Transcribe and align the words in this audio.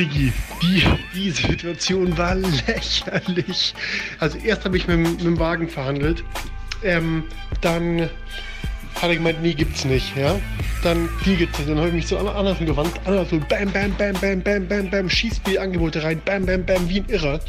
Diggi, 0.00 0.32
die, 0.62 0.82
die 1.14 1.30
Situation 1.30 2.16
war 2.16 2.34
lächerlich. 2.34 3.74
Also 4.18 4.38
erst 4.38 4.64
habe 4.64 4.78
ich 4.78 4.86
mit, 4.86 4.98
mit 4.98 5.20
dem 5.20 5.38
Wagen 5.38 5.68
verhandelt. 5.68 6.24
Ähm, 6.82 7.24
dann 7.60 8.08
hat 8.94 9.10
er 9.10 9.16
gemeint, 9.16 9.42
nee, 9.42 9.52
gibt's 9.52 9.84
nicht, 9.84 10.16
ja. 10.16 10.40
Dann, 10.82 11.10
die 11.26 11.36
gibt's 11.36 11.58
nicht. 11.58 11.68
Dann 11.68 11.76
habe 11.76 11.88
ich 11.88 11.94
mich 11.94 12.06
zu 12.06 12.16
anderen 12.16 12.64
gewandt. 12.64 12.98
So 13.28 13.38
bam, 13.40 13.70
bam, 13.72 13.92
bam, 13.98 14.14
bam, 14.14 14.40
bam, 14.42 14.66
bam, 14.66 14.88
bam, 14.88 15.10
Schießspielangebote 15.10 16.02
rein, 16.02 16.22
bam, 16.24 16.46
bam, 16.46 16.64
bam, 16.64 16.88
wie 16.88 17.00
ein 17.00 17.08
Irrer. 17.10 17.40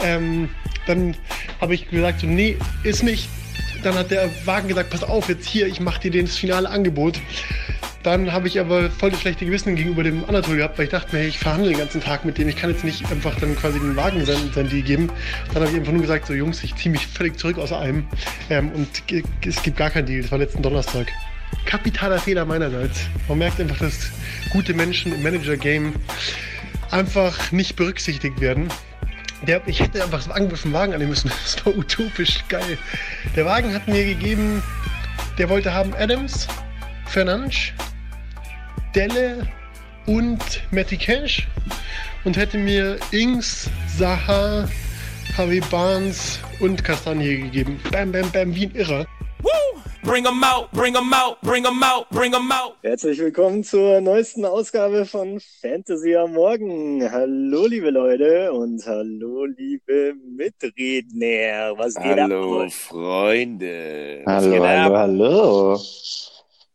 Ähm, 0.00 0.48
dann 0.88 1.16
habe 1.60 1.76
ich 1.76 1.88
gesagt, 1.88 2.22
so, 2.22 2.26
nee, 2.26 2.56
ist 2.82 3.04
nicht. 3.04 3.28
Dann 3.84 3.94
hat 3.94 4.10
der 4.10 4.28
Wagen 4.46 4.66
gesagt, 4.66 4.90
pass 4.90 5.04
auf, 5.04 5.28
jetzt 5.28 5.46
hier, 5.46 5.68
ich 5.68 5.78
mache 5.78 6.10
dir 6.10 6.22
das 6.22 6.36
finale 6.36 6.68
Angebot. 6.68 7.20
Dann 8.04 8.32
habe 8.32 8.48
ich 8.48 8.60
aber 8.60 8.90
voll 8.90 9.10
das 9.10 9.22
schlechte 9.22 9.46
Gewissen 9.46 9.76
gegenüber 9.76 10.02
dem 10.02 10.28
Anatol 10.28 10.58
gehabt, 10.58 10.76
weil 10.76 10.84
ich 10.84 10.90
dachte 10.90 11.16
mir, 11.16 11.22
hey, 11.22 11.28
ich 11.28 11.38
verhandle 11.38 11.70
den 11.70 11.78
ganzen 11.78 12.02
Tag 12.02 12.26
mit 12.26 12.36
dem, 12.36 12.50
ich 12.50 12.56
kann 12.56 12.68
jetzt 12.68 12.84
nicht 12.84 13.10
einfach 13.10 13.34
dann 13.40 13.56
quasi 13.56 13.80
den 13.80 13.96
Wagen 13.96 14.26
sein, 14.26 14.36
sein 14.54 14.68
Deal 14.68 14.82
geben. 14.82 15.10
Dann 15.54 15.62
habe 15.62 15.72
ich 15.72 15.78
einfach 15.78 15.92
nur 15.92 16.02
gesagt, 16.02 16.26
so 16.26 16.34
Jungs, 16.34 16.62
ich 16.62 16.76
ziehe 16.76 16.92
mich 16.92 17.06
völlig 17.06 17.38
zurück 17.38 17.56
aus 17.56 17.72
allem 17.72 18.06
ähm, 18.50 18.70
und 18.72 18.88
es 19.46 19.62
gibt 19.62 19.78
gar 19.78 19.88
keinen 19.88 20.04
Deal. 20.04 20.20
Das 20.20 20.30
war 20.30 20.38
letzten 20.38 20.60
Donnerstag. 20.60 21.06
Kapitaler 21.64 22.18
Fehler 22.18 22.44
meinerseits. 22.44 23.06
Man 23.26 23.38
merkt 23.38 23.58
einfach, 23.58 23.78
dass 23.78 24.10
gute 24.50 24.74
Menschen 24.74 25.14
im 25.14 25.22
Manager-Game 25.22 25.94
einfach 26.90 27.52
nicht 27.52 27.74
berücksichtigt 27.74 28.38
werden. 28.38 28.68
Der, 29.46 29.62
ich 29.64 29.80
hätte 29.80 30.04
einfach 30.04 30.22
das 30.22 30.72
Wagen 30.72 30.92
annehmen 30.92 31.10
müssen. 31.10 31.30
Das 31.42 31.64
war 31.64 31.74
utopisch 31.74 32.44
geil. 32.50 32.76
Der 33.34 33.46
Wagen 33.46 33.72
hat 33.72 33.88
mir 33.88 34.04
gegeben, 34.04 34.62
der 35.38 35.48
wollte 35.48 35.72
haben 35.72 35.94
Adams, 35.94 36.46
Fernandes, 37.06 37.72
Delle 38.94 39.48
und 40.06 40.38
Matty 40.70 40.96
Cash 40.96 41.48
und 42.24 42.36
hätte 42.36 42.58
mir 42.58 42.96
Ings, 43.10 43.68
Saha, 43.98 44.68
Harvey 45.36 45.60
Barnes 45.68 46.38
und 46.60 46.84
Kastanie 46.84 47.38
gegeben. 47.38 47.80
Bam, 47.90 48.12
bam, 48.12 48.30
bam, 48.30 48.54
wie 48.54 48.66
ein 48.66 48.74
Irrer. 48.74 49.06
Bring 50.04 50.26
'em 50.26 50.44
out, 50.44 50.70
bring 50.72 50.94
'em 50.94 51.12
out, 51.14 51.40
bring 51.40 51.64
'em 51.64 51.82
out, 51.82 52.08
bring 52.10 52.34
'em 52.34 52.52
out. 52.52 52.74
Herzlich 52.82 53.18
willkommen 53.18 53.64
zur 53.64 54.02
neuesten 54.02 54.44
Ausgabe 54.44 55.06
von 55.06 55.40
Fantasy 55.62 56.14
am 56.14 56.34
Morgen. 56.34 57.10
Hallo, 57.10 57.66
liebe 57.66 57.88
Leute 57.88 58.52
und 58.52 58.84
hallo, 58.86 59.46
liebe 59.46 60.12
Mitredner. 60.36 61.72
Was 61.78 61.94
geht 61.94 62.20
hallo, 62.20 62.64
ab? 62.64 62.72
Freunde. 62.72 64.20
Was 64.26 64.44
hallo, 64.44 64.66
hallo, 64.66 64.98
hallo. 64.98 65.80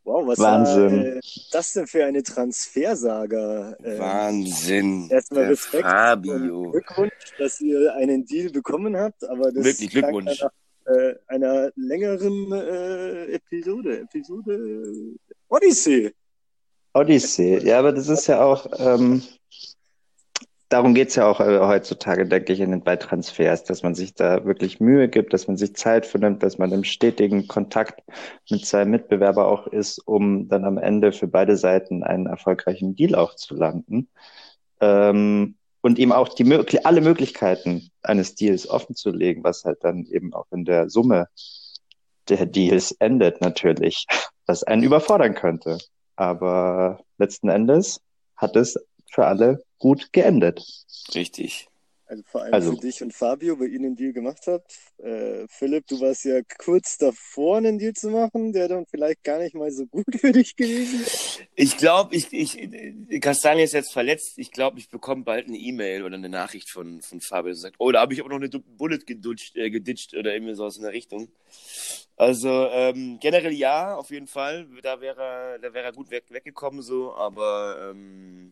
Wow, 0.09 0.25
was 0.25 0.39
Wahnsinn. 0.39 1.03
war 1.03 1.17
äh, 1.17 1.19
das 1.51 1.73
denn 1.73 1.85
für 1.85 2.03
eine 2.03 2.23
Transfersaga? 2.23 3.75
Äh, 3.83 3.99
Wahnsinn. 3.99 5.07
Erstmal 5.07 5.43
Respekt 5.43 5.83
Fabio. 5.83 6.71
Glückwunsch, 6.71 7.13
dass 7.37 7.61
ihr 7.61 7.93
einen 7.93 8.25
Deal 8.25 8.49
bekommen 8.49 8.97
habt, 8.97 9.23
aber 9.29 9.51
das 9.51 9.63
Wirklich 9.63 9.91
Glückwunsch. 9.91 10.41
Nach, 10.41 10.49
äh, 10.95 11.13
einer 11.27 11.69
längeren 11.75 12.51
äh, 12.53 13.33
Episode, 13.35 13.99
Episode 13.99 15.15
Odyssey. 15.47 16.11
Odyssey, 16.95 17.59
ja, 17.67 17.77
aber 17.77 17.91
das 17.91 18.09
ist 18.09 18.25
ja 18.25 18.41
auch, 18.41 18.65
ähm, 18.79 19.21
darum 20.69 20.93
geht's 20.93 21.15
ja 21.15 21.27
auch 21.27 21.39
äh, 21.39 21.59
heutzutage, 21.59 22.27
denke 22.27 22.53
ich, 22.53 22.59
in 22.59 22.71
den 22.71 22.83
bei 22.83 22.95
Transfers, 22.95 23.63
dass 23.63 23.83
man 23.83 23.95
sich 23.95 24.13
da 24.13 24.45
wirklich 24.45 24.79
Mühe 24.79 25.09
gibt, 25.09 25.33
dass 25.33 25.47
man 25.47 25.57
sich 25.57 25.75
Zeit 25.75 26.05
für 26.05 26.19
nimmt, 26.19 26.43
dass 26.43 26.57
man 26.57 26.71
im 26.71 26.83
stetigen 26.83 27.47
Kontakt 27.47 28.01
mit 28.49 28.65
seinem 28.65 28.91
Mitbewerber 28.91 29.47
auch 29.47 29.67
ist, 29.67 29.99
um 29.99 30.47
dann 30.47 30.65
am 30.65 30.77
Ende 30.77 31.11
für 31.11 31.27
beide 31.27 31.57
Seiten 31.57 32.03
einen 32.03 32.27
erfolgreichen 32.27 32.95
Deal 32.95 33.15
auch 33.15 33.35
zu 33.35 33.55
landen. 33.55 34.09
Ähm, 34.79 35.55
und 35.81 35.97
ihm 35.97 36.11
auch 36.11 36.29
die 36.29 36.85
alle 36.85 37.01
Möglichkeiten 37.01 37.89
eines 38.03 38.35
Deals 38.35 38.69
offen 38.69 38.95
zu 38.95 39.11
legen, 39.11 39.43
was 39.43 39.63
halt 39.63 39.83
dann 39.83 40.05
eben 40.05 40.33
auch 40.33 40.47
in 40.51 40.65
der 40.65 40.89
Summe 40.89 41.29
der 42.27 42.45
Deals 42.45 42.91
endet 42.99 43.41
natürlich, 43.41 44.05
was 44.45 44.63
einen 44.63 44.83
überfordern 44.83 45.35
könnte. 45.35 45.77
Aber 46.15 46.99
letzten 47.17 47.49
Endes 47.49 48.01
hat 48.35 48.55
es 48.57 48.77
für 49.09 49.25
alle 49.25 49.63
gut 49.79 50.13
geendet. 50.13 50.63
Richtig. 51.15 51.67
Also 52.05 52.23
vor 52.25 52.41
allem 52.41 52.53
Also- 52.55 52.71
für 52.71 52.79
dich 52.81 53.03
und 53.03 53.13
Fabio, 53.13 53.59
weil 53.59 53.67
ihr 53.67 53.77
einen 53.77 53.95
Deal 53.95 54.13
gemacht 54.13 54.41
habt. 54.47 54.75
Äh, 54.97 55.45
Philipp, 55.47 55.85
du 55.85 55.99
warst 56.01 56.25
ja 56.25 56.41
kurz 56.57 56.97
davor, 56.97 57.57
einen 57.57 57.77
Deal 57.77 57.93
zu 57.93 58.09
machen, 58.09 58.51
der 58.51 58.67
dann 58.67 58.87
vielleicht 58.87 59.23
gar 59.23 59.37
nicht 59.37 59.53
mal 59.53 59.71
so 59.71 59.85
gut 59.85 60.05
für 60.19 60.31
dich 60.31 60.55
gewesen 60.55 61.01
ist. 61.01 61.41
Ich 61.53 61.77
glaube, 61.77 62.15
ich, 62.15 62.33
ich, 62.33 63.21
Kastanie 63.21 63.61
ist 63.61 63.73
jetzt 63.73 63.93
verletzt. 63.93 64.39
Ich 64.39 64.51
glaube, 64.51 64.79
ich 64.79 64.89
bekomme 64.89 65.23
bald 65.23 65.47
eine 65.47 65.57
E-Mail 65.57 66.03
oder 66.03 66.15
eine 66.15 66.29
Nachricht 66.29 66.71
von, 66.71 66.99
von 67.03 67.21
Fabio, 67.21 67.51
der 67.51 67.57
sagt, 67.57 67.75
oh, 67.77 67.91
da 67.91 68.01
habe 68.01 68.13
ich 68.15 68.19
aber 68.21 68.29
noch 68.29 68.37
eine 68.37 68.49
Bullet 68.49 69.05
gedutscht, 69.05 69.55
äh, 69.55 69.69
geditscht 69.69 70.15
oder 70.15 70.33
irgendwie 70.33 70.55
sowas 70.55 70.77
in 70.77 70.83
der 70.83 70.93
Richtung. 70.93 71.29
Also 72.15 72.49
ähm, 72.71 73.19
generell 73.21 73.53
ja, 73.53 73.95
auf 73.95 74.09
jeden 74.09 74.27
Fall. 74.27 74.67
Da 74.81 74.99
wäre 74.99 75.21
er, 75.21 75.59
da 75.59 75.73
wäre 75.75 75.85
er 75.85 75.93
gut 75.93 76.09
weg, 76.09 76.25
weggekommen 76.29 76.81
so, 76.81 77.13
aber 77.13 77.91
ähm, 77.91 78.51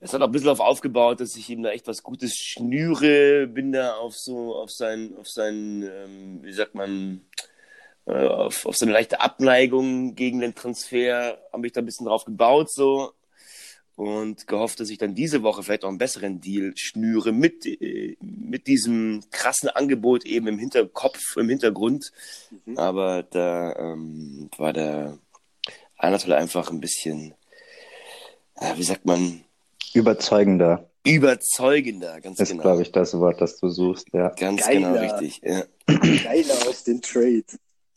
es 0.00 0.12
hat 0.12 0.20
auch 0.20 0.26
ein 0.26 0.32
bisschen 0.32 0.50
auf 0.50 0.60
aufgebaut, 0.60 1.20
dass 1.20 1.36
ich 1.36 1.48
ihm 1.48 1.62
da 1.62 1.70
echt 1.70 1.86
was 1.86 2.02
Gutes 2.02 2.34
schnüre, 2.36 3.46
bin 3.46 3.72
da 3.72 3.94
auf 3.94 4.14
so, 4.14 4.54
auf 4.54 4.70
sein, 4.70 5.14
auf 5.18 5.28
sein, 5.28 5.88
ähm, 5.90 6.38
wie 6.42 6.52
sagt 6.52 6.74
man, 6.74 7.22
äh, 8.06 8.26
auf, 8.26 8.66
auf 8.66 8.76
so 8.76 8.84
eine 8.84 8.92
leichte 8.92 9.20
Abneigung 9.20 10.14
gegen 10.14 10.40
den 10.40 10.54
Transfer, 10.54 11.38
habe 11.52 11.66
ich 11.66 11.72
da 11.72 11.80
ein 11.80 11.86
bisschen 11.86 12.06
drauf 12.06 12.24
gebaut 12.24 12.70
so 12.70 13.12
und 13.96 14.46
gehofft, 14.46 14.78
dass 14.78 14.90
ich 14.90 14.98
dann 14.98 15.14
diese 15.14 15.42
Woche 15.42 15.62
vielleicht 15.62 15.84
auch 15.84 15.88
einen 15.88 15.98
besseren 15.98 16.40
Deal 16.40 16.74
schnüre 16.76 17.32
mit, 17.32 17.64
äh, 17.64 18.16
mit 18.20 18.66
diesem 18.66 19.24
krassen 19.30 19.70
Angebot 19.70 20.26
eben 20.26 20.46
im 20.46 20.58
Hinterkopf, 20.58 21.36
im 21.36 21.48
Hintergrund. 21.48 22.12
Mhm. 22.66 22.78
Aber 22.78 23.22
da 23.22 23.74
ähm, 23.76 24.50
war 24.58 24.74
der 24.74 25.18
Anatol 25.96 26.34
einfach 26.34 26.70
ein 26.70 26.80
bisschen, 26.80 27.34
äh, 28.56 28.76
wie 28.76 28.84
sagt 28.84 29.06
man, 29.06 29.45
Überzeugender 29.96 30.88
überzeugender, 31.06 32.20
ganz 32.20 32.40
ist, 32.40 32.50
genau. 32.50 32.62
glaube 32.62 32.82
ich, 32.82 32.90
das 32.90 33.16
Wort, 33.18 33.40
das 33.40 33.58
du 33.60 33.68
suchst, 33.68 34.08
ja. 34.12 34.30
Ganz 34.30 34.66
Geiler. 34.66 34.92
genau 34.92 35.00
richtig. 35.00 35.40
Ja. 35.40 35.62
Geiler 35.86 36.54
auf 36.68 36.82
den 36.82 37.00
Trade. 37.00 37.44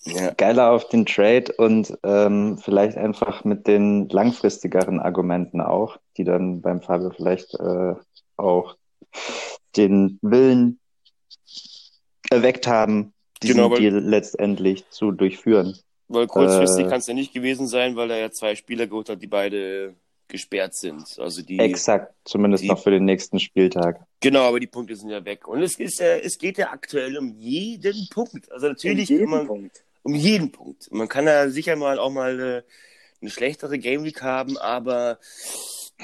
Ja. 0.03 0.31
Geiler 0.37 0.71
auf 0.71 0.87
den 0.89 1.05
Trade 1.07 1.51
und 1.57 1.97
ähm, 2.03 2.57
vielleicht 2.59 2.97
einfach 2.97 3.43
mit 3.43 3.65
den 3.67 4.07
langfristigeren 4.09 4.99
Argumenten 4.99 5.59
auch, 5.59 5.97
die 6.17 6.23
dann 6.23 6.61
beim 6.61 6.81
Fabio 6.81 7.09
vielleicht 7.09 7.53
äh, 7.55 7.95
auch 8.37 8.77
den 9.75 10.19
Willen 10.21 10.79
erweckt 12.29 12.67
haben, 12.67 13.13
diesen 13.41 13.55
Genau, 13.57 13.71
weil- 13.71 13.79
Deal 13.79 13.99
letztendlich 13.99 14.87
zu 14.89 15.11
durchführen. 15.11 15.77
Weil 16.07 16.27
kurzfristig 16.27 16.85
Äh, 16.85 16.89
kann 16.89 16.99
es 16.99 17.07
ja 17.07 17.13
nicht 17.13 17.33
gewesen 17.33 17.67
sein, 17.67 17.95
weil 17.95 18.09
er 18.11 18.17
ja 18.19 18.31
zwei 18.31 18.55
Spieler 18.55 18.87
geholt 18.87 19.09
hat, 19.09 19.21
die 19.21 19.27
beide 19.27 19.95
gesperrt 20.29 20.75
sind. 20.75 21.17
Also 21.19 21.41
die. 21.41 21.59
Exakt, 21.59 22.13
zumindest 22.23 22.63
die- 22.63 22.67
noch 22.69 22.81
für 22.81 22.91
den 22.91 23.03
nächsten 23.05 23.39
Spieltag. 23.39 23.99
Genau, 24.21 24.41
aber 24.47 24.59
die 24.59 24.67
Punkte 24.67 24.95
sind 24.95 25.09
ja 25.09 25.23
weg. 25.25 25.47
Und 25.47 25.61
es 25.61 25.77
ist 25.79 25.99
ja, 25.99 26.15
es 26.17 26.37
geht 26.37 26.57
ja 26.57 26.71
aktuell 26.71 27.17
um 27.17 27.33
jeden 27.37 28.07
Punkt. 28.09 28.51
Also 28.51 28.67
natürlich 28.67 29.09
Um 29.09 29.15
jeden 29.17 29.29
kann 29.29 29.37
man, 29.39 29.47
Punkt. 29.47 29.83
um 30.03 30.15
jeden 30.15 30.51
Punkt. 30.51 30.91
Man 30.91 31.07
kann 31.09 31.25
ja 31.25 31.49
sicher 31.49 31.75
mal 31.75 31.99
auch 31.99 32.11
mal 32.11 32.39
äh, 32.39 32.61
eine 33.21 33.29
schlechtere 33.29 33.77
Game 33.79 34.03
Week 34.05 34.21
haben, 34.21 34.57
aber 34.57 35.19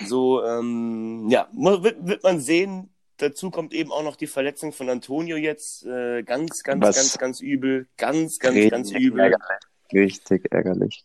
so, 0.08 0.44
ähm, 0.44 1.28
ja, 1.30 1.48
wird, 1.54 2.06
wird 2.06 2.24
man 2.24 2.40
sehen. 2.42 2.90
Dazu 3.18 3.50
kommt 3.50 3.74
eben 3.74 3.92
auch 3.94 4.04
noch 4.04 4.18
die 4.18 4.28
Verletzung 4.28 4.74
von 4.74 4.90
Antonio 4.90 5.38
jetzt. 5.38 5.86
Äh, 5.86 6.24
ganz, 6.24 6.64
ganz, 6.64 6.84
Was? 6.84 6.96
ganz, 6.98 7.18
ganz 7.18 7.40
übel. 7.40 7.88
Ganz, 7.96 8.40
ganz, 8.40 8.56
Richtig 8.56 8.72
ganz 8.72 8.92
übel. 8.92 9.20
ärgerlich. 9.22 9.46
Richtig 9.94 10.52
ärgerlich. 10.52 11.04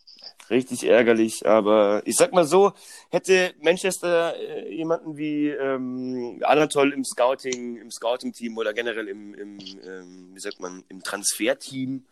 Richtig 0.51 0.83
ärgerlich, 0.83 1.47
aber 1.47 2.01
ich 2.03 2.17
sag 2.17 2.33
mal 2.33 2.43
so, 2.43 2.73
hätte 3.09 3.53
Manchester 3.61 4.35
äh, 4.37 4.75
jemanden 4.75 5.15
wie 5.15 5.47
ähm, 5.47 6.41
Anatol 6.43 6.91
im 6.91 7.05
Scouting, 7.05 7.77
im 7.77 7.89
Scouting-Team 7.89 8.57
oder 8.57 8.73
generell 8.73 9.07
im, 9.07 9.33
im 9.33 9.59
ähm, 9.59 10.31
wie 10.33 10.39
sagt 10.41 10.59
man, 10.59 10.83
im 10.89 11.03
Transferteam, 11.03 12.03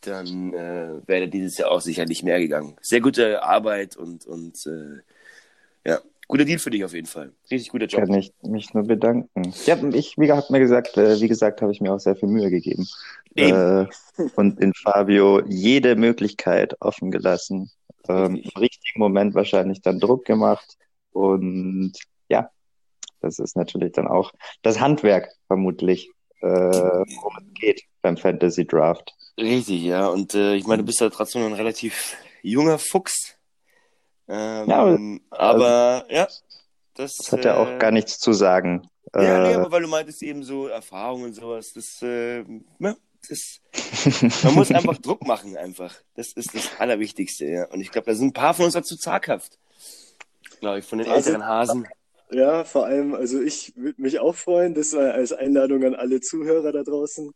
dann 0.00 0.52
äh, 0.54 1.06
wäre 1.06 1.28
dieses 1.28 1.56
Jahr 1.56 1.70
auch 1.70 1.80
sicherlich 1.80 2.24
mehr 2.24 2.40
gegangen. 2.40 2.76
Sehr 2.80 3.00
gute 3.00 3.44
Arbeit 3.44 3.96
und, 3.96 4.26
und 4.26 4.56
äh, 4.66 5.88
ja, 5.88 6.00
guter 6.26 6.44
Deal 6.44 6.58
für 6.58 6.70
dich 6.70 6.84
auf 6.84 6.94
jeden 6.94 7.06
Fall. 7.06 7.32
Richtig 7.48 7.70
guter 7.70 7.86
Job. 7.86 8.00
Kann 8.00 8.14
ich 8.14 8.32
mich 8.42 8.74
nur 8.74 8.88
bedanken. 8.88 9.54
Ja, 9.66 9.76
ich, 9.92 10.18
wie 10.18 10.32
hat 10.32 10.50
mir 10.50 10.58
gesagt, 10.60 10.96
äh, 10.96 11.20
wie 11.20 11.28
gesagt, 11.28 11.62
habe 11.62 11.70
ich 11.70 11.80
mir 11.80 11.92
auch 11.92 12.00
sehr 12.00 12.16
viel 12.16 12.28
Mühe 12.28 12.50
gegeben. 12.50 12.88
Äh, 13.36 13.86
und 14.34 14.60
in 14.60 14.74
Fabio 14.74 15.42
jede 15.46 15.94
Möglichkeit 15.94 16.76
offen 16.80 17.10
gelassen. 17.10 17.70
Ähm, 18.08 18.34
Richtig. 18.34 18.54
Im 18.54 18.60
richtigen 18.60 19.00
Moment 19.00 19.34
wahrscheinlich 19.34 19.82
dann 19.82 20.00
Druck 20.00 20.24
gemacht. 20.24 20.76
Und 21.12 21.92
ja, 22.28 22.50
das 23.20 23.38
ist 23.38 23.56
natürlich 23.56 23.92
dann 23.92 24.06
auch 24.08 24.32
das 24.62 24.80
Handwerk 24.80 25.28
vermutlich, 25.46 26.10
äh, 26.40 26.46
worum 26.46 27.36
es 27.38 27.60
geht 27.60 27.82
beim 28.02 28.16
Fantasy 28.16 28.66
Draft. 28.66 29.14
Richtig, 29.38 29.82
ja. 29.82 30.08
Und 30.08 30.34
äh, 30.34 30.54
ich 30.54 30.66
meine, 30.66 30.82
du 30.82 30.86
bist 30.86 31.00
ja 31.00 31.10
trotzdem 31.10 31.42
ein 31.44 31.52
relativ 31.52 32.16
junger 32.42 32.78
Fuchs. 32.78 33.36
Ähm, 34.28 34.68
Ja, 34.68 34.98
aber 35.30 36.06
ja, 36.10 36.28
Das, 36.94 37.16
Das 37.16 37.32
hat 37.32 37.44
ja 37.44 37.56
auch 37.56 37.68
äh, 37.68 37.78
gar 37.78 37.90
nichts 37.90 38.18
zu 38.18 38.32
sagen. 38.32 38.88
Ja, 39.14 39.42
nee, 39.42 39.52
Äh, 39.52 39.54
aber 39.54 39.70
weil 39.72 39.82
du 39.82 39.88
meintest 39.88 40.22
eben 40.22 40.42
so 40.42 40.66
Erfahrungen 40.66 41.26
und 41.26 41.34
sowas, 41.34 41.72
das, 41.74 42.02
äh, 42.02 42.40
ja, 42.78 42.94
das, 43.28 43.60
man 44.42 44.54
muss 44.54 44.70
einfach 44.70 44.98
Druck 45.02 45.26
machen 45.26 45.56
einfach. 45.56 45.94
Das 46.14 46.32
ist 46.32 46.54
das 46.54 46.70
Allerwichtigste, 46.78 47.46
ja. 47.46 47.64
Und 47.70 47.80
ich 47.80 47.90
glaube, 47.90 48.06
da 48.06 48.14
sind 48.14 48.28
ein 48.28 48.32
paar 48.32 48.54
von 48.54 48.64
uns 48.66 48.74
dazu 48.74 48.96
zaghaft. 48.96 49.58
Glaube 50.60 50.80
ich, 50.80 50.84
von 50.84 50.98
den 50.98 51.08
Also- 51.08 51.30
älteren 51.30 51.46
Hasen. 51.46 51.86
Ja, 52.30 52.64
vor 52.64 52.84
allem, 52.84 53.14
also 53.14 53.40
ich 53.40 53.74
würde 53.74 54.02
mich 54.02 54.18
auch 54.20 54.34
freuen, 54.34 54.74
das 54.74 54.92
war 54.92 55.14
als 55.14 55.32
Einladung 55.32 55.82
an 55.84 55.94
alle 55.94 56.20
Zuhörer 56.20 56.72
da 56.72 56.82
draußen. 56.82 57.32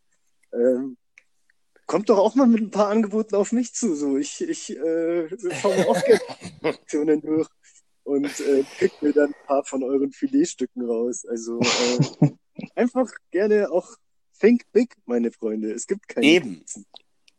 Ähm, 0.52 0.98
kommt 1.86 2.10
doch 2.10 2.18
auch 2.18 2.34
mal 2.34 2.46
mit 2.46 2.60
ein 2.60 2.70
paar 2.70 2.88
Angeboten 2.88 3.34
auf 3.34 3.52
mich 3.52 3.72
zu. 3.72 3.94
So, 3.94 4.18
ich, 4.18 4.42
ich 4.42 4.68
äh, 4.76 5.28
schaue 5.60 5.76
mir 5.78 5.88
auch 5.88 6.02
gerne 6.04 6.20
Aktionen 6.62 7.22
durch 7.22 7.48
und 8.04 8.38
äh, 8.40 8.64
pick 8.78 9.00
mir 9.00 9.14
dann 9.14 9.30
ein 9.30 9.46
paar 9.46 9.64
von 9.64 9.82
euren 9.82 10.12
Filetstücken 10.12 10.84
raus. 10.84 11.24
Also 11.26 11.58
äh, 11.60 12.30
einfach 12.74 13.10
gerne 13.30 13.70
auch 13.70 13.96
think 14.42 14.62
big, 14.72 14.94
meine 15.06 15.30
Freunde. 15.32 15.72
Es 15.72 15.86
gibt 15.86 16.06
keine 16.08 16.26
Eben. 16.26 16.56
Grenzen. 16.56 16.84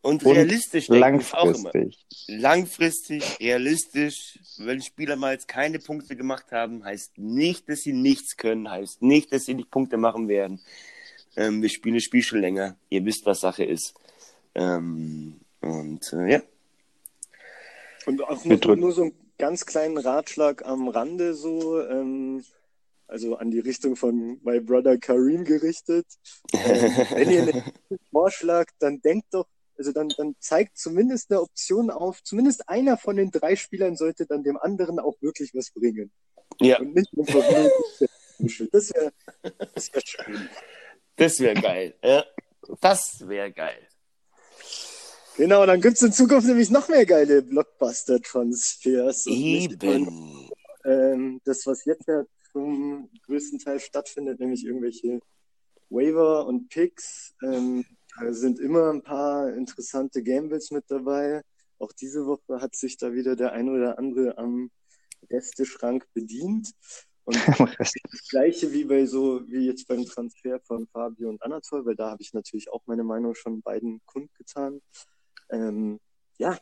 Und 0.02 0.26
Und 0.26 0.36
realistisch 0.36 0.88
langfristig. 0.90 2.06
Langfristig, 2.28 3.40
realistisch. 3.40 4.38
Wenn 4.58 4.82
Spieler 4.82 5.16
mal 5.16 5.34
jetzt 5.34 5.48
keine 5.48 5.80
Punkte 5.80 6.16
gemacht 6.18 6.52
haben, 6.52 6.84
heißt 6.84 7.18
nicht, 7.18 7.70
dass 7.70 7.82
sie 7.82 7.94
nichts 7.94 8.36
können, 8.36 8.70
heißt 8.70 9.02
nicht, 9.02 9.32
dass 9.32 9.46
sie 9.46 9.54
nicht 9.54 9.72
Punkte 9.72 9.96
machen 9.98 10.28
werden. 10.28 10.60
Ähm, 11.38 11.62
wir 11.62 11.70
spielen 11.70 11.96
das 11.96 12.04
Spiel 12.04 12.22
schon 12.22 12.42
länger. 12.42 12.76
Ihr 12.90 13.06
wisst, 13.06 13.26
was 13.26 13.40
Sache 13.40 13.64
ist. 13.64 13.94
Ähm, 14.56 15.40
und 15.62 16.12
äh, 16.12 16.32
ja. 16.34 16.42
Und 18.06 18.22
auch 18.24 18.44
drücken- 18.44 18.82
nur 18.82 18.92
so 18.92 19.04
einen 19.04 19.14
ganz 19.38 19.66
kleinen 19.66 19.98
Ratschlag 19.98 20.66
am 20.66 20.90
Rande 20.90 21.34
so, 21.34 21.82
ähm, 21.82 22.44
also 23.08 23.36
an 23.36 23.52
die 23.52 23.60
Richtung 23.60 23.96
von 23.96 24.40
My 24.44 24.60
Brother 24.60 24.98
Kareem 24.98 25.44
gerichtet. 25.44 26.06
Ähm, 26.54 26.92
wenn 27.12 27.32
ihr 27.32 27.42
einen 27.44 27.64
Vorschlag, 28.12 28.68
dann 28.80 29.02
denkt 29.02 29.28
doch, 29.32 29.48
also 29.78 29.92
dann, 29.92 30.10
dann 30.18 30.36
zeigt 30.40 30.78
zumindest 30.78 31.32
eine 31.32 31.42
Option 31.42 31.90
auf, 31.90 32.24
zumindest 32.24 32.70
einer 32.70 32.98
von 32.98 33.16
den 33.16 33.32
drei 33.32 33.56
Spielern 33.56 33.96
sollte 33.96 34.26
dann 34.26 34.44
dem 34.44 34.58
anderen 34.58 35.00
auch 35.00 35.16
wirklich 35.22 35.54
was 35.54 35.72
bringen. 35.72 36.12
Ja, 36.60 36.80
Und 36.80 36.96
nicht 36.96 37.12
nur 37.16 37.26
verblödet. 37.26 37.72
Das 38.72 38.94
wäre 38.94 39.14
das 39.74 39.94
wär 39.94 40.02
schön. 40.06 40.50
das 41.16 41.40
wäre 41.40 41.62
geil. 41.62 41.96
Ja, 42.04 42.26
das 42.82 43.28
wäre 43.28 43.52
geil. 43.52 43.88
Genau, 45.38 45.66
dann 45.66 45.82
gibt's 45.82 46.02
in 46.02 46.12
Zukunft 46.12 46.48
nämlich 46.48 46.70
noch 46.70 46.90
mehr 46.90 47.06
geile 47.06 47.42
Blockbuster-Transfers. 47.42 49.26
nur 49.26 49.36
Eben. 49.36 50.50
ähm, 50.86 51.42
das, 51.46 51.66
was 51.66 51.86
jetzt 51.86 52.08
ja 52.08 52.24
zum 52.54 53.10
größten 53.26 53.60
Teil 53.60 53.80
stattfindet, 53.80 54.40
nämlich 54.40 54.66
irgendwelche 54.66 55.20
Waiver 55.90 56.46
und 56.48 56.70
Picks. 56.70 57.34
Ähm, 57.44 57.86
da 58.20 58.34
sind 58.34 58.60
immer 58.60 58.92
ein 58.92 59.02
paar 59.02 59.54
interessante 59.54 60.24
Gambles 60.24 60.72
mit 60.72 60.86
dabei. 60.88 61.42
Auch 61.80 61.92
diese 61.92 62.26
Woche 62.26 62.62
hat 62.62 62.76
sich 62.76 62.98
da 62.98 63.14
wieder 63.14 63.36
der 63.36 63.52
ein 63.52 63.70
oder 63.70 63.98
andere 63.98 64.38
am 64.38 64.72
Resteschrank 65.30 66.06
bedient. 66.14 66.72
Und 67.26 67.36
das 67.80 68.28
gleiche 68.30 68.72
wie 68.74 68.84
bei 68.84 69.06
so, 69.06 69.42
wie 69.48 69.66
jetzt 69.66 69.88
beim 69.88 70.06
Transfer 70.06 70.60
von 70.62 70.88
Fabio 70.88 71.30
und 71.30 71.42
Anatol, 71.42 71.86
weil 71.86 71.96
da 71.96 72.12
habe 72.12 72.22
ich 72.22 72.34
natürlich 72.34 72.72
auch 72.72 72.82
meine 72.86 73.04
Meinung 73.04 73.34
schon 73.34 73.62
beiden 73.62 74.02
kundgetan. 74.06 74.82
Ähm, 75.50 76.00
ja, 76.38 76.58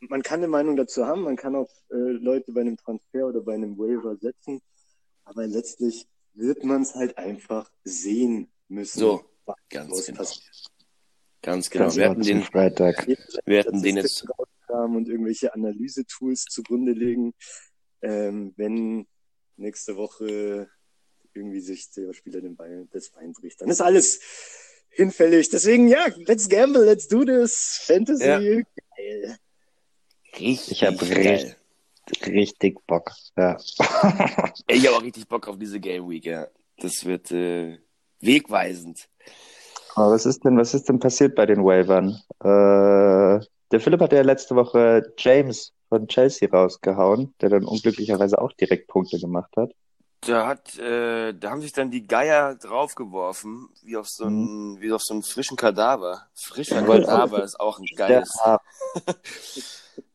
man 0.00 0.22
kann 0.22 0.40
eine 0.40 0.48
Meinung 0.48 0.76
dazu 0.76 1.06
haben, 1.06 1.22
man 1.22 1.36
kann 1.36 1.54
auch 1.54 1.70
äh, 1.90 1.96
Leute 1.96 2.52
bei 2.52 2.62
einem 2.62 2.76
Transfer 2.76 3.26
oder 3.26 3.40
bei 3.42 3.54
einem 3.54 3.78
Waiver 3.78 4.16
setzen, 4.16 4.60
aber 5.30 5.46
letztlich 5.46 6.08
wird 6.34 6.64
man 6.64 6.82
es 6.82 6.94
halt 6.94 7.16
einfach 7.16 7.70
sehen 7.84 8.50
müssen. 8.68 8.98
So, 8.98 9.24
was 9.46 9.56
ganz 9.68 10.06
genau. 10.06 10.18
passiert. 10.18 10.50
Ganz 11.42 11.70
genau. 11.70 11.84
Das 11.86 11.96
Wir 11.96 12.10
hatten 12.10 12.22
den, 12.22 12.42
Freitag. 12.42 13.06
wir 13.46 13.60
hatten 13.60 13.82
den 13.82 13.96
jetzt. 13.96 14.24
und 14.68 15.08
irgendwelche 15.08 15.54
Analyse-Tools 15.54 16.44
zugrunde 16.44 16.92
legen, 16.92 17.34
ähm, 18.02 18.52
wenn 18.56 19.06
nächste 19.56 19.96
Woche 19.96 20.68
irgendwie 21.32 21.60
sich 21.60 21.90
der 21.92 22.12
Spieler 22.12 22.40
den 22.40 22.56
Bein, 22.56 22.88
das 22.92 23.10
Bein 23.10 23.32
bricht. 23.32 23.60
Dann 23.60 23.70
ist 23.70 23.80
alles 23.80 24.20
hinfällig. 24.90 25.48
Deswegen, 25.50 25.86
ja, 25.88 26.06
let's 26.26 26.48
gamble, 26.48 26.84
let's 26.84 27.06
do 27.08 27.24
this. 27.24 27.80
Fantasy, 27.84 28.24
Ja. 28.24 28.38
geil. 28.38 29.36
Richtig 30.38 30.70
Ich 30.72 30.84
hab 30.84 30.98
geil. 30.98 31.56
Richtig 32.26 32.84
Bock. 32.86 33.12
Ja. 33.36 33.56
Ich 34.68 34.86
habe 34.86 34.96
auch 34.96 35.02
richtig 35.02 35.28
Bock 35.28 35.48
auf 35.48 35.58
diese 35.58 35.80
Game 35.80 36.08
Week, 36.08 36.24
ja. 36.24 36.46
Das 36.78 37.04
wird 37.04 37.30
äh, 37.30 37.78
wegweisend. 38.20 39.08
Aber 39.94 40.12
was 40.12 40.26
ist 40.26 40.44
denn, 40.44 40.56
was 40.56 40.74
ist 40.74 40.88
denn 40.88 40.98
passiert 40.98 41.34
bei 41.34 41.46
den 41.46 41.64
Waivern? 41.64 42.20
Äh, 42.40 43.44
der 43.70 43.80
Philipp 43.80 44.00
hat 44.00 44.12
ja 44.12 44.22
letzte 44.22 44.56
Woche 44.56 45.12
James 45.18 45.72
von 45.88 46.08
Chelsea 46.08 46.48
rausgehauen, 46.48 47.34
der 47.40 47.50
dann 47.50 47.64
unglücklicherweise 47.64 48.40
auch 48.40 48.52
direkt 48.52 48.88
Punkte 48.88 49.18
gemacht 49.18 49.50
hat. 49.56 49.72
Da 50.22 50.46
hat, 50.46 50.78
äh, 50.78 51.32
da 51.32 51.50
haben 51.50 51.62
sich 51.62 51.72
dann 51.72 51.90
die 51.90 52.06
Geier 52.06 52.54
draufgeworfen, 52.54 53.70
wie 53.82 53.96
auf 53.96 54.06
so 54.06 54.24
einen, 54.24 54.80
wie 54.80 54.92
auf 54.92 55.02
so 55.02 55.14
einen 55.14 55.22
frischen 55.22 55.56
Kadaver. 55.56 56.26
Frischer 56.34 56.82
Kadaver 56.82 57.42
ist 57.42 57.58
auch 57.58 57.78
ein 57.78 57.86
geiles. 57.96 58.38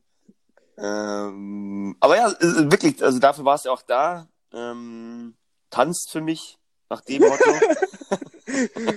Ähm, 0.77 1.95
aber 1.99 2.17
ja, 2.17 2.29
äh, 2.31 2.71
wirklich, 2.71 3.01
also 3.03 3.19
dafür 3.19 3.45
war 3.45 3.55
es 3.55 3.63
ja 3.63 3.71
auch 3.71 3.81
da. 3.81 4.27
Ähm, 4.53 5.35
tanzt 5.69 6.11
für 6.11 6.21
mich 6.21 6.57
nach 6.89 7.01
dem 7.01 7.21
Motto. 7.21 7.51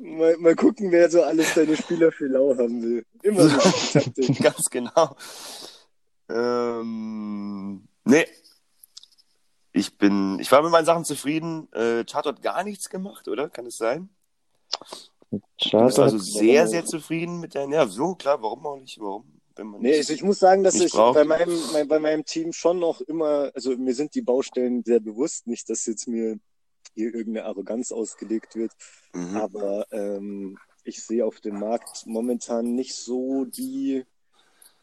Mal, 0.00 0.36
mal 0.36 0.54
gucken, 0.54 0.92
wer 0.92 1.10
so 1.10 1.22
alles 1.22 1.54
deine 1.54 1.76
Spieler 1.76 2.12
für 2.12 2.26
lau 2.26 2.50
haben 2.50 2.82
will. 2.82 3.06
Immer 3.22 3.48
so. 3.48 3.58
Ganz 4.42 4.70
genau. 4.70 5.16
Ähm, 6.28 7.88
nee. 8.04 8.26
Ich 9.72 9.98
bin, 9.98 10.38
ich 10.38 10.52
war 10.52 10.62
mit 10.62 10.70
meinen 10.70 10.84
Sachen 10.84 11.04
zufrieden. 11.04 11.72
Äh, 11.72 12.04
Chart 12.04 12.26
hat 12.26 12.42
gar 12.42 12.62
nichts 12.62 12.88
gemacht, 12.88 13.26
oder? 13.28 13.48
Kann 13.48 13.66
es 13.66 13.76
sein? 13.76 14.08
Du 15.30 15.40
bist 15.58 15.98
also 15.98 16.18
sehr, 16.18 16.68
sehr 16.68 16.84
zufrieden 16.84 17.40
mit 17.40 17.54
deinen. 17.54 17.72
Ja, 17.72 17.86
so, 17.88 18.14
klar, 18.14 18.40
warum 18.40 18.64
auch 18.66 18.76
nicht? 18.78 19.00
Warum? 19.00 19.40
Wenn 19.56 19.66
man 19.68 19.80
Nee, 19.80 19.88
nicht- 19.90 19.98
also 19.98 20.12
ich 20.14 20.22
muss 20.22 20.38
sagen, 20.38 20.64
dass 20.64 20.74
ich 20.74 20.92
braucht. 20.92 21.14
bei 21.14 21.24
meinem, 21.24 21.56
mein, 21.72 21.86
bei 21.88 21.98
meinem 22.00 22.24
Team 22.24 22.52
schon 22.52 22.78
noch 22.78 23.00
immer, 23.02 23.50
also 23.54 23.76
mir 23.76 23.94
sind 23.94 24.14
die 24.14 24.22
Baustellen 24.22 24.82
sehr 24.84 25.00
bewusst, 25.00 25.46
nicht, 25.46 25.68
dass 25.70 25.86
jetzt 25.86 26.08
mir 26.08 26.38
hier 26.94 27.14
irgendeine 27.14 27.46
Arroganz 27.46 27.92
ausgelegt 27.92 28.54
wird, 28.56 28.72
Mhm. 29.12 29.36
aber 29.36 29.86
ähm, 29.92 30.58
ich 30.84 31.02
sehe 31.04 31.24
auf 31.24 31.40
dem 31.40 31.58
Markt 31.60 32.04
momentan 32.06 32.74
nicht 32.74 32.94
so 32.94 33.44
die 33.44 34.04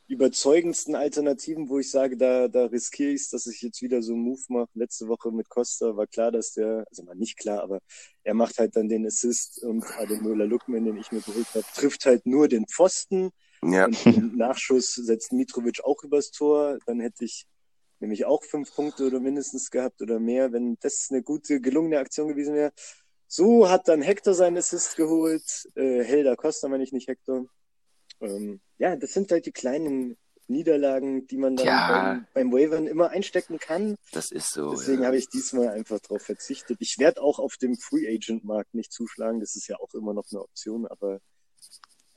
überzeugendsten 0.08 0.96
Alternativen, 0.96 1.70
wo 1.70 1.80
ich 1.80 1.90
sage, 1.90 2.18
da, 2.18 2.48
da 2.50 2.66
riskiere 2.66 3.12
ich 3.12 3.22
es, 3.22 3.30
dass 3.30 3.48
ich 3.48 3.62
jetzt 3.62 3.82
wieder 3.82 4.02
so 4.02 4.14
einen 4.14 4.24
Move 4.24 4.42
mache. 4.50 4.68
Letzte 4.74 5.08
Woche 5.08 5.32
mit 5.32 5.48
Costa 5.48 5.96
war 5.96 6.06
klar, 6.08 6.32
dass 6.32 6.52
der, 6.54 6.86
also 6.90 7.04
mal 7.04 7.16
nicht 7.16 7.38
klar, 7.38 7.62
aber 7.64 7.80
er 8.24 8.34
macht 8.34 8.58
halt 8.58 8.76
dann 8.76 8.90
den 8.90 9.06
Assist 9.06 9.64
und 9.64 9.86
Ademola 9.98 10.44
Lukman, 10.44 10.84
den 10.84 10.98
ich 10.98 11.12
mir 11.14 11.22
geholt 11.22 11.48
habe, 11.54 11.64
trifft 11.76 12.06
halt 12.06 12.26
nur 12.26 12.48
den 12.50 12.68
Pfosten. 12.68 13.32
Ja, 13.64 13.86
Und 13.86 14.06
im 14.06 14.38
Nachschuss 14.38 14.96
setzt 14.96 15.34
Mitrovic 15.34 15.84
auch 15.84 16.04
übers 16.04 16.32
Tor. 16.32 16.80
Dann 16.86 17.00
hätte 17.00 17.26
ich 17.26 17.46
nämlich 18.00 18.26
auch 18.26 18.44
fünf 18.44 18.74
Punkte 18.74 19.06
oder 19.06 19.20
mindestens 19.20 19.70
gehabt 19.70 20.02
oder 20.02 20.20
mehr, 20.20 20.52
wenn 20.52 20.78
das 20.82 21.08
eine 21.12 21.22
gute, 21.22 21.62
gelungene 21.62 22.00
Aktion 22.00 22.28
gewesen 22.28 22.56
wäre. 22.56 22.74
So 23.28 23.70
hat 23.70 23.88
dann 23.88 24.02
Hector 24.02 24.34
seinen 24.34 24.58
Assist 24.58 24.98
geholt. 24.98 25.70
Äh, 25.76 26.04
Helder 26.04 26.36
Costa 26.36 26.68
meine 26.68 26.84
ich 26.84 26.92
nicht 26.92 27.08
Hector. 27.08 27.46
Ähm, 28.20 28.60
ja, 28.78 28.96
das 28.96 29.14
sind 29.14 29.32
halt 29.32 29.46
die 29.46 29.52
kleinen 29.52 30.18
Niederlagen, 30.48 31.28
die 31.28 31.38
man 31.38 31.56
dann 31.56 31.66
Ja. 31.66 32.14
beim, 32.34 32.50
beim 32.50 32.52
Wavern 32.52 32.88
immer 32.88 33.10
einstecken 33.10 33.58
kann. 33.58 33.96
das 34.12 34.32
ist 34.32 34.52
so. 34.52 34.72
Deswegen 34.72 35.02
ja. 35.02 35.08
habe 35.08 35.18
ich 35.18 35.30
diesmal 35.30 35.70
einfach 35.70 36.00
darauf 36.00 36.24
verzichtet. 36.24 36.78
Ich 36.82 36.98
werde 36.98 37.22
auch 37.22 37.40
auf 37.40 37.56
dem 37.58 37.78
Free 37.78 38.08
Agent 38.14 38.44
Markt 38.44 38.74
nicht 38.74 38.92
zuschlagen. 38.92 39.40
Das 39.40 39.56
ist 39.56 39.68
ja 39.68 39.78
auch 39.80 39.94
immer 39.94 40.14
noch 40.14 40.26
eine 40.32 40.42
Option, 40.42 40.88
aber 40.88 41.22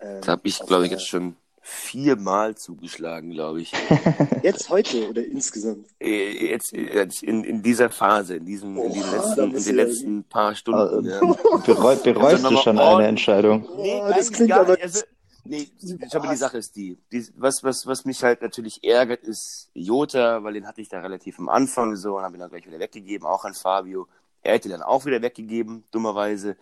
ähm, 0.04 0.20
Da 0.22 0.32
habe 0.32 0.42
ich, 0.44 0.58
glaube 0.60 0.84
ich, 0.86 0.90
jetzt 0.92 1.06
schon 1.08 1.36
viermal 1.66 2.54
zugeschlagen, 2.56 3.30
glaube 3.30 3.62
ich. 3.62 3.72
jetzt 4.42 4.68
heute 4.68 5.08
oder 5.08 5.24
insgesamt. 5.24 5.86
Äh, 5.98 6.50
Jetzt, 6.50 6.72
jetzt 6.72 7.22
in, 7.22 7.42
in 7.42 7.62
dieser 7.62 7.88
Phase, 7.88 8.36
in, 8.36 8.44
diesem, 8.44 8.76
in, 8.76 8.92
den 8.92 9.02
Oha, 9.02 9.16
letzten, 9.16 9.54
in 9.56 9.64
den 9.64 9.76
letzten 9.76 10.24
paar 10.24 10.54
Stunden. 10.54 11.06
Äh, 11.06 11.10
ja. 11.10 11.20
Bereu, 11.64 11.96
bereust 11.96 12.44
du 12.44 12.56
schon 12.58 12.78
eine 12.78 13.06
Entscheidung? 13.06 13.66
Nee, 13.76 14.00
Oh, 14.02 14.08
das 14.14 14.30
klingt 14.30 14.50
gar 14.50 14.60
aber-. 14.60 14.76
Also, 14.80 15.04
nee, 15.44 15.70
ich 15.80 16.10
glaube, 16.10 16.28
die 16.28 16.36
Sache 16.36 16.58
ist 16.58 16.76
die. 16.76 16.98
die 17.10 17.26
was, 17.36 17.64
was, 17.64 17.86
was 17.86 18.04
mich 18.04 18.22
halt 18.22 18.42
natürlich 18.42 18.84
ärgert, 18.84 19.22
ist 19.22 19.70
Jota, 19.72 20.44
weil 20.44 20.52
den 20.52 20.66
hatte 20.66 20.82
ich 20.82 20.90
da 20.90 21.00
relativ 21.00 21.38
am 21.38 21.48
Anfang 21.48 21.96
so 21.96 22.18
und 22.18 22.24
habe 22.24 22.36
ihn 22.36 22.40
dann 22.40 22.50
gleich 22.50 22.66
wieder 22.66 22.78
weggegeben, 22.78 23.26
auch 23.26 23.44
an 23.46 23.54
Fabio. 23.54 24.06
Er 24.42 24.54
hätte 24.54 24.68
dann 24.68 24.82
auch 24.82 25.06
wieder 25.06 25.22
weggegeben, 25.22 25.84
dummerweise. 25.90 26.56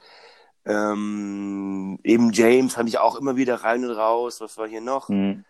Ähm, 0.65 1.99
eben 2.05 2.33
James 2.33 2.77
habe 2.77 2.89
ich 2.89 2.99
auch 2.99 3.17
immer 3.17 3.37
wieder 3.37 3.57
rein 3.57 3.85
und 3.85 3.91
raus. 3.91 4.41
Was 4.41 4.59
war 4.59 4.69
hier 4.69 4.81
noch? 4.81 5.09
Hm. 5.09 5.45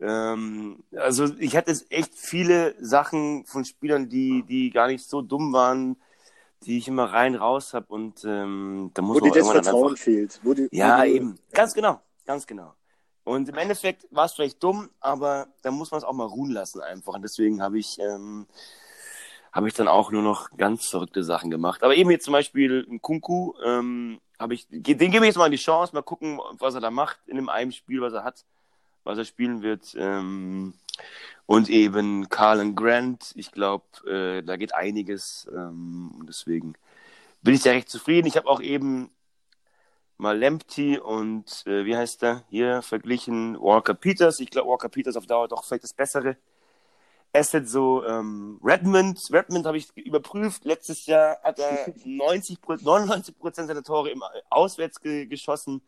Ähm, 0.00 0.84
also 0.94 1.26
ich 1.38 1.56
hatte 1.56 1.74
echt 1.90 2.14
viele 2.14 2.74
Sachen 2.82 3.44
von 3.46 3.64
Spielern, 3.64 4.08
die, 4.08 4.42
die 4.42 4.70
gar 4.70 4.88
nicht 4.88 5.08
so 5.08 5.22
dumm 5.22 5.52
waren, 5.52 5.96
die 6.62 6.78
ich 6.78 6.88
immer 6.88 7.12
rein 7.12 7.34
raus 7.34 7.74
habe 7.74 7.86
und 7.88 8.24
ähm, 8.24 8.90
da 8.94 9.02
muss 9.02 9.16
wo 9.16 9.20
man 9.20 9.32
dir 9.32 9.38
das 9.38 9.50
Vertrauen 9.50 9.90
einfach... 9.90 10.02
fehlt. 10.02 10.40
Wo 10.42 10.52
die, 10.52 10.68
Ja, 10.72 10.98
wo 10.98 11.02
du, 11.02 11.08
eben. 11.10 11.38
Ganz 11.52 11.74
genau. 11.74 12.00
Ganz 12.26 12.46
genau. 12.46 12.74
Und 13.24 13.48
im 13.48 13.56
Endeffekt 13.56 14.06
war 14.10 14.26
es 14.26 14.34
vielleicht 14.34 14.62
dumm, 14.62 14.90
aber 15.00 15.48
da 15.62 15.70
muss 15.70 15.90
man 15.90 15.98
es 15.98 16.04
auch 16.04 16.12
mal 16.12 16.26
ruhen 16.26 16.50
lassen 16.50 16.80
einfach. 16.80 17.14
Und 17.14 17.22
deswegen 17.22 17.62
habe 17.62 17.78
ich, 17.78 17.98
ähm, 17.98 18.46
habe 19.52 19.68
ich 19.68 19.74
dann 19.74 19.88
auch 19.88 20.12
nur 20.12 20.22
noch 20.22 20.50
ganz 20.56 20.86
verrückte 20.86 21.24
Sachen 21.24 21.50
gemacht. 21.50 21.82
Aber 21.82 21.94
eben 21.94 22.10
jetzt 22.10 22.24
zum 22.24 22.32
Beispiel 22.32 22.86
ein 22.88 23.00
Kunku, 23.00 23.54
ähm, 23.64 24.20
habe 24.38 24.54
ich, 24.54 24.66
den 24.68 24.82
gebe 25.10 25.18
ich 25.18 25.30
jetzt 25.30 25.38
mal 25.38 25.50
die 25.50 25.56
Chance, 25.56 25.94
mal 25.94 26.02
gucken, 26.02 26.40
was 26.58 26.74
er 26.74 26.80
da 26.80 26.90
macht 26.90 27.18
in 27.26 27.36
dem 27.36 27.48
einen 27.48 27.72
Spiel, 27.72 28.00
was 28.00 28.12
er 28.12 28.24
hat, 28.24 28.44
was 29.04 29.18
er 29.18 29.24
spielen 29.24 29.62
wird. 29.62 29.94
Ähm, 29.98 30.74
und 31.46 31.68
eben 31.68 32.28
Carlin 32.28 32.74
Grant, 32.74 33.32
ich 33.36 33.52
glaube, 33.52 33.84
äh, 34.06 34.42
da 34.42 34.56
geht 34.56 34.74
einiges. 34.74 35.48
Ähm, 35.54 36.24
deswegen 36.28 36.74
bin 37.42 37.54
ich 37.54 37.62
sehr 37.62 37.74
recht 37.74 37.88
zufrieden. 37.88 38.26
Ich 38.26 38.36
habe 38.36 38.48
auch 38.48 38.60
eben 38.60 39.10
mal 40.18 40.36
Lempty 40.36 40.98
und 40.98 41.64
äh, 41.66 41.84
wie 41.84 41.96
heißt 41.96 42.22
der 42.22 42.44
hier 42.48 42.82
verglichen? 42.82 43.58
Walker 43.60 43.94
Peters. 43.94 44.40
Ich 44.40 44.50
glaube, 44.50 44.70
Walker 44.70 44.88
Peters 44.88 45.16
auf 45.16 45.26
Dauer 45.26 45.48
doch 45.48 45.64
vielleicht 45.64 45.84
das 45.84 45.92
bessere 45.92 46.36
Asset. 47.36 47.68
So 47.68 48.04
ähm, 48.04 48.58
Redmond. 48.62 49.20
Redmond 49.30 49.66
habe 49.66 49.78
ich 49.78 49.94
überprüft. 49.96 50.64
Letztes 50.64 51.06
Jahr 51.06 51.38
hat 51.42 51.58
er 51.58 51.92
90, 52.04 52.58
99 52.66 53.38
Prozent 53.38 53.68
seiner 53.68 53.82
Tore 53.82 54.10
im 54.10 54.22
Auswärts 54.50 55.00
ge 55.00 55.26
geschossen. 55.26 55.82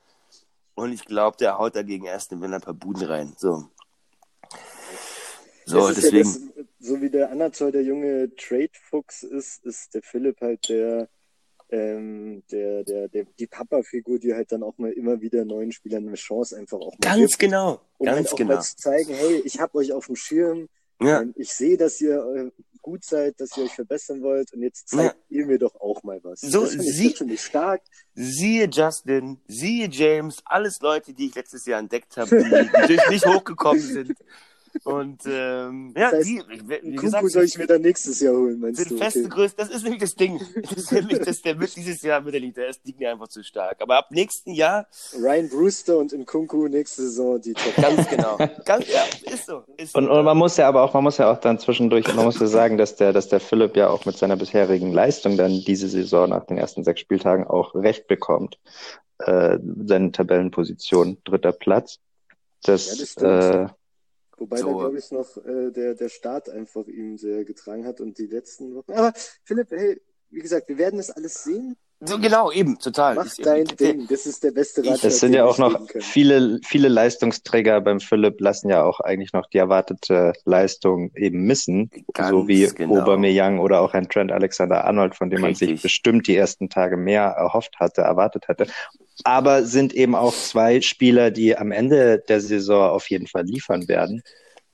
Und 0.74 0.92
ich 0.92 1.04
glaube, 1.04 1.36
der 1.36 1.58
haut 1.58 1.74
dagegen 1.74 2.04
erst 2.04 2.30
wenn 2.40 2.54
ein 2.54 2.60
paar 2.60 2.74
Buden 2.74 3.04
rein. 3.04 3.34
So. 3.36 3.68
So, 5.64 5.88
ist 5.88 5.96
ja 5.96 6.02
deswegen. 6.02 6.52
das, 6.56 6.66
so 6.78 7.00
wie 7.02 7.10
der 7.10 7.30
Anatol 7.30 7.72
der 7.72 7.82
junge 7.82 8.34
Trade-Fuchs 8.36 9.22
ist, 9.22 9.64
ist 9.64 9.94
der 9.94 10.02
Philipp 10.02 10.40
halt 10.40 10.68
der, 10.68 11.08
ähm, 11.70 12.42
der, 12.50 12.84
der, 12.84 13.08
der, 13.08 13.24
die 13.38 13.46
Papa-Figur, 13.46 14.18
die 14.18 14.32
halt 14.32 14.52
dann 14.52 14.62
auch 14.62 14.78
mal 14.78 14.92
immer 14.92 15.20
wieder 15.20 15.44
neuen 15.44 15.72
Spielern 15.72 16.06
eine 16.06 16.16
Chance 16.16 16.56
einfach 16.56 16.78
auch 16.78 16.92
mal 16.92 16.98
Ganz 17.00 17.32
gibt, 17.32 17.50
genau. 17.50 17.80
um 17.98 18.06
Ganz 18.06 18.16
halt 18.16 18.32
auch 18.32 18.36
genau. 18.36 18.54
mal 18.54 18.62
zu 18.62 18.76
zeigen, 18.76 19.12
hey, 19.12 19.42
ich 19.44 19.60
hab 19.60 19.74
euch 19.74 19.92
auf 19.92 20.06
dem 20.06 20.16
Schirm, 20.16 20.68
Ja. 21.00 21.20
ähm, 21.22 21.32
ich 21.36 21.52
sehe, 21.52 21.76
dass 21.76 22.00
ihr 22.00 22.16
äh, 22.34 22.50
gut 22.82 23.04
seid, 23.04 23.40
dass 23.40 23.56
ihr 23.56 23.64
euch 23.64 23.74
verbessern 23.74 24.22
wollt 24.22 24.52
und 24.52 24.62
jetzt 24.62 24.88
zeigt 24.88 25.16
ihr 25.28 25.46
mir 25.46 25.58
doch 25.58 25.74
auch 25.80 26.02
mal 26.02 26.20
was. 26.22 26.40
So, 26.40 26.62
das 26.64 26.74
ich, 26.74 26.80
sie- 26.94 27.12
das 27.18 27.28
ich 27.28 27.40
stark. 27.42 27.82
Siehe 28.14 28.68
Justin, 28.68 29.38
siehe 29.46 29.88
James, 29.90 30.42
alles 30.44 30.80
Leute, 30.80 31.12
die 31.12 31.26
ich 31.26 31.34
letztes 31.34 31.66
Jahr 31.66 31.78
entdeckt 31.80 32.16
habe, 32.16 32.42
die, 32.42 32.86
durch 32.96 33.10
mich 33.10 33.24
hochgekommen 33.26 33.80
sind. 33.82 34.14
Und 34.84 35.22
ähm, 35.26 35.94
ja, 35.96 36.10
Das 36.10 36.20
heißt, 36.20 36.28
die, 36.28 36.42
wie 36.48 36.68
wie 36.68 36.96
Kuku 36.96 37.06
gesagt, 37.06 37.30
soll 37.30 37.44
ich 37.44 37.58
mir 37.58 37.66
dann 37.66 37.82
nächstes 37.82 38.20
Jahr 38.20 38.34
holen, 38.34 38.58
meinst 38.60 38.80
sind 38.80 38.92
du? 38.92 38.96
feste 38.96 39.20
Okay. 39.20 39.28
Größe. 39.28 39.54
Das 39.56 39.68
ist 39.68 39.82
nämlich 39.82 40.00
das 40.00 40.14
Ding. 40.14 40.40
Das 40.62 40.72
ist 40.72 40.92
nämlich 40.92 41.18
das, 41.18 41.42
der 41.42 41.58
wird 41.60 41.74
dieses 41.76 42.02
Jahr 42.02 42.24
wird 42.24 42.34
er 42.34 42.40
nicht. 42.40 42.56
Der 42.56 42.68
ist 42.68 42.84
liegt 42.84 42.98
mir 42.98 43.10
einfach 43.10 43.28
zu 43.28 43.42
stark. 43.42 43.80
Aber 43.80 43.98
ab 43.98 44.08
nächsten 44.10 44.52
Jahr, 44.52 44.86
Ryan 45.14 45.48
Brewster 45.48 45.98
und 45.98 46.12
Nkunku 46.12 46.68
nächste 46.68 47.02
Saison 47.02 47.40
die 47.40 47.54
Top. 47.54 47.74
ganz 47.76 48.08
genau. 48.08 48.38
Ganz, 48.64 48.86
ja, 48.88 49.04
ist 49.32 49.46
so. 49.46 49.62
Ist 49.76 49.92
so. 49.92 49.98
Und, 49.98 50.08
und 50.08 50.24
man 50.24 50.36
muss 50.36 50.56
ja 50.56 50.68
aber 50.68 50.82
auch, 50.82 50.94
man 50.94 51.04
muss 51.04 51.18
ja 51.18 51.30
auch 51.30 51.38
dann 51.38 51.58
zwischendurch, 51.58 52.06
man 52.14 52.24
muss 52.24 52.38
ja 52.40 52.46
sagen, 52.46 52.78
dass 52.78 52.96
der, 52.96 53.12
dass 53.12 53.28
der 53.28 53.40
Philipp 53.40 53.76
ja 53.76 53.88
auch 53.88 54.04
mit 54.04 54.16
seiner 54.16 54.36
bisherigen 54.36 54.92
Leistung 54.92 55.36
dann 55.36 55.60
diese 55.66 55.88
Saison 55.88 56.30
nach 56.30 56.44
den 56.44 56.58
ersten 56.58 56.84
sechs 56.84 57.00
Spieltagen 57.00 57.46
auch 57.46 57.74
recht 57.74 58.06
bekommt. 58.06 58.58
Äh, 59.18 59.58
seine 59.84 60.12
Tabellenposition, 60.12 61.18
dritter 61.24 61.52
Platz. 61.52 61.98
Das, 62.62 62.86
Ja, 62.86 63.04
das 63.22 63.70
äh, 63.70 63.72
Wobei 64.38 64.56
So. 64.58 64.68
da, 64.72 64.78
glaube 64.78 64.98
ich, 64.98 65.10
noch 65.10 65.36
äh, 65.38 65.70
der, 65.72 65.94
der 65.94 66.08
Start 66.08 66.48
einfach 66.48 66.86
ihm 66.86 67.18
sehr 67.18 67.44
getragen 67.44 67.84
hat 67.86 68.00
und 68.00 68.18
die 68.18 68.26
letzten 68.26 68.74
Wochen. 68.74 68.92
Aber 68.92 69.12
Philipp, 69.44 69.70
hey, 69.70 70.00
wie 70.30 70.40
gesagt, 70.40 70.68
wir 70.68 70.78
werden 70.78 70.98
das 70.98 71.10
alles 71.10 71.42
sehen. 71.44 71.76
so 72.00 72.18
genau, 72.20 72.52
eben, 72.52 72.78
total. 72.78 73.14
Mach 73.16 73.26
Ich- 73.26 73.42
dein 73.42 73.64
der- 73.64 73.76
Ding. 73.94 74.06
Das 74.08 74.26
ist 74.26 74.44
der 74.44 74.52
beste 74.52 74.82
Ratschlag. 74.82 75.04
Es 75.10 75.18
sind 75.20 75.32
ja 75.32 75.44
auch 75.46 75.58
noch 75.58 75.80
viele, 76.00 76.60
viele 76.64 76.88
Leistungsträger 76.88 77.80
beim 77.80 77.98
Philipp 77.98 78.40
lassen 78.40 78.68
ja 78.68 78.84
auch 78.84 79.00
eigentlich 79.00 79.32
noch 79.32 79.46
die 79.46 79.58
erwartete 79.58 80.34
Leistung 80.44 81.10
eben 81.16 81.44
missen. 81.44 81.90
Ganz 82.12 82.30
so 82.30 82.46
wie 82.46 82.68
genau. 82.68 83.00
Aubameyang 83.00 83.58
oder 83.58 83.80
auch 83.80 83.94
ein 83.94 84.08
Trent 84.08 84.30
Alexander-Arnold, 84.30 85.16
von 85.16 85.30
dem 85.30 85.40
man 85.40 85.54
sich 85.54 85.70
Richtig. 85.70 85.82
bestimmt 85.82 86.28
die 86.28 86.36
ersten 86.36 86.68
Tage 86.68 86.96
mehr 86.96 87.22
erhofft 87.24 87.80
hatte, 87.80 88.02
erwartet 88.02 88.46
hatte. 88.48 88.66
Aber 89.24 89.64
sind 89.64 89.94
eben 89.94 90.14
auch 90.14 90.34
zwei 90.34 90.80
Spieler, 90.80 91.30
die 91.30 91.56
am 91.56 91.72
Ende 91.72 92.18
der 92.28 92.40
Saison 92.40 92.90
auf 92.90 93.10
jeden 93.10 93.26
Fall 93.26 93.44
liefern 93.44 93.88
werden. 93.88 94.22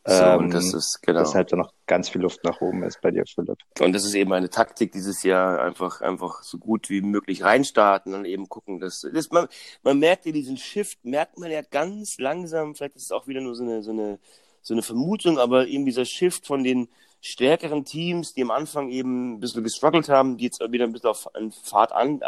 So, 0.06 0.24
Ähm, 0.24 0.38
und 0.38 0.50
das 0.54 0.74
ist 0.74 1.00
genau. 1.02 1.20
Weshalb 1.20 1.48
da 1.48 1.56
noch 1.56 1.72
ganz 1.86 2.10
viel 2.10 2.20
Luft 2.20 2.44
nach 2.44 2.60
oben 2.60 2.82
ist 2.82 3.00
bei 3.00 3.10
dir, 3.10 3.24
Philipp. 3.26 3.58
Und 3.80 3.94
das 3.94 4.04
ist 4.04 4.14
eben 4.14 4.32
eine 4.34 4.50
Taktik 4.50 4.92
dieses 4.92 5.22
Jahr, 5.22 5.60
einfach, 5.62 6.02
einfach 6.02 6.42
so 6.42 6.58
gut 6.58 6.90
wie 6.90 7.00
möglich 7.00 7.42
reinstarten 7.42 8.14
und 8.14 8.26
eben 8.26 8.48
gucken, 8.48 8.80
dass, 8.80 9.06
das, 9.12 9.30
man, 9.30 9.48
man 9.82 9.98
merkt 9.98 10.26
ja 10.26 10.32
diesen 10.32 10.58
Shift, 10.58 11.04
merkt 11.04 11.38
man 11.38 11.50
ja 11.50 11.62
ganz 11.62 12.18
langsam, 12.18 12.74
vielleicht 12.74 12.96
ist 12.96 13.04
es 13.04 13.12
auch 13.12 13.26
wieder 13.26 13.40
nur 13.40 13.54
so 13.54 13.64
eine, 13.64 13.82
so 13.82 13.92
eine, 13.92 14.18
so 14.60 14.74
eine 14.74 14.82
Vermutung, 14.82 15.38
aber 15.38 15.66
eben 15.68 15.86
dieser 15.86 16.04
Shift 16.04 16.46
von 16.46 16.64
den 16.64 16.88
stärkeren 17.22 17.86
Teams, 17.86 18.34
die 18.34 18.42
am 18.42 18.50
Anfang 18.50 18.90
eben 18.90 19.34
ein 19.34 19.40
bisschen 19.40 19.64
gestruggelt 19.64 20.10
haben, 20.10 20.36
die 20.36 20.44
jetzt 20.44 20.60
wieder 20.60 20.84
ein 20.84 20.92
bisschen 20.92 21.08
auf 21.08 21.34
einen 21.34 21.52
Pfad 21.52 21.92
an, 21.92 22.20
äh, 22.20 22.24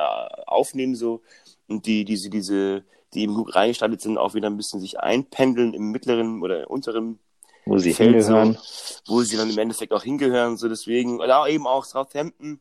aufnehmen, 0.46 0.94
so, 0.94 1.22
und 1.68 1.86
die, 1.86 2.04
diese, 2.04 2.30
diese, 2.30 2.84
die 3.14 3.22
eben 3.22 3.34
gut 3.34 3.54
reingestartet 3.54 4.00
sind, 4.00 4.18
auch 4.18 4.34
wieder 4.34 4.48
ein 4.48 4.56
bisschen 4.56 4.80
sich 4.80 5.00
einpendeln 5.00 5.74
im 5.74 5.90
mittleren 5.90 6.42
oder 6.42 6.70
unteren 6.70 7.18
Wo 7.64 7.78
sie 7.78 7.92
Feld 7.92 8.14
hingehören. 8.14 8.58
so, 8.62 9.00
wo 9.06 9.22
sie 9.22 9.36
dann 9.36 9.50
im 9.50 9.58
Endeffekt 9.58 9.92
auch 9.92 10.02
hingehören. 10.02 10.56
So 10.56 10.68
deswegen, 10.68 11.20
oder 11.20 11.46
eben 11.48 11.66
auch 11.66 11.84
Southampton, 11.84 12.60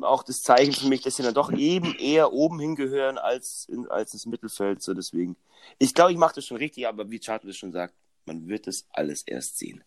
auch 0.00 0.22
das 0.22 0.42
Zeichen 0.42 0.72
für 0.72 0.88
mich, 0.88 1.02
dass 1.02 1.16
sie 1.16 1.22
dann 1.22 1.34
doch 1.34 1.52
eben 1.52 1.94
eher 1.96 2.32
oben 2.32 2.58
hingehören 2.58 3.18
als, 3.18 3.66
in, 3.70 3.86
als 3.88 4.14
ins 4.14 4.26
Mittelfeld. 4.26 4.82
So 4.82 4.94
deswegen. 4.94 5.36
Ich 5.78 5.94
glaube, 5.94 6.12
ich 6.12 6.18
mache 6.18 6.36
das 6.36 6.46
schon 6.46 6.56
richtig, 6.56 6.86
aber 6.86 7.10
wie 7.10 7.20
Charlie 7.20 7.46
das 7.46 7.56
schon 7.56 7.72
sagt, 7.72 7.94
man 8.26 8.48
wird 8.48 8.66
das 8.66 8.86
alles 8.90 9.22
erst 9.22 9.58
sehen. 9.58 9.84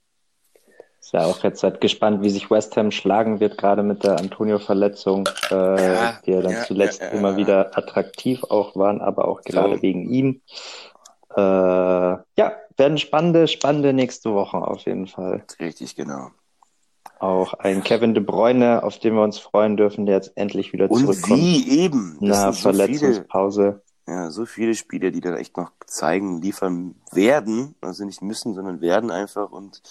Ist 1.08 1.14
ja 1.14 1.24
auch 1.24 1.42
jetzt 1.42 1.64
halt 1.64 1.80
gespannt, 1.80 2.22
wie 2.22 2.30
sich 2.30 2.52
West 2.52 2.76
Ham 2.76 2.92
schlagen 2.92 3.40
wird, 3.40 3.58
gerade 3.58 3.82
mit 3.82 4.04
der 4.04 4.20
Antonio-Verletzung, 4.20 5.30
äh, 5.50 5.56
Ja, 5.56 6.20
die 6.26 6.32
ja 6.32 6.42
dann 6.42 6.52
ja, 6.52 6.64
zuletzt 6.66 7.00
ja, 7.00 7.08
immer 7.08 7.38
wieder 7.38 7.78
attraktiv 7.78 8.44
auch 8.44 8.76
waren, 8.76 9.00
aber 9.00 9.26
auch 9.30 9.42
gerade 9.44 9.78
So. 9.78 9.82
wegen 9.82 10.10
ihm. 10.10 10.42
Äh, 11.34 11.40
ja, 11.42 12.52
werden 12.76 12.98
spannende, 12.98 13.48
spannende 13.48 13.94
nächste 13.94 14.34
Wochen 14.34 14.58
auf 14.58 14.82
jeden 14.82 15.08
Fall. 15.08 15.46
Richtig, 15.62 15.96
genau. 15.96 16.32
Auch 17.20 17.54
ein 17.54 17.86
Kevin 17.86 18.14
De 18.14 18.22
Bruyne, 18.22 18.84
auf 18.84 19.00
den 19.00 19.14
wir 19.16 19.24
uns 19.24 19.40
freuen 19.40 19.78
dürfen, 19.78 20.06
der 20.08 20.16
jetzt 20.16 20.34
endlich 20.36 20.74
wieder 20.74 20.92
Und 20.92 21.00
zurückkommt 21.00 21.40
wie 21.40 21.70
eben. 21.70 22.18
Das 22.20 22.30
nach 22.44 22.54
sind 22.54 22.54
so 22.54 22.70
viele, 22.70 22.84
Verletzungspause. 22.84 23.82
ja, 24.10 24.30
so 24.30 24.46
viele 24.46 24.76
Spieler, 24.76 25.12
die 25.12 25.22
dann 25.22 25.38
echt 25.38 25.56
noch 25.56 25.72
zeigen, 25.86 26.42
liefern 26.42 26.96
werden, 27.14 27.76
also 27.80 28.04
nicht 28.04 28.22
müssen, 28.22 28.54
sondern 28.56 28.82
werden 28.82 29.10
einfach 29.10 29.52
und 29.52 29.82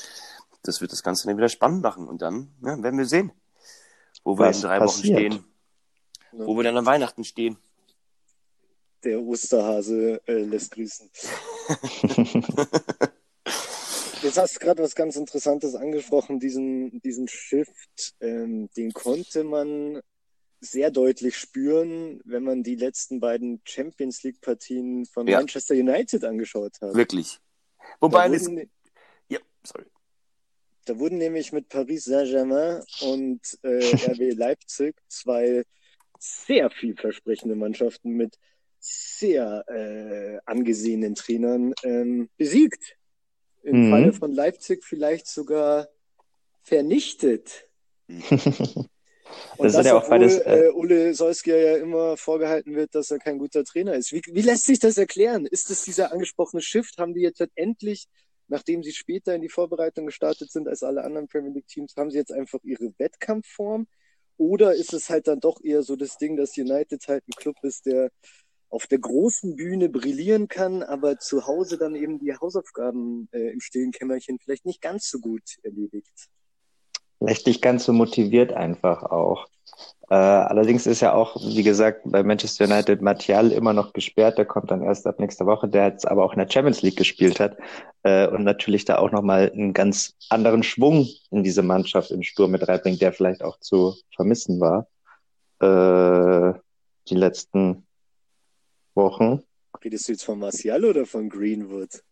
das 0.66 0.80
wird 0.80 0.92
das 0.92 1.02
Ganze 1.02 1.26
dann 1.26 1.36
wieder 1.36 1.48
spannend 1.48 1.82
machen 1.82 2.08
und 2.08 2.22
dann 2.22 2.54
ja, 2.62 2.82
werden 2.82 2.98
wir 2.98 3.06
sehen, 3.06 3.32
wo 4.24 4.38
wir 4.38 4.46
Was 4.46 4.56
in 4.56 4.62
drei 4.62 4.78
passiert. 4.78 5.14
Wochen 5.14 5.32
stehen, 5.32 5.44
wo 6.32 6.56
wir 6.56 6.64
dann 6.64 6.76
an 6.76 6.86
Weihnachten 6.86 7.24
stehen. 7.24 7.58
Der 9.04 9.20
Osterhase 9.20 10.20
äh, 10.26 10.38
lässt 10.42 10.72
grüßen. 10.72 11.10
Jetzt 14.22 14.38
hast 14.38 14.56
du 14.56 14.60
gerade 14.60 14.82
was 14.82 14.94
ganz 14.94 15.16
Interessantes 15.16 15.74
angesprochen, 15.74 16.40
diesen, 16.40 17.00
diesen 17.02 17.28
Shift, 17.28 18.14
ähm, 18.20 18.68
den 18.76 18.92
konnte 18.92 19.44
man 19.44 20.00
sehr 20.60 20.90
deutlich 20.90 21.36
spüren, 21.36 22.20
wenn 22.24 22.42
man 22.42 22.62
die 22.62 22.76
letzten 22.76 23.20
beiden 23.20 23.60
Champions 23.64 24.22
League 24.22 24.40
Partien 24.40 25.04
von 25.06 25.28
Ja. 25.28 25.38
Manchester 25.38 25.74
United 25.74 26.24
angeschaut 26.24 26.80
hat. 26.80 26.94
Wirklich. 26.94 27.38
Wobei, 28.00 28.30
wurden, 28.30 28.68
ja, 29.28 29.38
sorry. 29.62 29.84
Da 30.86 30.98
wurden 30.98 31.18
nämlich 31.18 31.52
mit 31.52 31.68
Paris 31.68 32.04
Saint-Germain 32.04 32.82
und 33.00 33.40
äh, 33.62 33.68
RB 34.12 34.36
Leipzig 34.36 34.96
zwei 35.08 35.64
sehr 36.18 36.70
vielversprechende 36.70 37.54
Mannschaften 37.54 38.10
mit 38.10 38.38
sehr 38.78 39.64
äh, 39.68 40.38
angesehenen 40.46 41.14
Trainern 41.14 41.74
ähm, 41.82 42.30
besiegt. 42.36 42.96
Im 43.62 43.86
Mhm. 43.86 43.90
Falle 43.90 44.12
von 44.12 44.32
Leipzig 44.32 44.84
vielleicht 44.84 45.26
sogar 45.26 45.88
vernichtet. 46.62 47.68
Und 49.56 49.66
Das 49.66 49.72
das, 49.72 49.86
ja 49.86 49.94
auch 49.94 50.04
obwohl 50.04 50.20
beides, 50.20 50.38
äh, 50.38 50.66
äh, 50.66 50.68
Ole 50.70 51.14
Solskjaer 51.14 51.72
ja 51.72 51.76
immer 51.78 52.16
vorgehalten 52.16 52.76
wird, 52.76 52.94
dass 52.94 53.10
er 53.10 53.18
kein 53.18 53.38
guter 53.38 53.64
Trainer 53.64 53.94
ist. 53.94 54.12
Wie, 54.12 54.22
wie 54.30 54.42
lässt 54.42 54.66
sich 54.66 54.78
das 54.78 54.98
erklären? 54.98 55.46
Ist 55.46 55.70
es 55.70 55.82
dieser 55.84 56.12
angesprochene 56.12 56.62
Shift? 56.62 56.98
Haben 56.98 57.14
die 57.14 57.22
jetzt 57.22 57.40
halt 57.40 57.50
endlich, 57.56 58.06
nachdem 58.48 58.82
sie 58.82 58.92
später 58.92 59.34
in 59.34 59.42
die 59.42 59.48
Vorbereitung 59.48 60.06
gestartet 60.06 60.50
sind 60.50 60.68
als 60.68 60.82
alle 60.82 61.04
anderen 61.04 61.28
Premier 61.28 61.52
League 61.52 61.66
Teams, 61.66 61.94
haben 61.96 62.10
sie 62.10 62.18
jetzt 62.18 62.32
einfach 62.32 62.60
ihre 62.62 62.92
Wettkampfform? 62.98 63.86
Oder 64.38 64.74
ist 64.74 64.92
es 64.92 65.08
halt 65.08 65.28
dann 65.28 65.40
doch 65.40 65.62
eher 65.62 65.82
so 65.82 65.96
das 65.96 66.18
Ding, 66.18 66.36
dass 66.36 66.58
United 66.58 67.06
halt 67.08 67.26
ein 67.26 67.32
Club 67.36 67.56
ist, 67.62 67.86
der 67.86 68.10
auf 68.68 68.86
der 68.86 68.98
großen 68.98 69.56
Bühne 69.56 69.88
brillieren 69.88 70.48
kann, 70.48 70.82
aber 70.82 71.18
zu 71.18 71.46
Hause 71.46 71.78
dann 71.78 71.94
eben 71.94 72.18
die 72.18 72.34
Hausaufgaben 72.34 73.28
äh, 73.32 73.50
im 73.50 73.60
stillen 73.60 73.92
Kämmerchen 73.92 74.38
vielleicht 74.38 74.66
nicht 74.66 74.82
ganz 74.82 75.08
so 75.08 75.20
gut 75.20 75.56
erledigt. 75.62 76.28
Vielleicht 77.18 77.46
nicht 77.46 77.62
ganz 77.62 77.84
so 77.84 77.92
motiviert 77.92 78.52
einfach 78.52 79.04
auch. 79.04 79.46
Äh, 80.08 80.14
allerdings 80.14 80.86
ist 80.86 81.00
ja 81.00 81.14
auch, 81.14 81.36
wie 81.36 81.62
gesagt, 81.62 82.02
bei 82.04 82.22
Manchester 82.22 82.66
United 82.66 83.02
Martial 83.02 83.50
immer 83.50 83.72
noch 83.72 83.92
gesperrt. 83.92 84.38
Der 84.38 84.44
kommt 84.44 84.70
dann 84.70 84.82
erst 84.82 85.06
ab 85.06 85.18
nächster 85.18 85.46
Woche, 85.46 85.68
der 85.68 85.88
jetzt 85.88 86.06
aber 86.06 86.24
auch 86.24 86.32
in 86.32 86.38
der 86.38 86.50
Champions 86.50 86.82
League 86.82 86.96
gespielt 86.96 87.40
hat 87.40 87.56
äh, 88.04 88.28
und 88.28 88.44
natürlich 88.44 88.84
da 88.84 88.98
auch 88.98 89.10
nochmal 89.10 89.50
einen 89.52 89.72
ganz 89.72 90.14
anderen 90.30 90.62
Schwung 90.62 91.08
in 91.30 91.42
diese 91.42 91.62
Mannschaft 91.62 92.12
im 92.12 92.22
Sturm 92.22 92.52
mit 92.52 92.68
reinbringt, 92.68 93.02
der 93.02 93.12
vielleicht 93.12 93.42
auch 93.42 93.58
zu 93.58 93.96
vermissen 94.14 94.60
war 94.60 94.86
äh, 95.60 96.52
die 97.08 97.14
letzten 97.14 97.86
Wochen. 98.94 99.42
Redest 99.82 100.08
du 100.08 100.12
jetzt 100.12 100.24
von 100.24 100.38
Martial 100.38 100.84
oder 100.84 101.06
von 101.06 101.28
Greenwood? 101.28 102.02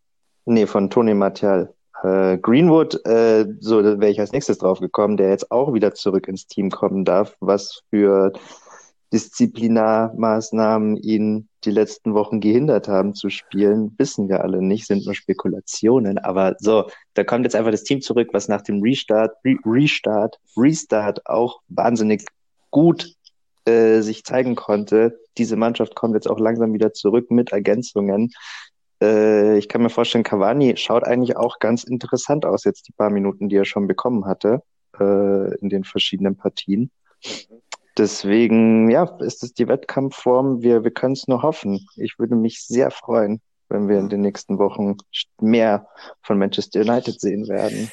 Nee, 0.44 0.66
von 0.66 0.90
Tony 0.90 1.14
Martial. 1.14 1.72
Äh, 2.04 2.36
Greenwood, 2.36 3.00
äh, 3.06 3.46
so 3.60 3.82
wäre 3.82 4.10
ich 4.10 4.20
als 4.20 4.32
nächstes 4.32 4.58
drauf 4.58 4.78
gekommen, 4.78 5.16
der 5.16 5.30
jetzt 5.30 5.50
auch 5.50 5.72
wieder 5.72 5.94
zurück 5.94 6.28
ins 6.28 6.46
Team 6.46 6.70
kommen 6.70 7.06
darf, 7.06 7.34
was 7.40 7.80
für 7.88 8.32
Disziplinarmaßnahmen 9.14 10.98
ihn 10.98 11.48
die 11.64 11.70
letzten 11.70 12.12
Wochen 12.12 12.40
gehindert 12.40 12.88
haben 12.88 13.14
zu 13.14 13.30
spielen, 13.30 13.94
wissen 13.96 14.28
wir 14.28 14.42
alle 14.42 14.60
nicht, 14.60 14.86
sind 14.86 15.06
nur 15.06 15.14
Spekulationen. 15.14 16.18
Aber 16.18 16.56
so, 16.58 16.90
da 17.14 17.24
kommt 17.24 17.46
jetzt 17.46 17.56
einfach 17.56 17.70
das 17.70 17.84
Team 17.84 18.02
zurück, 18.02 18.30
was 18.32 18.48
nach 18.48 18.60
dem 18.60 18.82
Restart, 18.82 19.36
Re 19.42 19.56
Restart, 19.64 20.38
Restart 20.58 21.26
auch 21.26 21.60
wahnsinnig 21.68 22.26
gut 22.70 23.14
äh, 23.64 24.00
sich 24.02 24.24
zeigen 24.24 24.56
konnte. 24.56 25.18
Diese 25.38 25.56
Mannschaft 25.56 25.94
kommt 25.94 26.14
jetzt 26.16 26.28
auch 26.28 26.38
langsam 26.38 26.74
wieder 26.74 26.92
zurück 26.92 27.30
mit 27.30 27.52
Ergänzungen. 27.52 28.30
Äh, 29.04 29.58
ich 29.58 29.68
kann 29.68 29.82
mir 29.82 29.90
vorstellen, 29.90 30.24
Cavani 30.24 30.76
schaut 30.76 31.04
eigentlich 31.04 31.36
auch 31.36 31.58
ganz 31.58 31.84
interessant 31.84 32.44
aus, 32.44 32.64
jetzt 32.64 32.88
die 32.88 32.92
paar 32.92 33.10
Minuten, 33.10 33.48
die 33.48 33.56
er 33.56 33.64
schon 33.64 33.86
bekommen 33.86 34.26
hatte 34.26 34.62
äh, 34.98 35.54
in 35.58 35.68
den 35.68 35.84
verschiedenen 35.84 36.36
Partien. 36.36 36.90
Deswegen, 37.96 38.90
ja, 38.90 39.04
ist 39.20 39.42
es 39.44 39.54
die 39.54 39.68
Wettkampfform. 39.68 40.62
Wir, 40.62 40.82
wir 40.82 40.90
können 40.90 41.12
es 41.12 41.28
nur 41.28 41.42
hoffen. 41.42 41.86
Ich 41.96 42.18
würde 42.18 42.34
mich 42.34 42.64
sehr 42.64 42.90
freuen, 42.90 43.40
wenn 43.68 43.88
wir 43.88 43.98
in 43.98 44.08
den 44.08 44.20
nächsten 44.20 44.58
Wochen 44.58 44.96
mehr 45.40 45.86
von 46.22 46.38
Manchester 46.38 46.80
United 46.80 47.20
sehen 47.20 47.46
werden. 47.48 47.90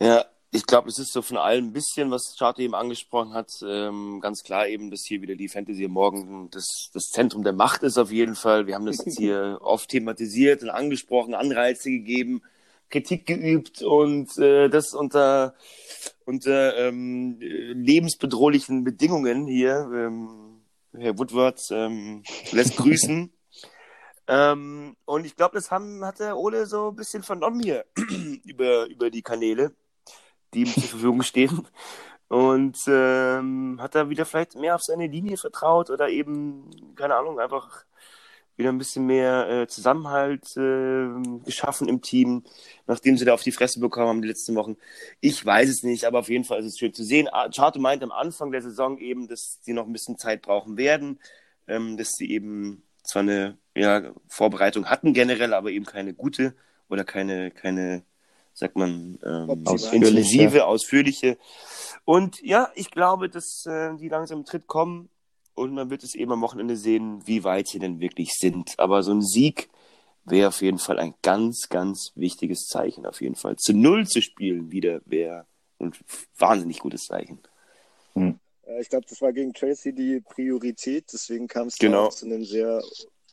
Ja, 0.00 0.24
ich 0.50 0.66
glaube, 0.66 0.88
es 0.88 0.98
ist 0.98 1.12
so 1.12 1.20
von 1.20 1.36
allem 1.36 1.66
ein 1.66 1.72
bisschen, 1.72 2.10
was 2.10 2.34
Charlie 2.36 2.64
eben 2.64 2.74
angesprochen 2.74 3.34
hat. 3.34 3.50
Ähm, 3.62 4.20
ganz 4.22 4.42
klar 4.42 4.66
eben, 4.66 4.90
dass 4.90 5.04
hier 5.06 5.20
wieder 5.20 5.34
die 5.34 5.48
Fantasy 5.48 5.84
am 5.84 5.92
Morgen 5.92 6.48
das, 6.50 6.90
das 6.94 7.10
Zentrum 7.10 7.42
der 7.44 7.52
Macht 7.52 7.82
ist 7.82 7.98
auf 7.98 8.10
jeden 8.10 8.34
Fall. 8.34 8.66
Wir 8.66 8.74
haben 8.74 8.86
das 8.86 9.04
jetzt 9.04 9.18
hier 9.18 9.58
oft 9.62 9.90
thematisiert 9.90 10.62
und 10.62 10.70
angesprochen, 10.70 11.34
Anreize 11.34 11.90
gegeben, 11.90 12.42
Kritik 12.88 13.26
geübt 13.26 13.82
und 13.82 14.38
äh, 14.38 14.70
das 14.70 14.94
unter, 14.94 15.54
unter 16.24 16.76
ähm, 16.78 17.36
lebensbedrohlichen 17.40 18.84
Bedingungen 18.84 19.46
hier. 19.46 19.90
Ähm, 19.92 20.62
Herr 20.96 21.18
Woodward 21.18 21.60
ähm, 21.70 22.22
lässt 22.52 22.78
grüßen. 22.78 23.30
ähm, 24.28 24.96
und 25.04 25.26
ich 25.26 25.36
glaube, 25.36 25.56
das 25.56 25.70
haben, 25.70 26.02
hat 26.06 26.20
der 26.20 26.38
Ole 26.38 26.64
so 26.64 26.88
ein 26.88 26.96
bisschen 26.96 27.22
vernommen 27.22 27.60
hier 27.60 27.84
über, 28.44 28.86
über 28.86 29.10
die 29.10 29.22
Kanäle 29.22 29.74
die 30.54 30.60
ihm 30.60 30.72
zur 30.72 30.82
Verfügung 30.82 31.22
stehen. 31.22 31.66
Und 32.28 32.78
ähm, 32.86 33.78
hat 33.80 33.94
da 33.94 34.10
wieder 34.10 34.26
vielleicht 34.26 34.54
mehr 34.54 34.74
auf 34.74 34.82
seine 34.82 35.06
Linie 35.06 35.38
vertraut 35.38 35.88
oder 35.88 36.10
eben, 36.10 36.94
keine 36.94 37.16
Ahnung, 37.16 37.40
einfach 37.40 37.86
wieder 38.58 38.70
ein 38.70 38.78
bisschen 38.78 39.06
mehr 39.06 39.48
äh, 39.48 39.66
Zusammenhalt 39.68 40.56
äh, 40.56 41.08
geschaffen 41.44 41.88
im 41.88 42.02
Team, 42.02 42.42
nachdem 42.86 43.16
sie 43.16 43.24
da 43.24 43.32
auf 43.32 43.42
die 43.44 43.52
Fresse 43.52 43.78
bekommen 43.80 44.08
haben 44.08 44.22
die 44.22 44.28
letzten 44.28 44.56
Wochen. 44.56 44.76
Ich 45.20 45.46
weiß 45.46 45.70
es 45.70 45.84
nicht, 45.84 46.04
aber 46.04 46.18
auf 46.18 46.28
jeden 46.28 46.44
Fall 46.44 46.58
ist 46.58 46.66
es 46.66 46.78
schön 46.78 46.92
zu 46.92 47.04
sehen. 47.04 47.28
Ah, 47.30 47.48
Charto 47.48 47.78
meint 47.78 48.02
am 48.02 48.10
Anfang 48.10 48.50
der 48.50 48.60
Saison 48.60 48.98
eben, 48.98 49.28
dass 49.28 49.60
sie 49.62 49.72
noch 49.72 49.86
ein 49.86 49.92
bisschen 49.92 50.18
Zeit 50.18 50.42
brauchen 50.42 50.76
werden, 50.76 51.20
ähm, 51.68 51.96
dass 51.96 52.16
sie 52.16 52.30
eben 52.30 52.82
zwar 53.04 53.22
eine 53.22 53.58
ja, 53.76 54.12
Vorbereitung 54.26 54.86
hatten 54.86 55.14
generell, 55.14 55.54
aber 55.54 55.70
eben 55.70 55.86
keine 55.86 56.12
gute 56.12 56.54
oder 56.88 57.04
keine, 57.04 57.52
keine 57.52 58.02
sagt 58.58 58.76
man, 58.76 59.18
ähm, 59.24 59.64
intensive, 59.92 60.66
ausführliche. 60.66 61.38
Und 62.04 62.40
ja, 62.42 62.70
ich 62.74 62.90
glaube, 62.90 63.28
dass 63.28 63.64
äh, 63.66 63.94
die 63.96 64.08
langsam 64.08 64.40
im 64.40 64.44
Tritt 64.44 64.66
kommen 64.66 65.10
und 65.54 65.74
man 65.74 65.90
wird 65.90 66.02
es 66.02 66.14
eben 66.14 66.32
am 66.32 66.40
Wochenende 66.40 66.76
sehen, 66.76 67.22
wie 67.26 67.44
weit 67.44 67.68
sie 67.68 67.78
denn 67.78 68.00
wirklich 68.00 68.32
sind. 68.32 68.78
Aber 68.78 69.02
so 69.02 69.12
ein 69.12 69.22
Sieg 69.22 69.68
wäre 70.24 70.48
auf 70.48 70.60
jeden 70.60 70.78
Fall 70.78 70.98
ein 70.98 71.14
ganz, 71.22 71.68
ganz 71.68 72.12
wichtiges 72.16 72.66
Zeichen. 72.66 73.06
Auf 73.06 73.20
jeden 73.20 73.36
Fall 73.36 73.56
zu 73.56 73.72
Null 73.72 74.06
zu 74.06 74.20
spielen 74.20 74.72
wieder 74.72 75.00
wäre 75.04 75.46
ein 75.78 75.92
wahnsinnig 76.36 76.80
gutes 76.80 77.04
Zeichen. 77.04 77.38
Hm. 78.14 78.40
Ich 78.80 78.88
glaube, 78.88 79.06
das 79.08 79.22
war 79.22 79.32
gegen 79.32 79.54
Tracy 79.54 79.94
die 79.94 80.20
Priorität, 80.20 81.06
deswegen 81.12 81.46
kam 81.46 81.68
es 81.68 81.78
genau. 81.78 82.08
zu 82.08 82.26
einem 82.26 82.44
sehr 82.44 82.82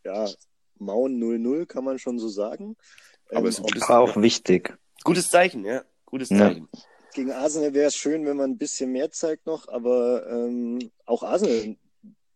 ja, 0.03 0.29
mauen 0.77 1.21
0-0, 1.21 1.65
kann 1.65 1.83
man 1.83 1.99
schon 1.99 2.19
so 2.19 2.29
sagen. 2.29 2.77
Aber 3.31 3.47
ähm, 3.47 3.47
es 3.47 3.89
war 3.89 3.99
auch 4.01 4.15
wichtig. 4.17 4.77
Gutes 5.05 5.29
Zeichen, 5.29 5.63
ja. 5.63 5.85
Gutes 6.05 6.29
Zeichen. 6.29 6.67
Ja. 6.73 6.79
Gegen 7.13 7.31
Arsenal 7.31 7.73
wäre 7.73 7.87
es 7.87 7.95
schön, 7.95 8.25
wenn 8.25 8.35
man 8.35 8.51
ein 8.51 8.57
bisschen 8.57 8.91
mehr 8.91 9.11
zeigt 9.11 9.45
noch, 9.45 9.69
aber 9.69 10.27
ähm, 10.27 10.91
auch 11.05 11.23
Arsenal 11.23 11.61
ein 11.61 11.79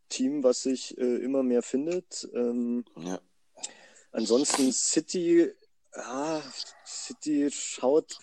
Team, 0.08 0.44
was 0.44 0.62
sich 0.62 0.98
äh, 0.98 1.18
immer 1.18 1.44
mehr 1.44 1.64
findet. 1.64 2.30
Ähm, 2.34 2.86
ja. 2.96 3.20
Ansonsten 4.12 4.72
City, 4.72 5.52
ja, 5.96 6.42
City 6.86 7.50
schaut 7.52 8.18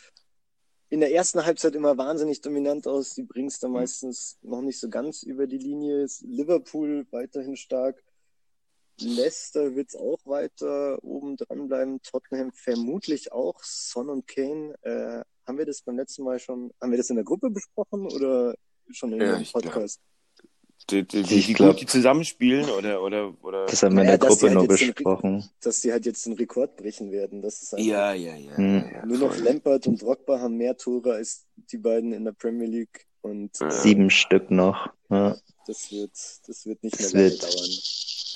in 0.90 1.00
der 1.00 1.12
ersten 1.12 1.44
Halbzeit 1.44 1.74
immer 1.74 1.98
wahnsinnig 1.98 2.40
dominant 2.40 2.86
aus. 2.86 3.14
Die 3.14 3.24
bringt 3.24 3.50
es 3.50 3.58
dann 3.58 3.72
mhm. 3.72 3.78
meistens 3.78 4.38
noch 4.42 4.62
nicht 4.62 4.78
so 4.78 4.88
ganz 4.88 5.24
über 5.24 5.48
die 5.48 5.58
Linie. 5.58 6.06
Liverpool 6.22 7.06
weiterhin 7.10 7.56
stark. 7.56 8.02
Leicester 9.00 9.74
wird 9.74 9.88
es 9.88 9.96
auch 9.96 10.18
weiter 10.24 10.98
oben 11.02 11.36
dran 11.36 11.68
bleiben. 11.68 12.00
Tottenham 12.02 12.52
vermutlich 12.52 13.32
auch. 13.32 13.62
Son 13.62 14.08
und 14.08 14.26
Kane. 14.26 14.74
Äh, 14.82 15.22
haben 15.46 15.58
wir 15.58 15.66
das 15.66 15.82
beim 15.82 15.96
letzten 15.96 16.24
Mal 16.24 16.38
schon, 16.38 16.72
haben 16.80 16.90
wir 16.90 16.98
das 16.98 17.10
in 17.10 17.16
der 17.16 17.24
Gruppe 17.24 17.50
besprochen 17.50 18.06
oder 18.06 18.54
schon 18.90 19.12
in 19.12 19.20
ja, 19.20 19.36
dem 19.36 19.46
Podcast? 19.46 20.00
Die, 20.90 21.02
die, 21.02 21.22
die, 21.22 21.40
die 21.40 21.52
glaub, 21.52 21.70
gut 21.70 21.80
die 21.80 21.86
zusammenspielen 21.86 22.70
oder 22.70 23.02
oder 23.02 23.34
oder 23.42 23.66
das 23.66 23.82
haben 23.82 23.96
wir 23.96 24.02
in 24.02 24.08
der 24.08 24.18
Gruppe 24.18 24.46
halt 24.46 24.54
nur 24.54 24.68
besprochen 24.68 25.40
den, 25.40 25.50
dass 25.60 25.80
die 25.80 25.90
halt 25.90 26.06
jetzt 26.06 26.26
den 26.26 26.34
Rekord 26.34 26.76
brechen 26.76 27.10
werden 27.10 27.42
das 27.42 27.60
ist 27.62 27.72
ja 27.78 28.12
ja 28.12 28.36
ja, 28.36 28.56
hm. 28.56 28.84
ja, 28.94 29.04
nur 29.04 29.18
noch 29.18 29.36
Lampard 29.36 29.88
und 29.88 30.00
Drogba 30.00 30.38
haben 30.38 30.56
mehr 30.58 30.76
Tore 30.76 31.14
als 31.14 31.44
die 31.56 31.78
beiden 31.78 32.12
in 32.12 32.24
der 32.24 32.32
Premier 32.32 32.68
League 32.68 33.06
und 33.22 33.56
sieben 33.68 34.10
Stück 34.10 34.52
noch 34.52 34.88
ja. 35.10 35.36
das 35.66 35.90
wird 35.90 36.12
das 36.46 36.66
wird 36.66 36.84
nicht 36.84 37.00
mehr 37.00 37.10
lange 37.10 37.30
dauern 37.30 37.70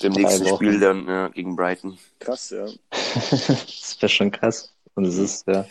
dem 0.03 0.13
nächsten 0.13 0.45
Wochen. 0.45 0.55
Spiel 0.55 0.79
dann 0.79 1.07
ja, 1.07 1.27
gegen 1.29 1.55
Brighton. 1.55 1.97
Krass, 2.19 2.49
ja. 2.49 2.65
das 2.89 3.97
wäre 3.99 4.09
schon 4.09 4.31
krass. 4.31 4.73
Und 4.95 5.05
es 5.05 5.17
ist, 5.17 5.47
ja. 5.47 5.65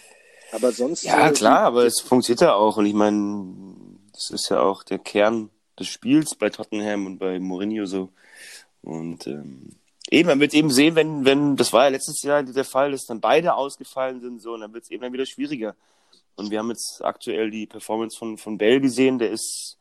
Aber 0.53 0.73
sonst. 0.73 1.05
Ja, 1.05 1.29
äh, 1.29 1.33
klar, 1.33 1.61
aber 1.61 1.85
es 1.85 2.01
funktioniert 2.01 2.41
ja 2.41 2.55
auch. 2.55 2.77
Und 2.77 2.87
ich 2.87 2.95
meine, 2.95 3.55
das 4.13 4.31
ist 4.31 4.49
ja 4.51 4.61
auch 4.61 4.83
der 4.83 4.99
Kern 4.99 5.51
des 5.79 5.89
Spiels 5.89 6.35
bei 6.35 6.51
Tottenham 6.51 7.07
und 7.07 7.19
bei 7.19 7.39
Mourinho 7.39 7.87
so. 7.87 8.11
Und 8.83 9.27
ähm, 9.27 9.77
eben, 10.11 10.29
man 10.29 10.41
wird 10.41 10.55
eben 10.55 10.71
sehen, 10.71 10.95
wenn, 10.95 11.25
wenn, 11.25 11.57
das 11.57 11.73
war 11.73 11.85
ja 11.85 11.91
letztes 11.91 12.23
Jahr 12.23 12.43
der 12.43 12.65
Fall, 12.65 12.93
dass 12.93 13.07
dann 13.07 13.21
beide 13.21 13.55
ausgefallen 13.55 14.21
sind, 14.21 14.41
so, 14.41 14.55
und 14.55 14.61
dann 14.61 14.73
wird 14.73 14.85
es 14.85 14.91
eben 14.91 15.03
dann 15.03 15.13
wieder 15.13 15.27
schwieriger. 15.27 15.75
Und 16.37 16.51
wir 16.51 16.59
haben 16.59 16.71
jetzt 16.71 17.05
aktuell 17.05 17.51
die 17.51 17.67
Performance 17.67 18.17
von, 18.17 18.39
von 18.39 18.57
Bell 18.57 18.81
gesehen, 18.81 19.19
der 19.19 19.31
ist 19.31 19.77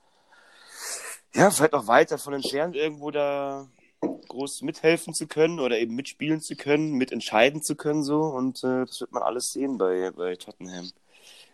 ja 1.33 1.51
vielleicht 1.51 1.73
auch 1.73 1.87
weiter 1.87 2.17
von 2.17 2.33
entfernt 2.33 2.75
irgendwo 2.75 3.11
da 3.11 3.67
groß 4.01 4.61
mithelfen 4.61 5.13
zu 5.13 5.27
können 5.27 5.59
oder 5.59 5.77
eben 5.79 5.95
mitspielen 5.95 6.41
zu 6.41 6.55
können, 6.55 6.93
mitentscheiden 6.93 7.61
zu 7.61 7.75
können 7.75 8.03
so 8.03 8.21
und 8.21 8.63
äh, 8.63 8.85
das 8.85 9.01
wird 9.01 9.11
man 9.11 9.23
alles 9.23 9.51
sehen 9.51 9.77
bei, 9.77 10.11
bei 10.11 10.35
Tottenham. 10.35 10.89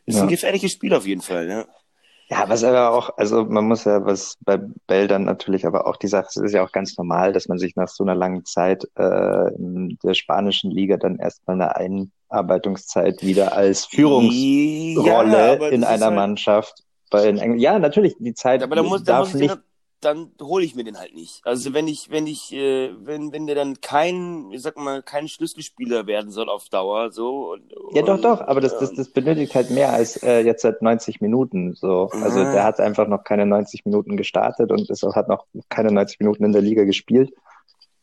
Ist 0.05 0.17
ja. 0.17 0.23
ein 0.23 0.27
gefährliches 0.27 0.71
Spiel 0.71 0.93
auf 0.93 1.07
jeden 1.07 1.21
Fall, 1.21 1.49
ja. 1.49 1.65
Ja, 2.27 2.45
was 2.47 2.63
aber 2.63 2.91
auch, 2.91 3.17
also 3.17 3.45
man 3.45 3.67
muss 3.67 3.83
ja, 3.83 4.03
was 4.03 4.37
bei 4.41 4.59
Bell 4.87 5.07
dann 5.07 5.25
natürlich 5.25 5.65
aber 5.67 5.85
auch 5.85 5.95
die 5.95 6.07
Sache, 6.07 6.27
es 6.29 6.37
ist 6.37 6.53
ja 6.53 6.63
auch 6.63 6.71
ganz 6.71 6.97
normal, 6.97 7.33
dass 7.33 7.47
man 7.47 7.59
sich 7.59 7.75
nach 7.75 7.87
so 7.87 8.03
einer 8.03 8.15
langen 8.15 8.45
Zeit 8.45 8.83
äh, 8.97 9.53
in 9.55 9.99
der 10.03 10.15
spanischen 10.15 10.71
Liga 10.71 10.97
dann 10.97 11.19
erstmal 11.19 11.61
eine 11.61 12.09
Einarbeitungszeit 12.31 13.21
wieder 13.21 13.53
als 13.53 13.85
Führungsrolle 13.85 15.59
ja, 15.61 15.67
in 15.67 15.83
einer 15.83 16.05
halt... 16.07 16.15
Mannschaft 16.15 16.83
bei 17.11 17.29
in 17.29 17.37
England. 17.37 17.61
Ja, 17.61 17.77
natürlich, 17.77 18.15
die 18.19 18.33
Zeit 18.33 18.63
aber 18.63 18.75
da 18.75 18.81
muss, 18.81 19.03
darf 19.03 19.31
da 19.31 19.37
muss 19.37 19.41
nicht 19.41 19.57
dann 20.05 20.31
hole 20.41 20.63
ich 20.63 20.75
mir 20.75 20.83
den 20.83 20.97
halt 20.99 21.15
nicht. 21.15 21.41
Also 21.43 21.73
wenn 21.73 21.87
ich, 21.87 22.09
wenn 22.11 22.27
ich, 22.27 22.53
äh, 22.53 22.91
wenn, 23.03 23.33
wenn 23.33 23.47
der 23.47 23.55
dann 23.55 23.81
kein, 23.81 24.51
ich 24.51 24.61
sag 24.61 24.77
mal, 24.77 25.01
kein 25.01 25.27
Schlüsselspieler 25.27 26.07
werden 26.07 26.31
soll 26.31 26.49
auf 26.49 26.69
Dauer, 26.69 27.11
so. 27.11 27.53
Und, 27.53 27.73
ja, 27.93 28.03
doch, 28.03 28.21
doch, 28.21 28.41
aber 28.41 28.61
das, 28.61 28.77
das, 28.77 28.93
das 28.93 29.09
benötigt 29.09 29.55
halt 29.55 29.71
mehr 29.71 29.91
als 29.91 30.21
äh, 30.23 30.41
jetzt 30.41 30.61
seit 30.61 30.81
90 30.81 31.21
Minuten. 31.21 31.73
So. 31.73 32.09
Also 32.11 32.39
ah. 32.39 32.51
der 32.53 32.63
hat 32.63 32.79
einfach 32.79 33.07
noch 33.07 33.23
keine 33.23 33.45
90 33.45 33.85
Minuten 33.85 34.15
gestartet 34.15 34.71
und 34.71 34.89
ist, 34.89 35.03
hat 35.03 35.27
noch 35.27 35.45
keine 35.69 35.91
90 35.91 36.19
Minuten 36.19 36.45
in 36.45 36.53
der 36.53 36.61
Liga 36.61 36.83
gespielt. 36.83 37.33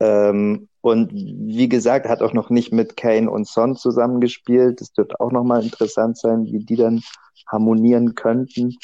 Ähm, 0.00 0.68
und 0.80 1.12
wie 1.12 1.68
gesagt, 1.68 2.08
hat 2.08 2.22
auch 2.22 2.32
noch 2.32 2.50
nicht 2.50 2.72
mit 2.72 2.96
Kane 2.96 3.30
und 3.30 3.46
Son 3.46 3.76
zusammengespielt. 3.76 4.80
Das 4.80 4.90
wird 4.96 5.20
auch 5.20 5.30
nochmal 5.30 5.62
interessant 5.62 6.18
sein, 6.18 6.44
wie 6.46 6.58
die 6.58 6.76
dann 6.76 7.02
harmonieren 7.46 8.16
könnten. 8.16 8.76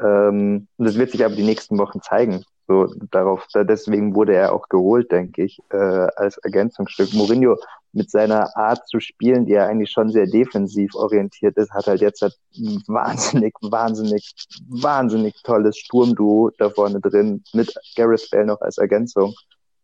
Ähm, 0.00 0.68
und 0.76 0.84
das 0.84 0.96
wird 0.96 1.12
sich 1.12 1.24
aber 1.24 1.34
die 1.34 1.44
nächsten 1.44 1.78
Wochen 1.78 2.02
zeigen. 2.02 2.44
So 2.68 2.86
darauf, 3.10 3.46
deswegen 3.54 4.14
wurde 4.14 4.34
er 4.34 4.52
auch 4.52 4.68
geholt, 4.68 5.10
denke 5.10 5.44
ich, 5.44 5.58
äh, 5.70 5.76
als 5.76 6.36
Ergänzungsstück. 6.38 7.14
Mourinho 7.14 7.56
mit 7.92 8.10
seiner 8.10 8.54
Art 8.56 8.86
zu 8.86 9.00
spielen, 9.00 9.46
die 9.46 9.52
ja 9.52 9.66
eigentlich 9.66 9.90
schon 9.90 10.10
sehr 10.10 10.26
defensiv 10.26 10.94
orientiert 10.94 11.56
ist, 11.56 11.72
hat 11.72 11.86
halt 11.86 12.02
jetzt 12.02 12.20
halt 12.20 12.36
ein 12.56 12.82
wahnsinnig, 12.86 13.54
wahnsinnig, 13.62 14.34
wahnsinnig 14.68 15.34
tolles 15.42 15.78
Sturmduo 15.78 16.50
da 16.58 16.68
vorne 16.68 17.00
drin 17.00 17.42
mit 17.54 17.74
Gareth 17.96 18.28
Bale 18.30 18.46
noch 18.46 18.60
als 18.60 18.78
Ergänzung 18.78 19.34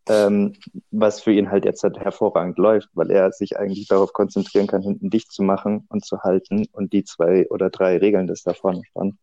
ähm, 0.08 0.54
was 0.90 1.22
für 1.22 1.32
ihn 1.32 1.50
halt 1.50 1.64
jetzt 1.64 1.82
halt 1.82 1.98
hervorragend 1.98 2.58
läuft, 2.58 2.88
weil 2.94 3.10
er 3.10 3.32
sich 3.32 3.58
eigentlich 3.58 3.88
darauf 3.88 4.12
konzentrieren 4.12 4.66
kann, 4.66 4.82
hinten 4.82 5.10
dicht 5.10 5.32
zu 5.32 5.42
machen 5.42 5.86
und 5.88 6.04
zu 6.04 6.22
halten 6.22 6.66
und 6.72 6.92
die 6.92 7.04
zwei 7.04 7.48
oder 7.48 7.70
drei 7.70 7.96
Regeln 7.96 8.26
das 8.26 8.42
da 8.42 8.52
vorne 8.52 8.82
stand. 8.90 9.14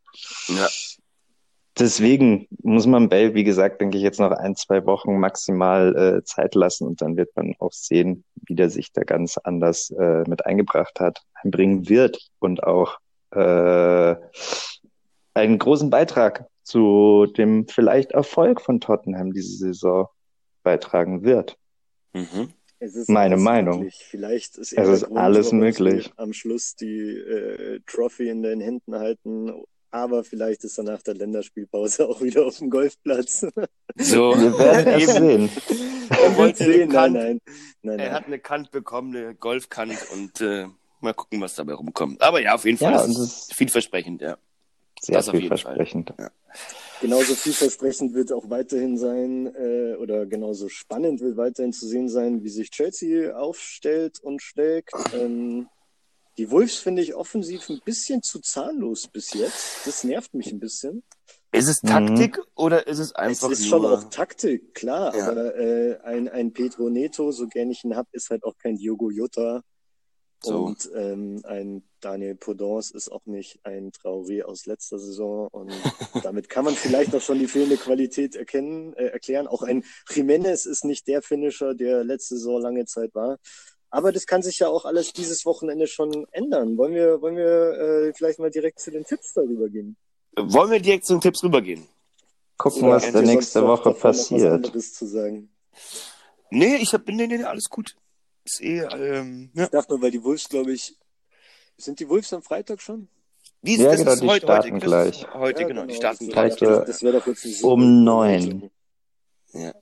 Ja. 0.47 0.67
Deswegen 1.79 2.47
muss 2.61 2.85
man 2.85 3.07
Bell, 3.07 3.33
wie 3.33 3.45
gesagt, 3.45 3.79
denke 3.79 3.97
ich, 3.97 4.03
jetzt 4.03 4.19
noch 4.19 4.31
ein, 4.31 4.55
zwei 4.55 4.85
Wochen 4.85 5.17
maximal 5.19 5.95
äh, 5.95 6.23
Zeit 6.23 6.53
lassen 6.53 6.85
und 6.85 7.01
dann 7.01 7.15
wird 7.15 7.29
man 7.35 7.53
auch 7.59 7.71
sehen, 7.71 8.25
wie 8.35 8.55
der 8.55 8.69
sich 8.69 8.91
da 8.91 9.03
ganz 9.03 9.37
anders 9.37 9.89
äh, 9.91 10.23
mit 10.27 10.45
eingebracht 10.45 10.99
hat, 10.99 11.21
einbringen 11.33 11.87
wird 11.87 12.29
und 12.39 12.63
auch 12.63 12.97
äh, 13.31 14.15
einen 15.33 15.57
großen 15.57 15.89
Beitrag 15.89 16.45
zu 16.63 17.25
dem 17.37 17.67
vielleicht 17.67 18.11
Erfolg 18.11 18.61
von 18.61 18.81
Tottenham 18.81 19.31
diese 19.31 19.55
Saison 19.55 20.07
beitragen 20.63 21.23
wird. 21.23 21.57
Mhm. 22.13 22.53
Meine 23.07 23.37
Meinung. 23.37 23.79
Möglich. 23.79 24.05
Vielleicht 24.09 24.57
ist, 24.57 24.73
es 24.73 24.87
ist 24.87 25.05
Grund, 25.05 25.19
alles 25.19 25.51
möglich. 25.51 26.11
Am 26.17 26.33
Schluss 26.33 26.75
die 26.75 27.11
äh, 27.11 27.79
Trophy 27.85 28.29
in 28.29 28.41
den 28.41 28.59
Händen 28.59 28.95
halten, 28.95 29.51
aber 29.91 30.23
vielleicht 30.23 30.63
ist 30.63 30.77
er 30.77 30.85
nach 30.85 31.01
der 31.01 31.13
Länderspielpause 31.13 32.07
auch 32.09 32.21
wieder 32.21 32.45
auf 32.45 32.57
dem 32.57 32.69
Golfplatz. 32.69 33.45
So, 33.95 34.31
wir 34.35 34.57
werden 34.57 34.93
es 35.01 35.13
sehen. 35.13 35.49
Er 36.09 36.37
wollte 36.37 36.63
sehen. 36.63 36.89
Kant, 36.89 37.13
nein, 37.13 37.23
nein. 37.23 37.41
Nein, 37.83 37.99
er 37.99 38.13
hat 38.13 38.25
eine 38.25 38.39
Kant 38.39 38.71
bekommen, 38.71 39.15
eine 39.15 39.35
Golfkant 39.35 39.97
und 40.13 40.41
äh, 40.41 40.67
mal 41.01 41.13
gucken, 41.13 41.41
was 41.41 41.55
dabei 41.55 41.73
rumkommt. 41.73 42.21
Aber 42.21 42.41
ja, 42.41 42.55
auf 42.55 42.65
jeden 42.65 42.77
Fall 42.77 42.93
ja, 42.93 43.03
ist 43.03 43.17
es 43.17 43.49
vielversprechend, 43.53 44.21
ja. 44.21 44.37
Sehr 44.99 45.15
das 45.15 45.29
vielversprechend. 45.29 46.13
Ja. 46.19 46.31
Genauso 47.01 47.33
vielversprechend 47.33 48.13
wird 48.13 48.31
auch 48.31 48.49
weiterhin 48.51 48.97
sein, 48.97 49.47
äh, 49.55 49.95
oder 49.95 50.27
genauso 50.27 50.69
spannend 50.69 51.19
wird 51.21 51.35
weiterhin 51.35 51.73
zu 51.73 51.87
sehen 51.87 52.07
sein, 52.07 52.43
wie 52.43 52.49
sich 52.49 52.69
Chelsea 52.69 53.35
aufstellt 53.35 54.19
und 54.19 54.43
steckt. 54.43 54.93
Ähm, 55.15 55.67
die 56.37 56.49
Wolves 56.49 56.77
finde 56.77 57.01
ich 57.01 57.15
offensiv 57.15 57.69
ein 57.69 57.81
bisschen 57.83 58.23
zu 58.23 58.39
zahnlos 58.39 59.07
bis 59.07 59.33
jetzt. 59.33 59.85
Das 59.85 60.03
nervt 60.03 60.33
mich 60.33 60.51
ein 60.51 60.59
bisschen. 60.59 61.03
Ist 61.51 61.67
es 61.67 61.81
Taktik 61.81 62.37
mhm. 62.37 62.43
oder 62.55 62.87
ist 62.87 62.99
es 62.99 63.13
einfach 63.13 63.51
Es 63.51 63.59
ist 63.59 63.69
nur... 63.69 63.81
schon 63.81 63.85
auch 63.85 64.03
Taktik, 64.09 64.73
klar. 64.73 65.15
Ja. 65.15 65.29
Aber 65.29 65.55
äh, 65.55 65.99
ein, 66.03 66.29
ein 66.29 66.53
Pedro 66.53 66.89
Neto, 66.89 67.31
so 67.31 67.47
gern 67.47 67.69
ich 67.71 67.83
ihn 67.83 67.95
hab, 67.95 68.07
ist 68.13 68.29
halt 68.29 68.43
auch 68.43 68.57
kein 68.57 68.77
Diogo 68.77 69.11
Jota. 69.11 69.61
So. 70.43 70.65
Und 70.65 70.89
ähm, 70.95 71.41
ein 71.43 71.83
Daniel 71.99 72.35
Podence 72.35 72.89
ist 72.91 73.11
auch 73.11 73.25
nicht 73.25 73.59
ein 73.63 73.91
Traoré 73.91 74.43
aus 74.43 74.65
letzter 74.65 74.97
Saison. 74.97 75.49
Und 75.51 75.71
damit 76.23 76.49
kann 76.49 76.65
man 76.65 76.73
vielleicht 76.73 77.13
auch 77.13 77.21
schon 77.21 77.37
die 77.37 77.47
fehlende 77.47 77.77
Qualität 77.77 78.35
erkennen, 78.35 78.93
äh, 78.93 79.07
erklären. 79.07 79.47
Auch 79.47 79.61
ein 79.61 79.83
Jiménez 80.09 80.67
ist 80.67 80.83
nicht 80.83 81.07
der 81.07 81.21
Finisher, 81.21 81.75
der 81.75 82.03
letzte 82.03 82.37
Saison 82.37 82.61
lange 82.61 82.85
Zeit 82.85 83.13
war. 83.13 83.37
Aber 83.91 84.13
das 84.13 84.25
kann 84.25 84.41
sich 84.41 84.59
ja 84.59 84.69
auch 84.69 84.85
alles 84.85 85.11
dieses 85.11 85.45
Wochenende 85.45 85.85
schon 85.85 86.25
ändern. 86.31 86.77
Wollen 86.77 86.93
wir, 86.93 87.21
wollen 87.21 87.35
wir 87.35 88.07
äh, 88.07 88.13
vielleicht 88.13 88.39
mal 88.39 88.49
direkt 88.49 88.79
zu 88.79 88.89
den 88.89 89.03
Tipps 89.03 89.33
darüber 89.33 89.67
gehen? 89.67 89.97
Wollen 90.37 90.71
wir 90.71 90.79
direkt 90.79 91.05
zu 91.05 91.13
den 91.13 91.21
Tipps 91.21 91.43
rübergehen? 91.43 91.85
Gucken, 92.57 92.83
Oder 92.83 92.95
was 92.95 93.11
da 93.11 93.21
nächste 93.21 93.67
Woche 93.67 93.93
passiert. 93.93 94.71
Nee, 96.51 96.75
ich 96.77 96.93
hab, 96.93 97.05
nee, 97.07 97.27
nee, 97.27 97.43
alles 97.43 97.69
gut. 97.69 97.95
Ist 98.45 98.61
eh, 98.61 98.79
ähm, 98.79 99.51
ja. 99.53 99.65
Ich 99.65 99.69
dachte 99.69 99.91
nur, 99.91 100.01
weil 100.01 100.11
die 100.11 100.23
Wolves, 100.23 100.47
glaube 100.47 100.71
ich, 100.71 100.97
sind 101.77 101.99
die 101.99 102.07
Wolves 102.07 102.31
am 102.33 102.41
Freitag 102.41 102.81
schon? 102.81 103.09
Wie 103.61 103.73
ist, 103.73 103.81
ja, 103.81 103.95
genau, 103.95 104.15
die 104.15 104.27
heute, 104.27 104.45
starten 104.45 104.73
heute, 104.73 104.85
gleich. 104.85 105.33
Heute, 105.33 105.61
ja, 105.61 105.67
genau, 105.67 105.85
die 105.85 105.95
starten 105.95 106.29
gleich. 106.29 106.55
Das, 106.55 106.85
das 106.85 107.03
wäre 107.03 107.19
doch 107.19 107.27
jetzt 107.27 107.45
ein 107.45 107.63
um 107.63 108.03
neun. 108.03 108.71
Ja. 109.53 109.73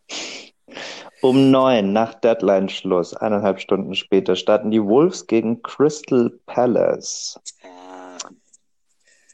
Um 1.21 1.51
neun, 1.51 1.91
nach 1.91 2.13
Deadline-Schluss, 2.13 3.13
eineinhalb 3.13 3.60
Stunden 3.60 3.93
später, 3.93 4.36
starten 4.38 4.71
die 4.71 4.82
Wolves 4.82 5.27
gegen 5.27 5.62
Crystal 5.62 6.32
Palace. 6.45 7.38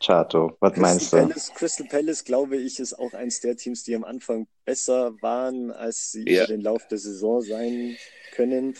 Chato, 0.04 0.58
was 0.60 0.74
Crystal 0.74 0.82
meinst 0.82 1.14
du? 1.14 1.18
Palace, 1.18 1.54
Crystal 1.54 1.88
Palace, 1.88 2.24
glaube 2.24 2.58
ich, 2.58 2.80
ist 2.80 2.94
auch 2.98 3.14
eins 3.14 3.40
der 3.40 3.56
Teams, 3.56 3.84
die 3.84 3.96
am 3.96 4.04
Anfang 4.04 4.48
besser 4.66 5.14
waren, 5.22 5.72
als 5.72 6.12
sie 6.12 6.24
über 6.24 6.48
den 6.48 6.62
Lauf 6.62 6.88
der 6.88 6.98
Saison 6.98 7.42
sein 7.42 7.96
können. 8.34 8.76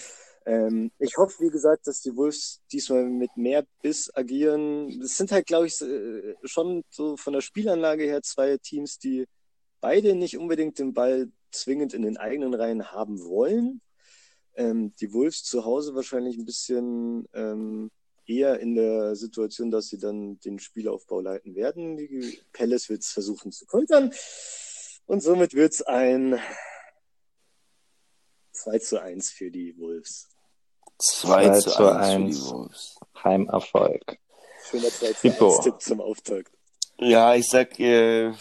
Ähm, 0.48 0.92
ich 1.00 1.18
hoffe, 1.18 1.44
wie 1.44 1.50
gesagt, 1.50 1.88
dass 1.88 2.02
die 2.02 2.16
Wolves 2.16 2.62
diesmal 2.72 3.06
mit 3.06 3.36
mehr 3.36 3.66
Biss 3.82 4.12
agieren. 4.16 5.02
Es 5.02 5.18
sind 5.18 5.32
halt, 5.32 5.48
glaube 5.48 5.68
ich, 5.68 5.80
äh, 5.82 6.36
schon 6.44 6.84
so 6.90 7.18
von 7.18 7.34
der 7.34 7.42
Spielanlage 7.42 8.04
her 8.04 8.22
zwei 8.22 8.58
Teams, 8.58 9.00
die 9.00 9.26
beide 9.82 10.16
nicht 10.16 10.38
unbedingt 10.38 10.78
den 10.80 10.94
Ball 10.94 11.30
zwingend 11.60 11.94
in 11.94 12.02
den 12.02 12.18
eigenen 12.18 12.54
Reihen 12.54 12.92
haben 12.92 13.24
wollen. 13.24 13.82
Ähm, 14.56 14.94
die 15.02 15.14
Wolves 15.14 15.44
zu 15.44 15.66
Hause 15.66 15.96
wahrscheinlich 15.96 16.38
ein 16.38 16.46
bisschen 16.46 17.28
ähm, 17.34 17.92
eher 18.26 18.60
in 18.60 18.76
der 18.76 19.16
Situation, 19.16 19.72
dass 19.72 19.88
sie 19.88 20.00
dann 20.00 20.40
den 20.40 20.60
Spielaufbau 20.60 21.20
leiten 21.22 21.56
werden. 21.56 21.98
Die 21.98 22.40
Palace 22.54 22.90
wird 22.90 23.02
es 23.02 23.12
versuchen 23.12 23.52
zu 23.52 23.66
kontern. 23.66 24.12
Und 25.06 25.22
somit 25.22 25.54
wird 25.54 25.74
es 25.74 25.82
ein 25.82 26.40
2 28.54 28.80
zu 28.80 29.02
1 29.02 29.30
für 29.32 29.52
die 29.52 29.78
Wolves. 29.78 30.30
2, 30.98 31.60
zu 31.60 31.92
1, 31.92 32.06
1 32.06 32.40
für 32.40 32.46
die 32.46 32.52
Wolves. 32.52 32.96
Heimerfolg. 33.24 34.18
Schöner 34.70 34.90
2 34.90 35.14
zu 35.14 35.46
1 35.46 35.60
Tipp 35.62 35.82
zum 35.82 36.02
Auftakt. 36.02 36.52
Ja, 36.98 37.36
ich 37.36 37.48
sag, 37.48 37.80
äh, 37.80 38.32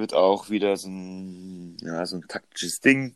wird 0.00 0.14
auch 0.14 0.50
wieder 0.50 0.76
so 0.76 0.88
ein, 0.88 1.76
ja, 1.82 2.04
so 2.06 2.16
ein 2.16 2.26
taktisches 2.26 2.80
Ding, 2.80 3.14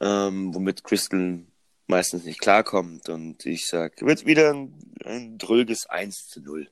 ähm, 0.00 0.54
womit 0.54 0.82
Crystal 0.82 1.40
meistens 1.86 2.24
nicht 2.24 2.40
klarkommt. 2.40 3.08
Und 3.08 3.46
ich 3.46 3.66
sag, 3.66 4.02
wird 4.02 4.26
wieder 4.26 4.52
ein, 4.52 4.74
ein 5.04 5.38
dröges 5.38 5.86
1 5.86 6.28
zu 6.28 6.40
0. 6.40 6.68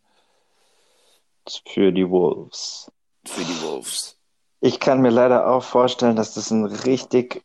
Für 1.66 1.92
die 1.92 2.08
Wolves. 2.08 2.90
Für 3.24 3.44
die 3.44 3.62
Wolves. 3.62 4.16
Ich 4.60 4.80
kann 4.80 5.00
mir 5.00 5.10
leider 5.10 5.48
auch 5.48 5.62
vorstellen, 5.62 6.16
dass 6.16 6.34
das 6.34 6.50
ein 6.50 6.64
richtig 6.64 7.42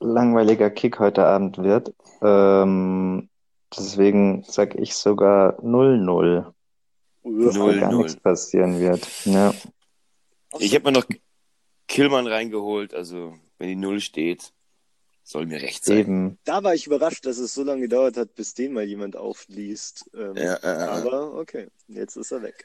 langweiliger 0.00 0.70
Kick 0.70 0.98
heute 0.98 1.24
Abend 1.24 1.58
wird. 1.58 1.94
Ähm, 2.22 3.28
deswegen 3.76 4.44
sage 4.44 4.78
ich 4.78 4.94
sogar 4.94 5.58
0-0. 5.60 6.52
Dass 7.24 7.54
da 7.54 7.72
gar 7.74 7.92
nichts 7.92 8.16
passieren 8.16 8.80
wird. 8.80 9.06
Ja. 9.24 9.52
Ich 10.58 10.74
habe 10.74 10.84
mir 10.84 10.92
noch 10.92 11.06
Killmann 11.86 12.26
reingeholt, 12.26 12.94
also 12.94 13.34
wenn 13.58 13.68
die 13.68 13.76
Null 13.76 14.00
steht, 14.00 14.52
soll 15.22 15.46
mir 15.46 15.60
recht 15.60 15.84
sein. 15.84 15.98
Eben. 15.98 16.38
Da 16.44 16.62
war 16.62 16.74
ich 16.74 16.86
überrascht, 16.86 17.26
dass 17.26 17.38
es 17.38 17.52
so 17.52 17.62
lange 17.62 17.82
gedauert 17.82 18.16
hat, 18.16 18.34
bis 18.34 18.54
den 18.54 18.72
mal 18.72 18.84
jemand 18.84 19.16
aufliest. 19.16 20.10
Ähm, 20.14 20.36
ja, 20.36 20.56
äh, 20.62 20.84
aber 20.88 21.34
okay, 21.34 21.68
jetzt 21.88 22.16
ist 22.16 22.30
er 22.30 22.42
weg. 22.42 22.64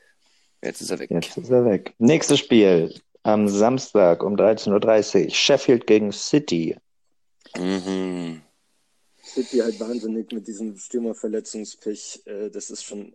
Jetzt 0.62 0.82
ist 0.82 0.92
er 0.92 1.00
weg. 1.00 1.12
Jetzt 1.12 1.38
ist 1.38 1.50
er 1.50 1.66
weg. 1.66 1.94
Nächstes 1.98 2.40
Spiel 2.40 2.94
am 3.24 3.50
Samstag 3.50 4.24
um 4.24 4.36
13.30 4.36 5.26
Uhr. 5.26 5.30
Sheffield 5.32 5.88
gegen 5.88 6.12
City. 6.14 6.78
Mhm. 7.58 8.42
City 9.24 9.58
halt 9.58 9.80
wahnsinnig 9.80 10.32
mit 10.32 10.48
diesem 10.48 10.78
Stürmerverletzungspech. 10.78 12.22
Äh, 12.26 12.50
das 12.50 12.70
ist 12.70 12.84
schon 12.84 13.14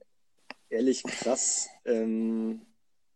ehrlich 0.68 1.02
krass. 1.02 1.68
Ähm, 1.84 2.62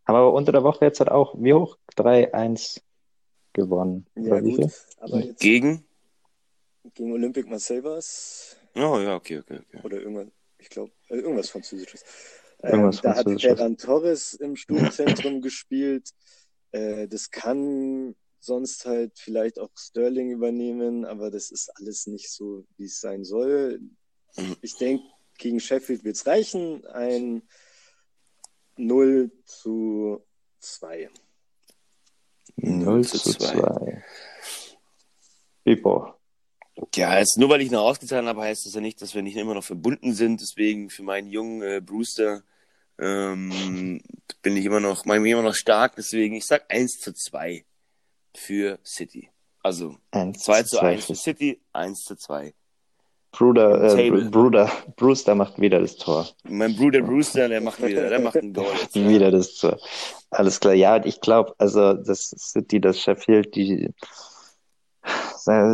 aber 0.05 0.33
unter 0.33 0.53
der 0.53 0.63
Woche 0.63 0.85
jetzt 0.85 1.01
hat 1.01 1.09
auch, 1.09 1.35
wie 1.39 1.55
hoch? 1.55 1.79
3-1 1.97 2.81
gewonnen. 3.53 4.07
Ja, 4.17 4.41
gut, 4.41 4.71
gegen? 5.39 5.85
Gegen 6.95 7.13
Olympic 7.13 7.49
Marseille 7.49 7.85
war 7.85 7.99
es. 7.99 8.57
Oh 8.75 8.99
ja, 8.99 9.17
okay, 9.17 9.39
okay, 9.39 9.61
okay. 9.61 9.81
Oder 9.85 10.01
irgendwas, 10.01 10.27
ich 10.59 10.69
glaube, 10.69 10.93
äh, 11.09 11.17
irgendwas 11.17 11.51
Französisches. 11.51 12.05
Irgendwas 12.63 12.97
ähm, 12.97 13.01
da 13.03 13.17
hat 13.17 13.41
Ferran 13.41 13.77
Torres 13.77 14.35
im 14.35 14.57
Sturmzentrum 14.57 15.41
gespielt. 15.43 16.11
Äh, 16.73 17.07
das 17.09 17.31
kann 17.31 18.15
sonst 18.41 18.87
halt 18.87 19.19
vielleicht 19.19 19.59
auch 19.59 19.71
Sterling 19.77 20.31
übernehmen, 20.31 21.05
aber 21.05 21.31
das 21.31 21.51
ist 21.51 21.71
alles 21.77 22.07
nicht 22.07 22.31
so, 22.31 22.65
wie 22.77 22.87
es 22.87 23.01
sein 23.01 23.25
soll. 23.25 23.81
Mhm. 24.37 24.57
Ich 24.63 24.77
denke, 24.77 25.05
gegen 25.39 25.61
Sheffield 25.61 26.05
wird 26.05 26.17
es 26.17 26.27
reichen. 26.27 26.85
Ein 26.87 27.43
0 28.77 29.31
zu 29.45 30.25
2. 30.61 31.11
0 32.57 33.05
zu 33.05 33.19
2. 33.19 34.03
Pipo. 35.65 36.15
Ja, 36.95 37.19
jetzt 37.19 37.39
nur 37.39 37.49
weil 37.49 37.61
ich 37.61 37.69
ihn 37.69 37.75
rausgetan 37.75 38.27
habe, 38.27 38.43
heißt 38.43 38.67
das 38.67 38.75
ja 38.75 38.81
nicht, 38.81 39.01
dass 39.03 39.15
wir 39.15 39.23
nicht 39.23 39.37
immer 39.37 39.55
noch 39.55 39.65
verbunden 39.65 40.15
sind. 40.15 40.41
Deswegen 40.41 40.91
für 40.91 41.03
meinen 41.03 41.29
jungen 41.29 41.63
äh, 41.63 41.81
Brewster 41.81 42.43
ähm, 42.99 44.01
bin 44.43 44.57
ich 44.57 44.65
immer 44.65 44.81
noch, 44.81 45.05
mein 45.05 45.25
immer 45.25 45.43
noch 45.43 45.55
stark. 45.55 45.97
Deswegen, 45.97 46.35
ich 46.35 46.47
sag 46.47 46.65
1 46.71 47.01
zu 47.01 47.13
2 47.13 47.65
für 48.35 48.79
City. 48.85 49.31
Also 49.63 49.97
1 50.11 50.43
2 50.43 50.63
zu 50.65 50.81
1 50.81 51.05
für 51.05 51.15
für 51.15 51.21
City, 51.21 51.61
1 51.73 52.05
zu 52.05 52.17
2. 52.17 52.55
Bruder, 53.33 53.99
äh, 53.99 54.11
Bruder, 54.29 54.71
Brewster 54.97 55.35
macht 55.35 55.59
wieder 55.59 55.81
das 55.81 55.97
Tor. 55.97 56.29
Mein 56.45 56.77
Bruder 56.77 57.01
Brewster, 57.01 57.49
der 57.49 57.63
macht 57.63 57.83
wieder, 57.83 58.09
der 58.09 58.21
macht 58.21 58.37
ein 58.37 58.53
Goal 58.53 58.67
jetzt. 58.79 58.95
Wieder 58.95 59.31
das 59.31 59.55
Tor. 59.55 59.79
Alles 60.31 60.61
klar. 60.61 60.75
Ja, 60.75 61.03
ich 61.03 61.21
glaube, 61.21 61.55
also 61.57 61.95
das 61.95 62.29
City, 62.29 62.79
das 62.79 63.01
Sheffield, 63.01 63.55
die 63.55 63.91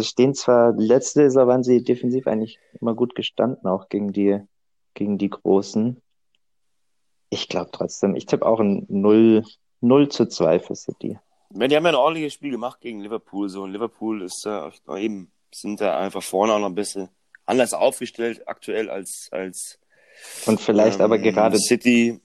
stehen 0.01 0.35
zwar, 0.35 0.73
letzte 0.77 1.25
Saison 1.25 1.49
waren 1.49 1.64
sie 1.64 1.83
defensiv 1.83 2.27
eigentlich 2.27 2.59
immer 2.81 2.94
gut 2.94 3.14
gestanden, 3.14 3.66
auch 3.66 3.88
gegen 3.88 4.12
die, 4.12 4.40
gegen 4.94 5.18
die 5.18 5.29
Großen. 5.29 6.01
Ich 7.29 7.49
glaube 7.49 7.71
trotzdem, 7.73 8.14
ich 8.14 8.27
tippe 8.27 8.47
auch 8.47 8.61
ein 8.61 8.87
0, 8.88 9.44
0 9.81 10.09
zu 10.09 10.27
2 10.27 10.61
für 10.61 10.77
City. 10.77 11.18
Die 11.51 11.77
haben 11.77 11.85
ja 11.85 11.90
ein 11.90 11.94
ordentliches 11.94 12.35
Spiel 12.35 12.53
gemacht 12.53 12.81
gegen 12.81 13.01
Liverpool. 13.01 13.49
So, 13.49 13.64
und 13.64 13.73
Liverpool 13.73 14.23
ist 14.23 14.47
da 14.47 14.71
äh, 14.88 15.05
eben, 15.05 15.33
sind 15.53 15.81
da 15.81 15.99
einfach 15.99 16.23
vorne 16.23 16.53
auch 16.53 16.59
noch 16.59 16.68
ein 16.68 16.75
bisschen 16.75 17.09
anders 17.49 17.73
aufgestellt 17.73 18.43
aktuell 18.47 18.91
als, 18.91 19.29
als 19.33 19.79
Und 20.47 20.61
vielleicht 20.61 21.01
aber 21.01 21.17
ähm, 21.17 21.23
gerade 21.23 21.59
City. 21.59 22.21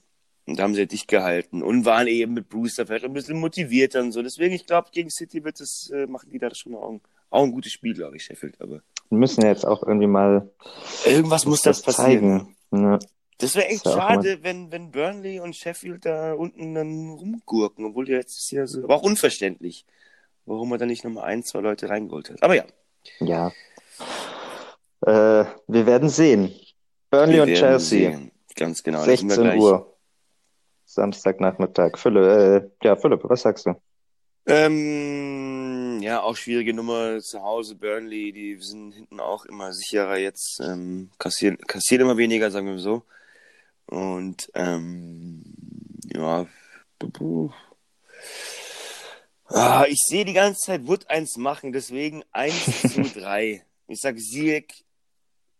Und 0.46 0.58
da 0.58 0.64
haben 0.64 0.74
sie 0.74 0.80
ja 0.80 0.86
dicht 0.86 1.08
gehalten 1.08 1.62
und 1.62 1.86
waren 1.86 2.06
eben 2.06 2.34
mit 2.34 2.50
Brewster 2.50 2.86
vielleicht 2.86 3.06
ein 3.06 3.14
bisschen 3.14 3.40
motivierter 3.40 4.02
und 4.02 4.12
so. 4.12 4.22
Deswegen, 4.22 4.54
ich 4.54 4.66
glaube, 4.66 4.88
gegen 4.92 5.08
City 5.08 5.42
wird 5.42 5.58
es, 5.58 5.90
äh, 5.90 6.06
machen 6.06 6.28
die 6.30 6.38
da 6.38 6.54
schon 6.54 6.74
auch 6.74 6.90
ein, 6.90 7.00
auch 7.30 7.44
ein 7.44 7.52
gutes 7.52 7.72
Spiel, 7.72 7.94
glaube 7.94 8.16
ich, 8.16 8.24
Sheffield. 8.24 8.60
Aber 8.60 8.82
müssen 9.08 9.40
ja 9.40 9.48
jetzt 9.48 9.64
auch 9.64 9.82
irgendwie 9.82 10.06
mal 10.06 10.50
irgendwas 11.06 11.46
muss 11.46 11.62
das 11.62 11.86
was 11.86 11.96
passieren. 11.96 12.54
zeigen. 12.70 12.84
Ja. 12.84 12.98
Das 13.38 13.56
wäre 13.56 13.68
echt 13.68 13.86
ja 13.86 13.92
auch 13.92 13.96
schade, 13.96 14.38
wenn, 14.42 14.70
wenn 14.70 14.90
Burnley 14.90 15.40
und 15.40 15.56
Sheffield 15.56 16.04
da 16.04 16.34
unten 16.34 16.74
dann 16.74 17.10
rumgurken, 17.10 17.86
obwohl 17.86 18.04
die 18.04 18.12
letztes 18.12 18.50
Jahr 18.50 18.66
so, 18.66 18.84
aber 18.84 18.96
auch 18.96 19.02
unverständlich, 19.02 19.86
warum 20.44 20.68
man 20.68 20.78
da 20.78 20.86
nicht 20.86 21.04
nochmal 21.04 21.24
ein, 21.24 21.42
zwei 21.42 21.60
Leute 21.60 21.88
reingeholt 21.88 22.30
hat. 22.30 22.42
Aber 22.42 22.54
ja, 22.54 22.64
Ja. 23.20 23.52
Äh, 25.06 25.44
wir 25.66 25.86
werden 25.86 26.08
sehen. 26.08 26.54
Burnley 27.10 27.36
wir 27.36 27.42
und 27.42 27.54
Chelsea, 27.54 28.10
sehen. 28.10 28.30
Ganz 28.56 28.82
genau. 28.82 29.04
da 29.04 29.16
sind 29.16 29.28
wir 29.28 29.34
16 29.34 29.44
gleich. 29.44 29.60
Uhr. 29.60 29.96
Samstagnachmittag. 30.86 31.98
Philipp, 31.98 32.22
äh, 32.22 32.86
ja, 32.86 32.96
Philipp, 32.96 33.20
was 33.24 33.42
sagst 33.42 33.66
du? 33.66 33.74
Ähm, 34.46 36.00
ja, 36.02 36.22
auch 36.22 36.36
schwierige 36.36 36.74
Nummer 36.74 37.20
zu 37.20 37.42
Hause. 37.42 37.74
Burnley, 37.74 38.32
die 38.32 38.56
sind 38.60 38.92
hinten 38.92 39.20
auch 39.20 39.46
immer 39.46 39.72
sicherer 39.72 40.18
jetzt, 40.18 40.60
ähm, 40.60 41.10
kassieren, 41.18 41.58
kassieren 41.66 42.02
immer 42.02 42.16
weniger, 42.16 42.50
sagen 42.50 42.66
wir 42.66 42.78
so. 42.78 43.02
Und, 43.86 44.50
ähm, 44.54 45.44
ja. 46.14 46.46
Ah, 49.46 49.84
ich 49.88 49.98
sehe 50.06 50.24
die 50.24 50.32
ganze 50.32 50.60
Zeit 50.60 50.86
Wood 50.86 51.08
eins 51.10 51.36
machen, 51.36 51.72
deswegen 51.72 52.22
1 52.32 52.92
zu 52.92 53.02
3. 53.20 53.64
Ich 53.88 54.00
sag 54.00 54.18
Sieg, 54.18 54.84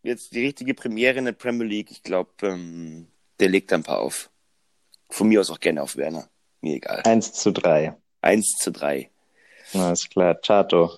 jetzt 0.04 0.34
die 0.34 0.44
richtige 0.44 0.74
Premiere 0.74 1.18
in 1.18 1.24
der 1.24 1.32
Premier 1.32 1.66
League. 1.66 1.90
Ich 1.90 2.02
glaube, 2.02 2.30
ähm, 2.42 3.08
der 3.40 3.48
legt 3.48 3.72
ein 3.72 3.82
paar 3.82 4.00
auf. 4.00 4.30
Von 5.10 5.28
mir 5.28 5.40
aus 5.40 5.50
auch 5.50 5.60
gerne 5.60 5.82
auf 5.82 5.96
Werner. 5.96 6.28
Mir 6.60 6.76
egal. 6.76 7.02
1 7.04 7.32
zu 7.32 7.52
3. 7.52 7.96
1 8.20 8.52
zu 8.58 8.70
3. 8.70 9.10
Alles 9.74 10.08
klar. 10.08 10.34
Chato. 10.40 10.92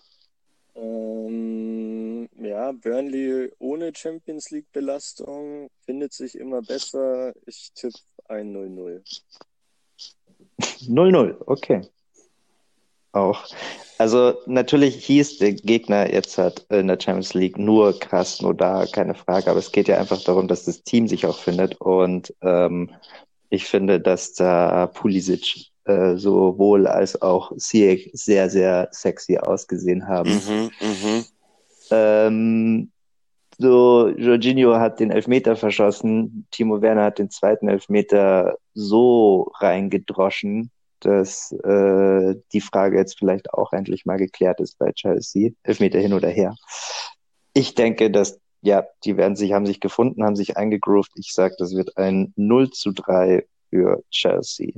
Ähm, 0.74 2.28
ja, 2.38 2.72
Burnley 2.72 3.52
ohne 3.58 3.92
Champions 3.94 4.50
League 4.50 4.70
Belastung 4.72 5.70
findet 5.84 6.12
sich 6.12 6.38
immer 6.38 6.62
besser. 6.62 7.32
Ich 7.46 7.72
tippe 7.74 7.98
ein 8.28 8.54
0-0. 8.54 9.02
0-0, 10.88 11.36
okay. 11.46 11.82
Auch. 13.16 13.44
Also 13.98 14.34
natürlich 14.44 15.06
hieß 15.06 15.38
der 15.38 15.52
Gegner 15.52 16.12
jetzt 16.12 16.36
hat 16.36 16.66
in 16.68 16.86
der 16.88 16.98
Champions 17.00 17.32
League 17.32 17.56
nur 17.56 17.98
krass, 17.98 18.42
nur 18.42 18.54
da, 18.54 18.84
keine 18.84 19.14
Frage. 19.14 19.50
Aber 19.50 19.58
es 19.58 19.72
geht 19.72 19.88
ja 19.88 19.98
einfach 19.98 20.22
darum, 20.22 20.48
dass 20.48 20.64
das 20.64 20.82
Team 20.82 21.08
sich 21.08 21.24
auch 21.24 21.38
findet. 21.38 21.80
Und 21.80 22.34
ähm, 22.42 22.90
ich 23.48 23.64
finde, 23.64 23.98
dass 23.98 24.34
da 24.34 24.86
Pulisic 24.88 25.70
äh, 25.84 26.16
sowohl 26.16 26.86
als 26.86 27.22
auch 27.22 27.56
Ziyech 27.56 28.10
sehr, 28.12 28.50
sehr 28.50 28.88
sexy 28.90 29.38
ausgesehen 29.38 30.06
haben. 30.06 30.30
Mhm, 30.30 30.70
mhm. 30.80 31.24
Ähm, 31.90 32.90
so, 33.58 34.08
Jorginho 34.08 34.74
hat 34.74 35.00
den 35.00 35.10
Elfmeter 35.10 35.56
verschossen, 35.56 36.46
Timo 36.50 36.82
Werner 36.82 37.04
hat 37.04 37.18
den 37.18 37.30
zweiten 37.30 37.68
Elfmeter 37.68 38.58
so 38.74 39.50
reingedroschen, 39.60 40.70
dass 41.00 41.52
äh, 41.52 42.34
die 42.52 42.60
Frage 42.60 42.98
jetzt 42.98 43.18
vielleicht 43.18 43.52
auch 43.52 43.72
endlich 43.72 44.06
mal 44.06 44.16
geklärt 44.16 44.60
ist 44.60 44.78
bei 44.78 44.92
Chelsea. 44.92 45.50
Elfmeter 45.62 45.98
hin 45.98 46.12
oder 46.12 46.28
her. 46.28 46.54
Ich 47.54 47.74
denke, 47.74 48.10
dass, 48.10 48.40
ja, 48.62 48.84
die 49.04 49.16
werden 49.16 49.36
sich, 49.36 49.52
haben 49.52 49.66
sich 49.66 49.80
gefunden, 49.80 50.24
haben 50.24 50.36
sich 50.36 50.56
eingegroovt. 50.56 51.12
Ich 51.16 51.32
sage, 51.32 51.54
das 51.58 51.74
wird 51.74 51.96
ein 51.96 52.32
0 52.36 52.70
zu 52.70 52.92
3 52.92 53.46
für 53.70 54.02
Chelsea. 54.10 54.72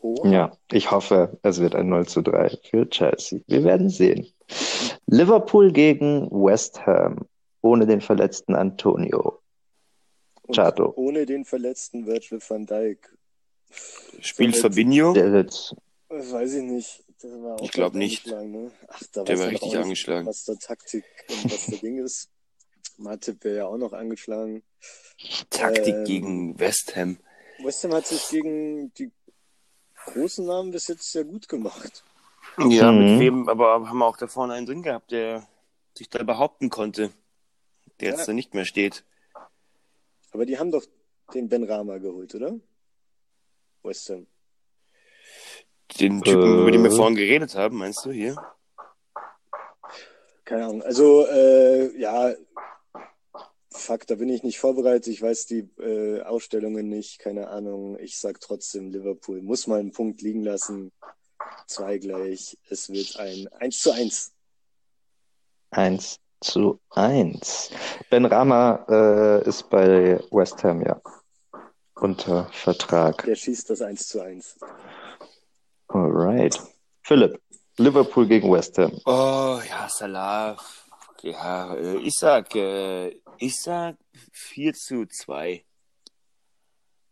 Oh, 0.00 0.22
Ja, 0.24 0.56
ich 0.70 0.90
hoffe, 0.90 1.38
es 1.42 1.60
wird 1.60 1.74
ein 1.74 1.88
0 1.88 2.06
zu 2.06 2.22
3 2.22 2.58
für 2.70 2.88
Chelsea. 2.88 3.40
Wir 3.46 3.64
werden 3.64 3.88
sehen. 3.88 4.26
Liverpool 5.06 5.72
gegen 5.72 6.30
West 6.30 6.84
Ham 6.86 7.26
ohne 7.62 7.86
den 7.86 8.02
verletzten 8.02 8.54
Antonio. 8.54 9.40
Chato. 10.52 10.92
ohne 10.96 11.24
den 11.24 11.46
verletzten 11.46 12.06
Virgil 12.06 12.38
van 12.46 12.66
Dijk. 12.66 13.16
Spielt 14.20 14.56
Fabinho? 14.56 15.12
Der 15.12 15.30
Das 15.44 15.74
weiß 16.08 16.54
ich 16.54 16.62
nicht. 16.62 17.04
Der 17.22 17.30
war 17.42 17.54
auch 17.56 17.62
Ich 17.64 17.70
glaub 17.72 17.94
leicht 17.94 18.26
nicht. 18.26 18.26
Ne? 18.26 18.70
Ach, 18.88 19.02
da 19.12 19.24
Der 19.24 19.38
war 19.38 19.48
richtig 19.48 19.76
angeschlagen. 19.76 20.26
Was 20.26 20.44
der 20.44 20.58
Taktik 20.58 21.04
und 21.28 21.44
was 21.52 21.66
der 21.66 21.78
Ding 21.78 21.98
ist. 22.04 22.28
Matip 22.96 23.42
wäre 23.44 23.56
ja 23.56 23.66
auch 23.66 23.76
noch 23.76 23.92
angeschlagen. 23.92 24.62
Taktik 25.50 25.94
Ähm, 25.94 26.04
gegen 26.04 26.60
West 26.60 26.94
Ham. 26.96 27.18
West 27.62 27.82
Ham 27.84 27.94
hat 27.94 28.06
sich 28.06 28.28
gegen 28.28 28.92
die 28.94 29.10
großen 30.06 30.44
Namen 30.46 30.70
bis 30.70 30.86
jetzt 30.88 31.10
sehr 31.10 31.24
gut 31.24 31.48
gemacht. 31.48 32.04
Ja, 32.58 32.92
Mhm. 32.92 32.98
mit 32.98 33.20
wem, 33.20 33.48
aber 33.48 33.88
haben 33.88 33.98
wir 33.98 34.06
auch 34.06 34.16
da 34.16 34.28
vorne 34.28 34.52
einen 34.54 34.66
drin 34.66 34.82
gehabt, 34.82 35.10
der 35.10 35.46
sich 35.96 36.08
da 36.08 36.22
behaupten 36.22 36.70
konnte, 36.70 37.10
der 38.00 38.10
Ja. 38.10 38.16
jetzt 38.16 38.28
da 38.28 38.32
nicht 38.32 38.54
mehr 38.54 38.64
steht. 38.64 39.02
Aber 40.30 40.46
die 40.46 40.58
haben 40.58 40.70
doch 40.70 40.84
den 41.32 41.48
Ben 41.48 41.64
Rama 41.64 41.98
geholt, 41.98 42.34
oder? 42.34 42.54
West 43.84 44.10
Ham. 44.10 44.26
Den 46.00 46.22
Typen, 46.22 46.42
Äh. 46.58 46.60
über 46.62 46.70
den 46.70 46.82
wir 46.84 46.90
vorhin 46.90 47.16
geredet 47.16 47.54
haben, 47.54 47.76
meinst 47.76 48.04
du 48.04 48.10
hier? 48.10 48.36
Keine 50.44 50.64
Ahnung. 50.66 50.82
Also, 50.82 51.26
äh, 51.26 51.96
ja, 51.98 52.34
fuck, 53.70 54.06
da 54.06 54.14
bin 54.16 54.28
ich 54.28 54.42
nicht 54.42 54.58
vorbereitet. 54.58 55.06
Ich 55.08 55.22
weiß 55.22 55.46
die 55.46 55.68
äh, 55.78 56.22
Ausstellungen 56.22 56.88
nicht. 56.88 57.18
Keine 57.18 57.48
Ahnung. 57.48 57.98
Ich 57.98 58.18
sag 58.18 58.40
trotzdem, 58.40 58.90
Liverpool 58.90 59.40
muss 59.42 59.66
mal 59.66 59.80
einen 59.80 59.92
Punkt 59.92 60.20
liegen 60.22 60.42
lassen. 60.42 60.92
Zwei 61.66 61.98
gleich. 61.98 62.58
Es 62.68 62.90
wird 62.90 63.16
ein 63.18 63.48
1 63.58 63.78
zu 63.80 63.92
1. 63.92 64.32
1 65.70 66.20
zu 66.40 66.78
1. 66.90 67.70
Ben 68.10 68.24
Rama 68.26 68.84
äh, 68.88 69.48
ist 69.48 69.70
bei 69.70 70.20
West 70.30 70.62
Ham, 70.62 70.82
ja. 70.82 71.00
Unter 72.04 72.50
Vertrag. 72.52 73.24
Der 73.24 73.34
schießt 73.34 73.70
das 73.70 73.80
1 73.80 74.08
zu 74.08 74.20
1. 74.20 74.58
Alright. 75.88 76.60
Philipp, 77.00 77.40
Liverpool 77.78 78.26
gegen 78.26 78.52
West 78.52 78.76
Ham. 78.76 78.92
Oh, 79.06 79.58
ja, 79.66 79.88
Salah. 79.88 80.54
Ja, 81.22 81.74
äh, 81.74 81.96
ich 82.00 82.12
sag, 82.12 82.54
äh, 82.56 83.08
ich 83.38 83.58
sag 83.58 83.96
4 84.32 84.74
zu 84.74 85.06
2. 85.06 85.64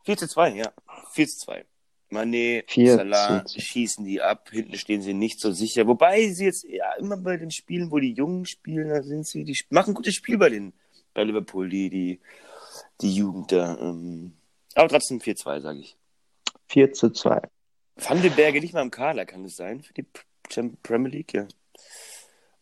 4 0.05 0.17
zu 0.19 0.29
2, 0.29 0.57
ja. 0.57 0.71
4 1.15 1.27
zu 1.27 1.39
2. 1.39 1.65
Mané, 2.11 2.63
4 2.67 2.97
Salah 2.97 3.47
zu 3.47 3.55
2. 3.55 3.61
schießen 3.63 4.05
die 4.05 4.21
ab, 4.21 4.51
hinten 4.51 4.77
stehen 4.77 5.01
sie 5.01 5.15
nicht 5.15 5.41
so 5.41 5.53
sicher. 5.53 5.87
Wobei 5.87 6.29
sie 6.29 6.45
jetzt 6.45 6.65
ja 6.65 6.93
immer 6.99 7.17
bei 7.17 7.39
den 7.39 7.51
Spielen, 7.51 7.91
wo 7.91 7.99
die 7.99 8.13
Jungen 8.13 8.45
spielen, 8.45 8.91
da 8.91 9.03
sind 9.03 9.27
sie, 9.27 9.45
die 9.45 9.59
machen 9.71 9.95
gutes 9.95 10.15
Spiel 10.15 10.37
bei 10.37 10.51
den, 10.51 10.75
bei 11.15 11.25
Liverpool, 11.25 11.71
die, 11.71 11.89
die, 11.89 12.21
die 13.01 13.15
Jugend 13.15 13.53
da. 13.53 13.79
Ähm, 13.79 14.35
aber 14.77 14.89
trotzdem 14.89 15.19
4-2, 15.19 15.61
sage 15.61 15.79
ich. 15.81 15.97
4 16.69 16.93
zu 16.93 17.11
2. 17.11 17.43
Van 17.97 18.23
den 18.23 18.35
Berge 18.35 18.61
nicht 18.61 18.75
mal 18.75 18.83
im 18.83 18.91
Kader, 18.91 19.27
kann 19.27 19.45
es 19.45 19.57
sein, 19.57 19.83
für 19.83 19.93
die 19.93 20.07
Premier 20.83 21.11
League, 21.11 21.35
ja. 21.35 21.47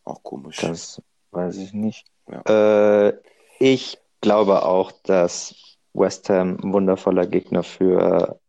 Auch 0.05 0.23
komisch. 0.23 0.57
Das 0.57 1.01
weiß 1.31 1.57
ich 1.59 1.73
nicht. 1.73 2.07
Ja. 2.29 3.09
Äh, 3.09 3.19
ich 3.59 3.99
glaube 4.21 4.65
auch, 4.65 4.93
dass 5.05 5.55
West 5.93 6.29
Ham 6.31 6.59
ein 6.63 6.73
wundervoller 6.73 7.27
Gegner 7.27 7.63
für 7.63 8.41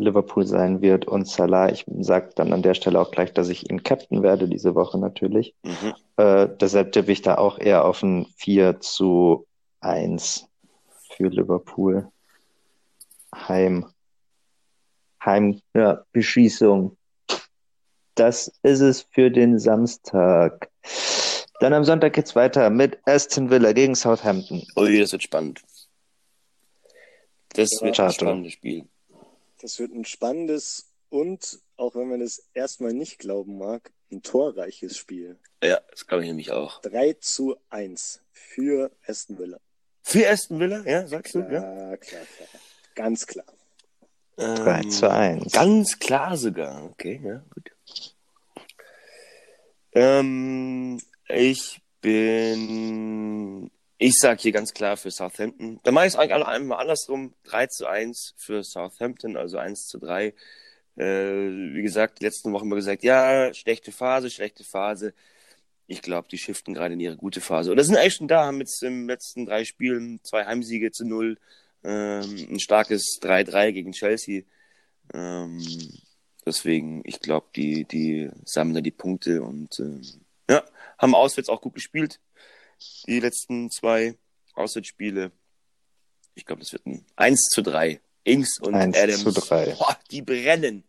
Liverpool 0.00 0.46
sein 0.46 0.80
wird 0.80 1.06
und 1.06 1.28
Salah. 1.28 1.70
Ich 1.70 1.84
sage 1.98 2.30
dann 2.34 2.52
an 2.52 2.62
der 2.62 2.74
Stelle 2.74 3.00
auch 3.00 3.10
gleich, 3.10 3.32
dass 3.32 3.48
ich 3.48 3.70
ihn 3.70 3.82
captain 3.82 4.22
werde 4.22 4.48
diese 4.48 4.74
Woche 4.74 4.98
natürlich. 4.98 5.54
Mhm. 5.62 5.94
Äh, 6.16 6.48
deshalb 6.60 6.92
tippe 6.92 7.12
ich 7.12 7.22
da 7.22 7.36
auch 7.36 7.58
eher 7.58 7.84
auf 7.84 8.02
ein 8.02 8.26
4 8.36 8.80
zu 8.80 9.46
1 9.80 10.48
für 11.16 11.28
Liverpool. 11.28 12.08
Heim. 13.34 13.86
Heim, 15.24 15.60
ja, 15.74 16.04
Beschießung. 16.12 16.96
Das 18.14 18.52
ist 18.62 18.80
es 18.80 19.02
für 19.02 19.30
den 19.30 19.58
Samstag. 19.58 20.70
Dann 21.60 21.74
am 21.74 21.84
Sonntag 21.84 22.14
geht's 22.14 22.34
weiter 22.34 22.70
mit 22.70 22.98
Aston 23.06 23.50
Villa 23.50 23.72
gegen 23.72 23.94
Southampton. 23.94 24.66
Ui, 24.76 24.98
das 24.98 25.12
wird 25.12 25.22
spannend. 25.22 25.62
Das 27.50 27.72
Ja, 27.72 27.82
wird 27.82 28.00
ein 28.00 28.12
spannendes 28.12 28.52
Spiel. 28.54 28.88
Das 29.60 29.78
wird 29.78 29.92
ein 29.92 30.04
spannendes 30.04 30.90
und, 31.10 31.60
auch 31.76 31.94
wenn 31.94 32.08
man 32.08 32.20
es 32.20 32.48
erstmal 32.54 32.92
nicht 32.92 33.18
glauben 33.18 33.58
mag, 33.58 33.92
ein 34.10 34.22
torreiches 34.22 34.96
Spiel. 34.96 35.38
Ja, 35.62 35.80
das 35.90 36.06
glaube 36.06 36.22
ich 36.24 36.28
nämlich 36.28 36.50
auch. 36.50 36.80
3 36.82 37.14
zu 37.14 37.56
1 37.68 38.22
für 38.32 38.90
Aston 39.06 39.38
Villa. 39.38 39.60
Für 40.02 40.28
Aston 40.30 40.58
Villa, 40.60 40.82
ja, 40.86 41.06
sagst 41.06 41.34
du? 41.34 41.40
Ja. 41.40 41.48
Klar, 41.48 41.96
klar, 41.98 42.22
klar. 42.24 42.60
Ganz 42.94 43.26
klar. 43.26 43.46
3 44.36 44.80
Ähm, 44.80 44.90
zu 44.90 45.10
1. 45.10 45.52
Ganz 45.52 45.98
klar 45.98 46.36
sogar. 46.36 46.84
Okay, 46.84 47.20
ja, 47.22 47.44
gut. 47.54 47.70
Ähm, 49.92 51.00
ich 51.28 51.80
bin. 52.00 53.70
Ich 53.98 54.18
sag 54.18 54.40
hier 54.40 54.52
ganz 54.52 54.72
klar 54.72 54.96
für 54.96 55.10
Southampton. 55.10 55.78
Da 55.82 55.92
mache 55.92 56.06
ich 56.06 56.14
es 56.14 56.18
eigentlich 56.18 56.32
alle 56.32 56.48
einmal 56.48 56.80
andersrum. 56.80 57.34
3 57.44 57.66
zu 57.66 57.86
1 57.86 58.34
für 58.38 58.64
Southampton, 58.64 59.36
also 59.36 59.58
1 59.58 59.88
zu 59.88 59.98
3. 59.98 60.32
Äh, 60.96 61.04
wie 61.04 61.82
gesagt, 61.82 62.20
die 62.20 62.24
letzten 62.24 62.52
Wochen 62.52 62.62
haben 62.62 62.70
wir 62.70 62.76
gesagt, 62.76 63.02
ja, 63.02 63.52
schlechte 63.52 63.92
Phase, 63.92 64.30
schlechte 64.30 64.64
Phase. 64.64 65.12
Ich 65.86 66.00
glaube, 66.00 66.28
die 66.28 66.38
shiften 66.38 66.72
gerade 66.72 66.94
in 66.94 67.00
ihre 67.00 67.16
gute 67.16 67.42
Phase. 67.42 67.72
Oder 67.72 67.84
sind 67.84 67.96
eigentlich 67.96 68.14
schon 68.14 68.28
da, 68.28 68.46
haben 68.46 68.60
jetzt 68.60 68.82
im 68.82 69.06
letzten 69.08 69.44
drei 69.44 69.64
Spielen 69.64 70.20
zwei 70.22 70.46
Heimsiege 70.46 70.92
zu 70.92 71.04
null, 71.04 71.36
ähm, 71.84 72.48
ein 72.50 72.60
starkes 72.60 73.18
3-3 73.22 73.72
gegen 73.72 73.92
Chelsea. 73.92 74.42
Ähm, 75.12 75.62
deswegen, 76.46 77.02
ich 77.04 77.20
glaube, 77.20 77.48
die, 77.56 77.84
die 77.84 78.30
sammeln 78.44 78.76
da 78.76 78.80
die 78.80 78.90
Punkte 78.90 79.42
und 79.42 79.78
ähm, 79.80 80.02
ja, 80.48 80.64
haben 80.98 81.14
auswärts 81.14 81.48
auch 81.48 81.60
gut 81.60 81.74
gespielt. 81.74 82.20
Die 83.06 83.20
letzten 83.20 83.70
zwei 83.70 84.16
Auswärtsspiele. 84.54 85.32
Ich 86.34 86.46
glaube, 86.46 86.60
das 86.60 86.72
wird 86.72 86.86
ein 86.86 87.04
1 87.16 87.48
zu 87.52 87.62
3. 87.62 88.00
Ings 88.24 88.58
und 88.60 88.74
1 88.74 88.96
Adams. 88.96 89.22
zu 89.24 89.32
3. 89.32 89.74
Boah, 89.78 89.98
die 90.10 90.22
brennen. 90.22 90.84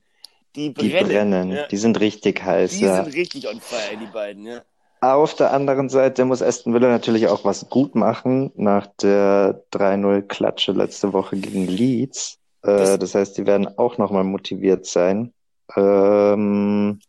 Die 0.56 0.74
Die 0.74 0.90
brennen. 0.90 1.08
brennen, 1.08 1.52
Ja. 1.52 1.68
die 1.68 1.78
sind 1.78 2.00
richtig 2.00 2.44
heiß. 2.44 2.72
Die 2.72 2.82
ja. 2.82 3.04
sind 3.04 3.16
richtig 3.16 3.48
on 3.48 3.60
fire, 3.62 3.98
die 3.98 4.06
beiden, 4.12 4.46
ja. 4.46 4.64
Auf 5.02 5.34
der 5.36 5.52
anderen 5.52 5.90
Seite 5.90 6.26
muss 6.26 6.44
Aston 6.44 6.76
Villa 6.76 6.88
natürlich 6.88 7.28
auch 7.28 7.44
was 7.44 7.68
gut 7.70 7.96
machen 7.96 8.52
nach 8.56 8.86
der 9.02 9.64
3-0-Klatsche 9.72 10.74
letzte 10.74 11.12
Woche 11.12 11.38
gegen 11.38 11.66
Leeds. 11.68 12.38
Äh, 12.62 12.68
Das- 12.68 13.00
das 13.00 13.16
heißt, 13.16 13.38
die 13.38 13.48
werden 13.48 13.68
auch 13.80 13.98
nochmal 13.98 14.24
motiviert 14.24 14.86
sein. 14.86 15.34
Ähm, 15.76 17.00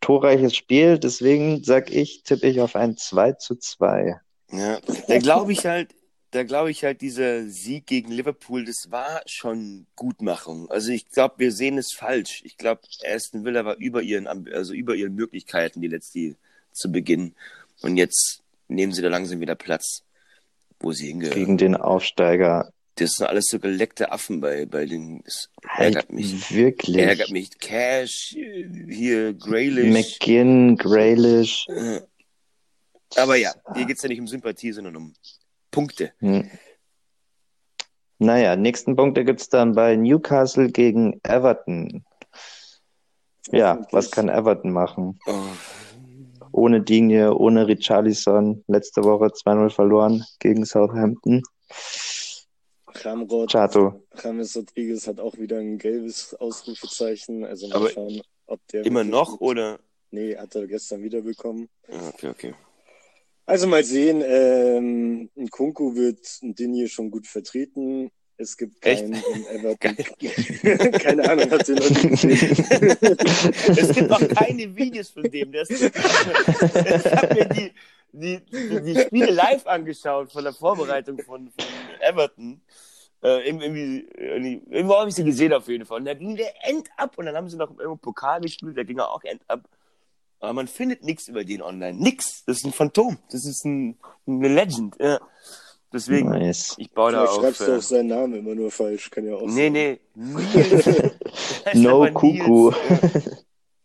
torreiches 0.00 0.54
Spiel, 0.54 0.98
deswegen 0.98 1.64
sag 1.64 1.90
ich, 1.90 2.22
tippe 2.22 2.46
ich 2.46 2.60
auf 2.60 2.76
ein 2.76 2.96
2 2.96 3.32
zu 3.32 3.56
2. 3.56 4.20
Ja, 4.52 4.78
da 5.08 5.18
glaube 5.18 5.50
ich 5.52 5.66
halt, 5.66 5.94
da 6.30 6.44
glaube 6.44 6.70
ich 6.70 6.84
halt, 6.84 7.00
dieser 7.00 7.44
Sieg 7.48 7.86
gegen 7.86 8.12
Liverpool, 8.12 8.64
das 8.64 8.90
war 8.90 9.20
schon 9.26 9.86
Gutmachung. 9.96 10.70
Also 10.70 10.92
ich 10.92 11.08
glaube, 11.10 11.34
wir 11.38 11.50
sehen 11.50 11.76
es 11.78 11.92
falsch. 11.92 12.42
Ich 12.44 12.56
glaube, 12.56 12.82
Aston 13.04 13.44
Villa 13.44 13.64
war 13.64 13.76
über 13.78 14.00
ihren, 14.02 14.28
also 14.28 14.74
über 14.74 14.94
ihren 14.94 15.14
Möglichkeiten, 15.16 15.80
die 15.80 15.88
letzte 15.88 16.36
zu 16.72 16.90
Beginn. 16.90 17.34
Und 17.82 17.96
jetzt 17.96 18.42
nehmen 18.68 18.92
sie 18.92 19.02
da 19.02 19.08
langsam 19.08 19.40
wieder 19.40 19.54
Platz, 19.54 20.02
wo 20.80 20.92
sie 20.92 21.08
hingehören. 21.08 21.34
Gegen 21.38 21.58
den 21.58 21.76
Aufsteiger. 21.76 22.72
Das 22.96 23.12
sind 23.12 23.26
alles 23.26 23.46
so 23.46 23.58
geleckte 23.58 24.12
Affen 24.12 24.40
bei, 24.40 24.66
bei 24.66 24.84
den, 24.84 25.22
das 25.24 25.48
Halt 25.66 25.94
ärgert 25.96 26.12
mich. 26.12 26.54
wirklich. 26.54 26.98
Ärgert 26.98 27.30
mich. 27.30 27.58
Cash, 27.58 28.34
hier, 28.36 29.32
Graylish. 29.32 29.92
McGinn, 29.92 30.76
Graylish. 30.76 31.66
Äh, 31.68 32.00
Aber 33.16 33.36
ja, 33.36 33.52
hier 33.74 33.86
geht's 33.86 34.02
ja 34.02 34.08
nicht 34.10 34.20
um 34.20 34.28
Sympathie, 34.28 34.72
sondern 34.72 34.96
um 34.96 35.14
Punkte. 35.70 36.12
Hm. 36.18 36.50
Naja, 38.18 38.56
nächsten 38.56 38.94
Punkte 38.94 39.24
gibt's 39.24 39.48
dann 39.48 39.72
bei 39.74 39.96
Newcastle 39.96 40.70
gegen 40.70 41.18
Everton. 41.24 42.04
Ja, 43.50 43.84
was 43.90 44.10
kann 44.10 44.28
Everton 44.28 44.70
machen? 44.70 45.18
Oh, 45.26 45.32
Ohne 46.52 46.82
Digne, 46.82 47.34
ohne 47.34 47.66
Richarlison. 47.66 48.62
Letzte 48.68 49.02
Woche 49.04 49.26
2-0 49.26 49.70
verloren 49.70 50.24
gegen 50.38 50.64
Southampton. 50.64 51.42
Ramrod, 52.94 53.50
Chato. 53.50 54.04
James 54.22 54.54
Rodriguez 54.56 55.06
hat 55.06 55.18
auch 55.18 55.36
wieder 55.38 55.58
ein 55.58 55.78
gelbes 55.78 56.34
Ausrufezeichen. 56.34 57.44
Also 57.44 57.68
mal 57.68 57.76
Aber 57.76 57.90
schauen, 57.90 58.20
ob 58.46 58.60
der. 58.68 58.84
immer 58.84 59.04
noch 59.04 59.40
oder? 59.40 59.78
Nee, 60.10 60.36
hat 60.36 60.54
er 60.54 60.66
gestern 60.66 61.02
wieder 61.02 61.22
bekommen. 61.22 61.68
Ah, 61.88 62.08
Okay, 62.10 62.28
okay. 62.28 62.54
Also 63.44 63.66
mal 63.66 63.82
sehen, 63.82 64.22
ähm, 64.24 65.28
ein 65.36 65.48
Kunku 65.48 65.96
wird 65.96 66.20
Dinje 66.42 66.86
schon 66.88 67.10
gut 67.10 67.26
vertreten. 67.26 68.10
Es 68.42 68.56
gibt 68.56 68.84
Echt? 68.84 69.02
keinen 69.02 69.22
im 69.32 69.46
Everton. 69.46 69.96
Keine 70.98 71.30
Ahnung, 71.30 71.48
hat 71.48 71.64
sie 71.64 71.74
noch 71.74 71.88
nie 71.88 72.08
gesehen. 72.08 72.56
es 73.00 73.92
gibt 73.92 74.10
noch 74.10 74.28
keine 74.28 74.76
Videos 74.76 75.10
von 75.10 75.22
dem. 75.22 75.52
Der 75.52 75.62
ist, 75.62 75.70
ich 75.70 75.82
habe 77.12 77.34
mir 77.34 77.44
die, 77.44 77.72
die, 78.12 78.40
die, 78.40 78.82
die 78.82 79.00
Spiele 79.00 79.30
live 79.30 79.64
angeschaut 79.66 80.32
von 80.32 80.42
der 80.42 80.52
Vorbereitung 80.52 81.18
von, 81.18 81.50
von 81.50 81.66
Everton. 82.00 82.60
Äh, 83.22 83.48
irgendwie, 83.48 84.08
irgendwie, 84.16 84.62
irgendwo 84.70 84.96
habe 84.96 85.08
ich 85.08 85.14
sie 85.14 85.24
gesehen 85.24 85.52
auf 85.52 85.68
jeden 85.68 85.86
Fall. 85.86 86.00
Und 86.00 86.06
da 86.06 86.14
ging 86.14 86.34
der 86.34 86.52
End 86.66 86.88
ab 86.96 87.16
und 87.16 87.26
dann 87.26 87.36
haben 87.36 87.48
sie 87.48 87.56
noch 87.56 87.70
irgendwo 87.70 87.96
Pokal 87.96 88.40
gespielt, 88.40 88.76
da 88.76 88.82
ging 88.82 88.98
er 88.98 89.12
auch 89.12 89.22
End 89.22 89.42
ab. 89.46 89.68
Aber 90.40 90.52
man 90.54 90.66
findet 90.66 91.04
nichts 91.04 91.28
über 91.28 91.44
den 91.44 91.62
online. 91.62 91.96
Nix. 91.96 92.44
Das 92.44 92.56
ist 92.56 92.64
ein 92.64 92.72
Phantom. 92.72 93.18
Das 93.30 93.46
ist 93.46 93.64
ein, 93.64 93.96
eine 94.26 94.48
Legend. 94.48 94.96
Ja. 94.98 95.20
Deswegen, 95.92 96.30
Nice. 96.30 96.74
ich 96.78 96.90
baue 96.90 97.12
da 97.12 97.26
Vielleicht 97.26 97.32
auf. 97.38 97.40
schreibst 97.42 97.60
du 97.60 97.64
Äh, 97.72 97.76
auch 97.76 97.82
seinen 97.82 98.06
Namen 98.08 98.34
immer 98.38 98.54
nur 98.54 98.70
falsch, 98.70 99.10
kann 99.10 99.26
ja 99.26 99.34
auch 99.34 99.46
nee, 99.46 99.64
sein. 99.64 99.72
nee. 99.72 100.00
Nils. 100.14 101.74
No 101.74 102.10
Kuku. 102.12 102.70
Nils. 102.70 102.74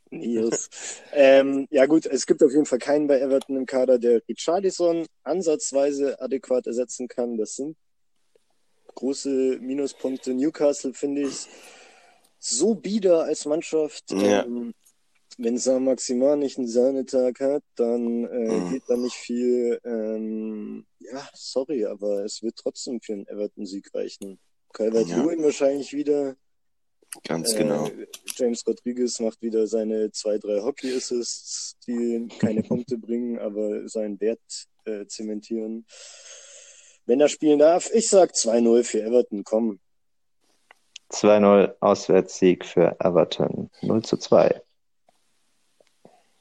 Ja. 0.09 0.17
Nils. 0.19 0.69
ähm, 1.11 1.67
ja 1.69 1.85
gut, 1.85 2.05
es 2.05 2.25
gibt 2.25 2.41
auf 2.41 2.51
jeden 2.51 2.65
Fall 2.65 2.79
keinen 2.79 3.07
bei 3.07 3.19
Everton 3.19 3.57
im 3.57 3.65
Kader, 3.65 3.99
der 3.99 4.21
Richarlison 4.27 5.05
ansatzweise 5.23 6.19
adäquat 6.21 6.65
ersetzen 6.67 7.07
kann. 7.09 7.37
Das 7.37 7.55
sind 7.57 7.75
große 8.95 9.57
Minuspunkte. 9.61 10.33
Newcastle 10.33 10.93
finde 10.93 11.23
ich 11.23 11.47
so 12.39 12.73
bieder 12.73 13.23
als 13.23 13.45
Mannschaft. 13.45 14.11
Ja. 14.11 14.43
Ähm, 14.45 14.73
wenn 15.37 15.57
Saint 15.57 15.85
Maximan 15.85 16.39
nicht 16.39 16.57
einen 16.57 16.67
Sahnetag 16.67 17.39
hat, 17.39 17.63
dann 17.75 18.25
äh, 18.25 18.59
Mhm. 18.59 18.69
geht 18.71 18.83
da 18.87 18.97
nicht 18.97 19.15
viel. 19.15 19.79
Ähm, 19.85 20.85
ja, 20.99 21.27
sorry, 21.33 21.85
aber 21.85 22.25
es 22.25 22.41
wird 22.41 22.55
trotzdem 22.57 22.99
für 23.01 23.13
einen 23.13 23.27
Everton-Sieg 23.27 23.93
reichen. 23.93 24.39
Calvert 24.73 25.07
Ja. 25.07 25.17
Lewin 25.23 25.43
wahrscheinlich 25.43 25.93
wieder. 25.93 26.35
Ganz 27.23 27.55
genau. 27.55 27.87
Äh, 27.87 28.07
James 28.35 28.65
Rodriguez 28.67 29.19
macht 29.19 29.41
wieder 29.41 29.65
seine 29.67 30.11
zwei, 30.11 30.37
drei 30.37 30.61
Hockey-Assists, 30.61 31.77
die 31.87 32.27
keine 32.39 32.63
Punkte 32.63 32.97
bringen, 32.97 33.39
aber 33.39 33.87
seinen 33.87 34.19
Wert 34.19 34.39
äh, 34.85 35.05
zementieren. 35.07 35.85
Wenn 37.05 37.21
er 37.21 37.29
spielen 37.29 37.59
darf, 37.59 37.89
ich 37.93 38.09
sag 38.09 38.31
2-0 38.33 38.83
für 38.83 39.01
Everton, 39.01 39.43
komm. 39.45 39.79
2-0 41.11 41.75
Auswärtssieg 41.79 42.65
für 42.65 42.97
Everton. 42.99 43.69
0 43.81 44.03
zu 44.03 44.17
2. 44.17 44.61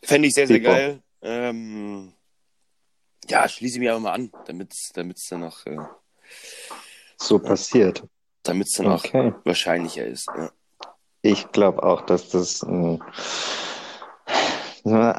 Fände 0.02 0.28
ich 0.28 0.35
sehr, 0.35 0.46
sehr 0.46 0.61
geil. 0.61 1.02
Ähm, 1.22 2.12
ja, 3.28 3.48
schließe 3.48 3.74
ich 3.76 3.80
mich 3.80 3.90
aber 3.90 4.00
mal 4.00 4.12
an, 4.12 4.30
damit 4.46 4.72
es 4.74 4.92
dann 4.94 5.40
noch, 5.40 5.66
äh, 5.66 5.76
So 7.16 7.38
passiert. 7.38 8.05
damit's 8.42 8.72
dann 8.74 8.86
auch 8.88 9.05
Okay. 9.05 9.32
wahrscheinlicher 9.44 10.05
ist. 10.07 10.28
Ja. 10.36 10.51
Ich 11.22 11.51
glaube 11.51 11.82
auch, 11.82 12.03
dass 12.03 12.28
das 12.28 12.62
wir 12.62 13.01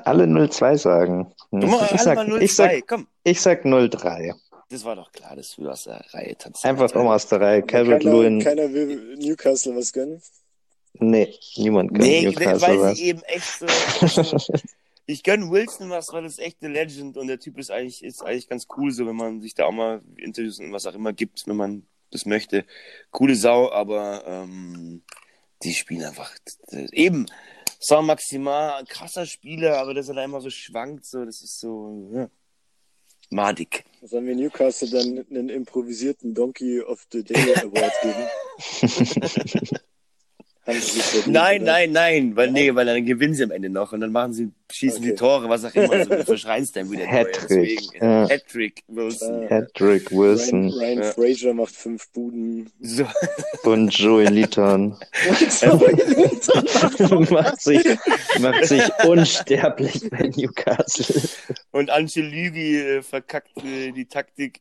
alle 0.08 0.24
0-2 0.26 0.78
sagen. 0.78 1.34
Mal, 1.52 1.66
ich, 1.66 1.92
alle 1.92 2.00
sag, 2.00 2.16
mal 2.16 2.28
0-2. 2.28 2.42
ich, 2.42 2.56
sag, 2.56 2.88
Komm, 2.88 3.08
ich 3.24 3.42
sag 3.42 3.66
0-3. 3.66 4.34
das 4.70 4.86
war 4.86 4.96
doch 4.96 5.12
klar, 5.12 5.36
dass 5.36 5.56
du 5.56 5.68
aus 5.70 5.84
der 5.84 6.02
Reihe 6.14 6.38
tanzt. 6.38 6.64
Einfach 6.66 6.94
um 6.96 7.08
aus 7.08 7.28
der 7.28 7.42
Reihe. 7.42 7.64
Calvert 7.64 8.04
keiner, 8.04 8.16
Lewin. 8.16 8.40
keiner 8.42 8.72
will 8.72 9.18
Newcastle 9.18 9.76
was 9.76 9.92
gönnen. 9.92 10.22
Nee, 11.00 11.34
niemand 11.56 11.92
kann 11.92 12.02
Nee, 12.02 12.24
Newcastle 12.24 12.62
weil 12.62 12.80
was. 12.80 12.98
sie 12.98 13.06
eben 13.06 13.22
echt 13.24 13.60
so. 13.60 13.66
ich 15.06 15.24
gönn 15.24 15.52
Wilson 15.52 15.90
was, 15.90 16.12
weil 16.14 16.24
das 16.24 16.40
echt 16.40 16.58
eine 16.62 16.74
Legend 16.74 17.18
und 17.18 17.28
der 17.28 17.40
Typ 17.40 17.58
ist 17.58 17.72
eigentlich, 17.72 18.04
ist 18.04 18.24
eigentlich 18.24 18.50
ganz 18.50 18.68
cool, 18.78 18.92
so 18.92 19.06
wenn 19.06 19.16
man 19.16 19.42
sich 19.42 19.54
da 19.54 19.66
auch 19.66 19.72
mal 19.72 20.02
Interviews 20.18 20.60
und 20.60 20.72
was 20.72 20.86
auch 20.86 20.96
immer 20.96 21.14
gibt, 21.14 21.48
wenn 21.48 21.56
man 21.56 21.88
das 22.12 22.26
möchte. 22.26 22.66
Coole 23.12 23.36
Sau, 23.36 23.72
aber 23.72 24.24
ähm, 24.26 25.04
die 25.64 25.74
spielen 25.74 26.04
einfach. 26.04 26.34
Eben, 26.92 27.26
Saint 27.80 28.08
Maximal, 28.08 28.84
krasser 28.86 29.26
Spieler, 29.26 29.78
aber 29.78 29.94
dass 29.94 30.10
er 30.10 30.16
da 30.16 30.24
immer 30.24 30.42
so 30.42 30.50
schwankt, 30.50 31.06
so, 31.06 31.26
das 31.26 31.42
ist 31.42 31.60
so, 31.60 32.10
ja. 32.14 32.30
Madig. 33.30 33.84
Sollen 34.02 34.26
wir 34.26 34.36
Newcastle 34.36 34.90
dann 34.90 35.26
einen 35.30 35.50
improvisierten 35.50 36.34
Donkey 36.34 36.82
of 36.82 37.06
the 37.12 37.24
Day 37.24 37.56
Award 37.56 37.94
geben? 38.02 38.28
Haben 38.90 39.06
sie 39.06 39.06
sich 39.06 39.26
verdient, 39.26 39.80
nein, 41.28 41.64
nein, 41.64 41.92
nein, 41.92 42.36
weil, 42.36 42.52
nee, 42.52 42.76
weil 42.76 42.86
dann 42.86 43.06
gewinnen 43.06 43.34
sie 43.34 43.44
am 43.44 43.52
Ende 43.52 43.70
noch 43.70 43.94
und 43.94 44.02
dann 44.02 44.12
machen 44.12 44.34
sie, 44.34 44.52
schießen 44.70 45.00
okay. 45.00 45.12
die 45.12 45.16
Tore, 45.16 45.48
was 45.48 45.64
auch 45.64 45.74
immer, 45.74 45.94
also 45.94 46.10
du 46.16 46.26
verschreinst 46.26 46.76
dann 46.76 46.92
wieder. 46.92 47.06
Hattrick. 47.06 47.80
Ja. 48.02 48.28
Hattrick 48.28 48.84
Wilson. 48.88 49.50
Hattrick 49.50 50.12
Wilson. 50.12 50.70
Ryan, 50.70 50.80
Ryan 50.80 50.98
ja. 50.98 51.12
Fraser 51.12 51.54
macht 51.54 51.76
fünf 51.76 52.10
Buden. 52.12 52.70
So. 52.82 53.06
Und 53.64 53.98
Joey 53.98 54.28
Litton. 54.28 54.98
macht, 57.30 57.62
sich, 57.62 57.86
macht 58.40 58.66
sich 58.66 58.84
unsterblich 59.06 60.10
bei 60.10 60.32
Newcastle. 60.36 61.30
Und 61.72 61.90
Angelügi 61.90 62.78
äh, 62.78 63.02
verkackt 63.02 63.58
äh, 63.64 63.92
die 63.92 64.06
Taktik. 64.06 64.60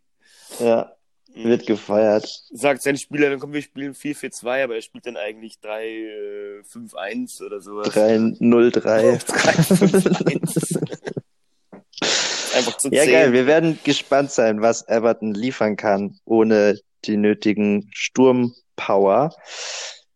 Ja. 0.60 0.95
Wird 1.44 1.66
gefeiert. 1.66 2.26
Sagt 2.50 2.82
sein 2.82 2.96
Spieler, 2.96 3.28
dann 3.28 3.38
kommen 3.38 3.52
wir 3.52 3.60
spielen 3.60 3.94
4-4-2, 3.94 4.64
aber 4.64 4.76
er 4.76 4.82
spielt 4.82 5.06
dann 5.06 5.18
eigentlich 5.18 5.58
3-5-1 5.62 7.44
oder 7.44 7.60
sowas. 7.60 7.88
3-0-3. 7.88 9.22
3-5-1. 9.24 10.78
Einfach 12.56 12.78
zu 12.78 12.88
Ja, 12.90 13.02
10. 13.02 13.12
geil. 13.12 13.32
Wir 13.34 13.46
werden 13.46 13.78
gespannt 13.84 14.30
sein, 14.30 14.62
was 14.62 14.88
Everton 14.88 15.34
liefern 15.34 15.76
kann, 15.76 16.18
ohne 16.24 16.78
die 17.04 17.18
nötigen 17.18 17.90
Sturmpower. 17.92 19.34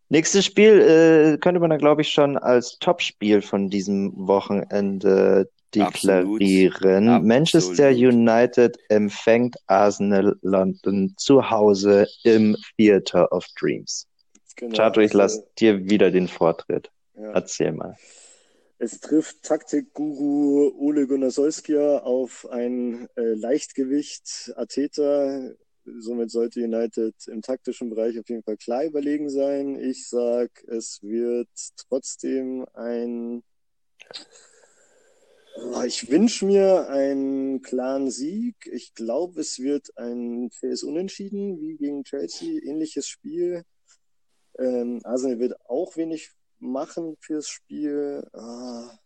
Nächstes 0.09 0.47
Spiel 0.47 0.81
äh, 0.81 1.39
könnte 1.39 1.61
man 1.61 1.71
dann, 1.71 1.79
glaube 1.79 2.01
ich, 2.03 2.11
schon 2.11 2.39
als 2.39 2.79
Topspiel 2.79 3.43
von 3.43 3.69
diesem 3.69 4.13
Wochenende 4.17 5.51
deklarieren. 5.75 7.09
Absolut. 7.09 7.29
Manchester 7.29 7.89
Absolut. 7.89 8.13
United 8.15 8.79
empfängt 8.89 9.57
Arsenal 9.67 10.37
London 10.43 11.15
zu 11.17 11.51
Hause 11.51 12.07
im 12.25 12.57
Theater 12.77 13.31
of 13.33 13.47
Dreams. 13.59 14.07
Genau, 14.57 14.77
Chato, 14.77 15.01
ich 15.01 15.13
also, 15.13 15.19
lasse 15.19 15.47
dir 15.59 15.89
wieder 15.89 16.11
den 16.11 16.29
Vortritt. 16.29 16.91
ja. 17.15 17.33
Erzähl 17.33 17.73
mal. 17.73 17.97
Es 18.83 18.99
trifft 18.99 19.43
Taktikguru 19.43 20.73
Ole 20.79 21.07
Gunnar 21.07 21.31
Solskjaer 21.31 22.07
auf 22.07 22.49
ein 22.51 23.09
äh, 23.15 23.35
Leichtgewicht 23.35 24.55
Ateta. 24.57 25.51
Somit 25.85 26.31
sollte 26.31 26.61
United 26.61 27.15
im 27.27 27.43
taktischen 27.43 27.91
Bereich 27.91 28.19
auf 28.19 28.29
jeden 28.31 28.43
Fall 28.43 28.57
klar 28.57 28.85
überlegen 28.85 29.29
sein. 29.29 29.79
Ich 29.79 30.09
sag, 30.09 30.65
es 30.67 31.03
wird 31.03 31.51
trotzdem 31.77 32.65
ein 32.73 33.43
Ich 35.87 36.11
wünsche 36.11 36.47
mir 36.47 36.89
einen 36.89 37.63
klaren 37.63 38.11
Sieg. 38.11 38.55
Ich 38.73 38.95
glaube, 38.95 39.41
es 39.41 39.59
wird 39.59 39.97
ein 39.97 40.51
faires 40.53 40.83
Unentschieden 40.83 41.61
wie 41.61 41.77
gegen 41.77 42.05
Chelsea. 42.05 42.61
Ähnliches 42.63 43.07
Spiel. 43.09 43.65
Ähm, 44.59 45.01
Arsenal 45.05 45.39
wird 45.39 45.55
auch 45.69 45.97
wenig 45.97 46.31
machen 46.59 47.17
fürs 47.21 47.49
Spiel. 47.49 48.27
Ah, 48.33 48.99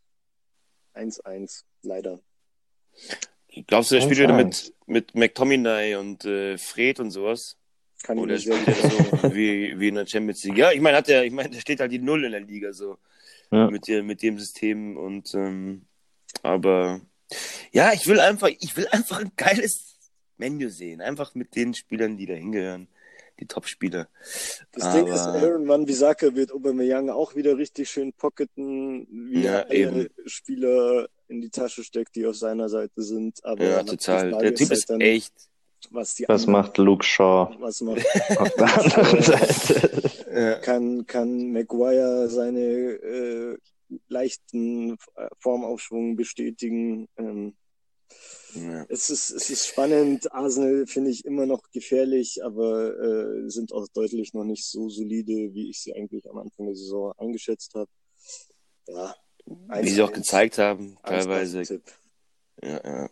1-1, 0.95 1.63
leider. 1.83 2.21
Glaubst 3.67 3.91
du, 3.91 3.97
der 3.97 4.03
spielt 4.03 4.19
wieder 4.19 4.35
1-1. 4.35 4.37
mit, 4.37 4.73
mit 4.87 5.15
McTominay 5.15 5.95
und 5.97 6.25
äh, 6.25 6.59
Fred 6.59 7.01
und 7.01 7.11
sowas? 7.11 7.57
Kann 8.03 8.19
ich 8.19 8.23
Oder 8.23 8.37
gut 8.37 8.69
er 8.69 8.91
so 8.91 9.35
wie, 9.35 9.79
wie 9.79 9.89
in 9.89 9.95
der 9.95 10.07
Champions 10.07 10.45
League? 10.45 10.59
Ja, 10.59 10.73
ich 10.73 10.81
meine, 10.81 10.97
hat 10.99 11.09
er, 11.09 11.25
ich 11.25 11.33
meine, 11.33 11.51
da 11.51 11.61
steht 11.61 11.81
halt 11.81 11.93
die 11.93 11.99
Null 12.01 12.25
in 12.25 12.33
der 12.33 12.41
Liga 12.41 12.73
so 12.73 12.99
Ja. 13.51 13.71
mit, 13.71 13.89
der, 13.89 14.03
mit 14.03 14.23
dem 14.23 14.39
System 14.39 14.97
und 14.97 15.35
ähm, 15.35 15.87
aber 16.45 17.01
ja, 17.73 17.93
ich 17.93 18.07
will 18.07 18.21
einfach, 18.21 18.49
ich 18.49 18.77
will 18.77 18.87
einfach 18.89 19.19
ein 19.21 19.33
geiles 19.37 19.97
Menü 20.37 20.69
sehen. 20.71 21.01
Einfach 21.01 21.35
mit 21.35 21.57
den 21.57 21.75
Spielern, 21.75 22.17
die 22.17 22.27
da 22.27 22.35
hingehören. 22.35 22.89
Die 23.41 23.47
Top-Spieler. 23.47 24.07
Das 24.73 24.93
Ding 24.95 25.09
ist, 25.09 25.19
Aber- 25.21 25.39
Aaron 25.43 25.67
Van 25.67 25.85
Bissaka 25.87 26.33
wird 26.37 26.53
Aubameyang 26.53 27.11
auch 27.11 27.35
wieder 27.35 27.59
richtig 27.59 27.91
schön 27.91 28.13
pocketen, 28.13 29.09
wie 29.11 29.43
Ja, 29.43 29.61
er 29.63 30.07
Spieler 30.27 31.09
in 31.27 31.41
die 31.41 31.51
Tasche 31.51 31.83
steckt, 31.83 32.15
die 32.15 32.27
auf 32.27 32.37
seiner 32.37 32.69
Seite 32.69 33.03
sind. 33.03 33.45
Aber 33.45 33.65
Ja, 33.65 33.83
total. 33.83 34.31
Der 34.39 34.55
Typ 34.55 34.69
halt 34.69 34.79
ist 34.79 34.91
dann, 34.91 35.01
echt. 35.01 35.33
was 35.91 36.15
die 36.15 36.29
Was 36.29 36.43
anderen- 36.47 36.53
macht 36.63 36.79
Luke 36.79 37.05
Shaw 37.05 37.57
was 37.59 37.81
macht 37.81 38.05
auf 38.39 38.55
der 38.55 38.79
anderen 38.79 39.23
Seite? 39.23 40.61
Kann, 40.63 41.07
kann 41.07 41.53
Maguire 41.53 42.29
seine 42.29 42.61
äh, 42.61 43.57
leichten 44.09 44.97
äh, 45.17 45.29
Formaufschwung 45.39 46.17
bestätigen. 46.17 47.09
Ähm, 47.17 47.55
ja. 48.55 48.85
es, 48.89 49.11
ist, 49.11 49.31
es 49.31 49.51
ist 49.51 49.67
spannend. 49.67 50.33
Arsenal 50.33 50.87
finde 50.87 51.11
ich 51.11 51.25
immer 51.25 51.47
noch 51.47 51.71
gefährlich, 51.73 52.45
aber 52.45 52.99
äh, 52.99 53.49
sind 53.51 53.73
auch 53.73 53.89
deutlich 53.89 54.35
noch 54.35 54.45
nicht 54.45 54.67
so 54.67 54.89
solide, 54.89 55.55
wie 55.55 55.71
ich 55.71 55.81
sie 55.81 55.95
eigentlich 55.95 56.29
am 56.31 56.39
Anfang 56.39 56.67
der 56.67 56.77
Saison 56.77 57.13
eingeschätzt 57.19 57.75
habe. 57.75 57.91
Ja, 58.87 59.15
Wie 59.47 59.89
sie 59.89 60.03
auch 60.03 60.13
gezeigt 60.13 60.59
haben, 60.59 60.97
teilweise. 61.05 61.63
Tipp. 61.63 61.83
Ja, 62.63 62.81
ja. 62.85 63.11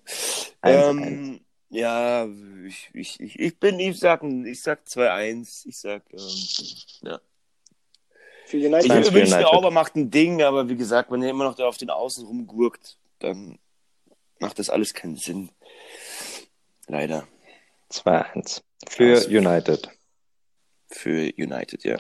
Eins, 0.61 0.87
ähm, 0.87 1.41
ja, 1.71 2.29
ich, 2.67 2.91
ich, 2.93 3.21
ich, 3.21 3.39
ich 3.39 3.59
bin, 3.59 3.81
ich 3.81 3.99
sag, 3.99 4.23
ich 4.23 4.63
sag 4.63 4.85
2-1. 4.87 5.67
Ich 5.67 5.79
sag, 5.79 6.03
ähm, 6.13 6.29
ja. 7.03 7.21
Für 8.53 8.59
United 8.59 8.85
Ich 8.85 9.15
wünschte, 9.15 9.37
United. 9.37 9.47
Auber 9.47 9.71
macht 9.71 9.97
ein 9.97 10.11
Ding, 10.11 10.43
aber 10.43 10.69
wie 10.69 10.77
gesagt, 10.77 11.11
wenn 11.11 11.23
er 11.23 11.31
immer 11.31 11.45
noch 11.45 11.55
da 11.55 11.67
auf 11.67 11.79
den 11.79 11.89
Außen 11.89 12.27
rumgurkt, 12.27 12.99
dann 13.19 13.59
macht 14.41 14.59
das 14.59 14.69
alles 14.69 14.93
keinen 14.93 15.17
Sinn. 15.17 15.49
Leider. 16.87 17.27
2-1 17.91 18.61
für 18.87 19.15
Krass. 19.15 19.27
United. 19.27 19.89
Für 20.91 21.31
United, 21.39 21.83
ja. 21.85 21.97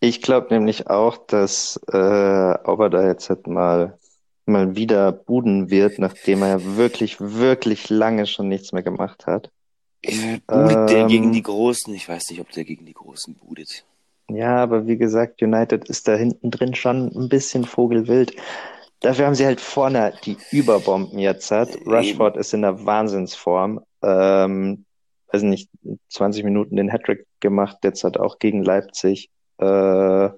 Ich 0.00 0.20
glaube 0.20 0.52
nämlich 0.52 0.88
auch, 0.88 1.16
dass 1.16 1.80
äh, 1.92 1.96
Auber 1.96 2.90
da 2.90 3.06
jetzt 3.06 3.28
halt 3.28 3.46
mal, 3.46 3.96
mal 4.46 4.74
wieder 4.74 5.12
Buden 5.12 5.70
wird, 5.70 6.00
nachdem 6.00 6.42
er 6.42 6.48
ja 6.58 6.76
wirklich, 6.76 7.20
wirklich 7.20 7.88
lange 7.88 8.26
schon 8.26 8.48
nichts 8.48 8.72
mehr 8.72 8.82
gemacht 8.82 9.28
hat. 9.28 9.52
Budet 10.04 10.90
der 10.90 11.02
Ähm. 11.02 11.06
gegen 11.08 11.30
die 11.30 11.42
Großen? 11.42 11.94
Ich 11.94 12.08
weiß 12.08 12.30
nicht, 12.30 12.40
ob 12.40 12.50
der 12.50 12.64
gegen 12.64 12.84
die 12.84 12.94
Großen 12.94 13.32
budet. 13.36 13.84
Ja, 14.28 14.56
aber 14.56 14.86
wie 14.86 14.96
gesagt, 14.96 15.40
United 15.40 15.88
ist 15.88 16.08
da 16.08 16.16
hinten 16.16 16.50
drin 16.50 16.74
schon 16.74 17.12
ein 17.14 17.28
bisschen 17.28 17.64
vogelwild. 17.64 18.34
Dafür 19.00 19.26
haben 19.26 19.34
sie 19.34 19.46
halt 19.46 19.60
vorne 19.60 20.14
die 20.24 20.36
Überbomben 20.50 21.18
jetzt 21.18 21.50
hat. 21.50 21.74
Eben. 21.76 21.90
Rashford 21.90 22.36
ist 22.36 22.54
in 22.54 22.62
der 22.62 22.84
Wahnsinnsform. 22.84 23.80
Ähm, 24.02 24.84
weiß 25.32 25.42
nicht, 25.42 25.70
20 26.08 26.44
Minuten 26.44 26.76
den 26.76 26.90
Hattrick 26.90 27.26
gemacht, 27.40 27.78
jetzt 27.84 28.04
hat 28.04 28.16
auch 28.16 28.38
gegen 28.38 28.64
Leipzig. 28.64 29.30
Äh, 29.58 30.30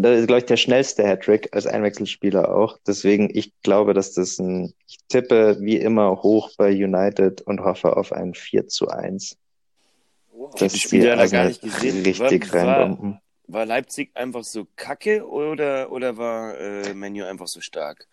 das 0.00 0.20
ist, 0.20 0.26
glaube 0.26 0.38
ich, 0.38 0.46
der 0.46 0.56
schnellste 0.56 1.06
Hattrick 1.06 1.54
als 1.54 1.66
Einwechselspieler 1.66 2.54
auch. 2.54 2.78
Deswegen, 2.86 3.28
ich 3.30 3.52
glaube, 3.62 3.92
dass 3.92 4.14
das 4.14 4.38
ein, 4.38 4.72
ich 4.88 4.98
tippe 5.08 5.58
wie 5.60 5.76
immer 5.76 6.22
hoch 6.22 6.50
bei 6.56 6.70
United 6.70 7.42
und 7.42 7.60
hoffe 7.60 7.96
auf 7.96 8.12
ein 8.12 8.32
4 8.32 8.68
zu 8.68 8.88
1. 8.88 9.36
Wow. 10.42 10.54
Die 10.56 10.70
Spiele 10.70 11.02
die 11.02 11.08
leider 11.10 11.28
gar 11.28 11.44
nicht 11.44 11.62
gesehen. 11.62 12.02
richtig 12.02 12.52
War- 12.52 12.66
reinbomben. 12.66 13.20
War 13.46 13.64
Leipzig 13.66 14.10
einfach 14.14 14.42
so 14.42 14.66
kacke 14.76 15.28
oder, 15.28 15.92
oder 15.92 16.16
war 16.16 16.58
äh, 16.58 16.94
Menu 16.94 17.24
einfach 17.24 17.46
so 17.46 17.60
stark? 17.60 18.08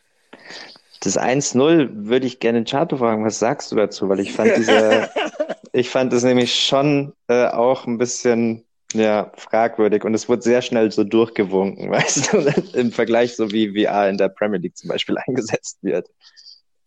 Das 1.01 1.17
1-0 1.17 1.89
würde 1.91 2.27
ich 2.27 2.39
gerne 2.39 2.63
Chato 2.65 2.97
fragen, 2.97 3.25
was 3.25 3.39
sagst 3.39 3.71
du 3.71 3.75
dazu? 3.75 4.09
Weil 4.09 4.19
ich 4.19 4.34
fand 4.34 4.55
diese, 4.57 5.09
ich 5.71 5.89
fand 5.89 6.13
es 6.13 6.23
nämlich 6.23 6.53
schon 6.53 7.13
äh, 7.30 7.47
auch 7.47 7.88
ein 7.88 7.97
bisschen 7.97 8.65
ja, 8.93 9.32
fragwürdig 9.36 10.03
und 10.03 10.13
es 10.13 10.30
wurde 10.30 10.41
sehr 10.43 10.61
schnell 10.61 10.91
so 10.91 11.03
durchgewunken, 11.03 11.89
weißt 11.91 12.34
du, 12.34 12.77
im 12.77 12.91
Vergleich 12.91 13.36
so 13.36 13.51
wie 13.51 13.86
VR 13.86 14.07
in 14.09 14.17
der 14.17 14.30
Premier 14.30 14.59
League 14.59 14.77
zum 14.77 14.89
Beispiel 14.89 15.17
eingesetzt 15.27 15.80
wird. 15.82 16.09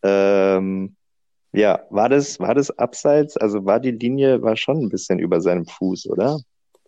Ähm, 0.05 0.95
ja, 1.53 1.87
war 1.91 2.09
das, 2.09 2.41
war 2.41 2.55
das 2.55 2.71
abseits? 2.79 3.37
Also 3.37 3.65
war 3.65 3.81
die 3.81 3.91
Linie, 3.93 4.43
war 4.43 4.57
schon 4.57 4.79
ein 4.85 4.89
bisschen 4.89 5.19
über 5.19 5.41
seinem 5.41 5.67
Fuß, 5.67 6.07
oder? 6.07 6.41